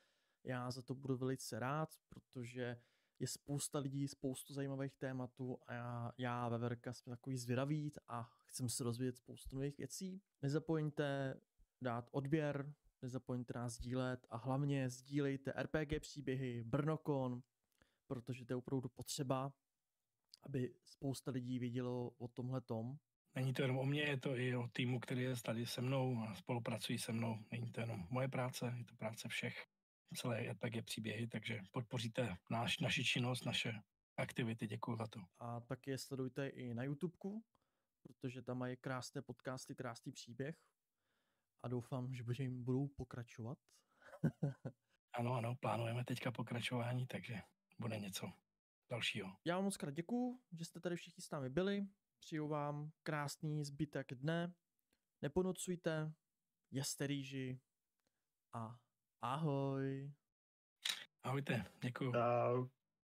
[0.44, 2.76] já za to budu velice rád, protože
[3.18, 8.22] je spousta lidí, spoustu zajímavých tématů a já, já ve Verka jsme takový zvědaví a
[8.46, 10.22] chcem se rozvíjet spoustu nových věcí.
[10.42, 11.40] Nezapomeňte
[11.80, 17.42] dát odběr, nezapomeňte nás sdílet a hlavně sdílejte RPG příběhy, Brnokon,
[18.06, 19.52] protože to je opravdu potřeba,
[20.42, 22.96] aby spousta lidí vědělo o tomhle tom.
[23.34, 26.22] Není to jenom o mně, je to i o týmu, který je tady se mnou
[26.22, 27.38] a spolupracují se mnou.
[27.52, 29.71] Není to jenom moje práce, je to práce všech
[30.12, 33.72] celé RPG příběhy, takže podpoříte náš, naši činnost, naše
[34.16, 34.66] aktivity.
[34.66, 35.20] Děkuji za to.
[35.38, 37.44] A taky je sledujte i na YouTubeku,
[38.02, 40.56] protože tam mají krásné podcasty, krásný příběh
[41.62, 43.58] a doufám, že jim budou pokračovat.
[45.12, 47.40] ano, ano, plánujeme teďka pokračování, takže
[47.78, 48.32] bude něco
[48.90, 49.36] dalšího.
[49.44, 51.86] Já vám moc krát děkuju, že jste tady všichni s námi byli.
[52.20, 54.54] Přiju vám krásný zbytek dne.
[55.22, 56.12] Neponocujte,
[56.70, 57.60] jeste rýži
[58.54, 58.78] a
[59.22, 60.10] Ahoj.
[61.22, 62.12] Ahojte, děkuji.
[62.12, 62.66] Čau.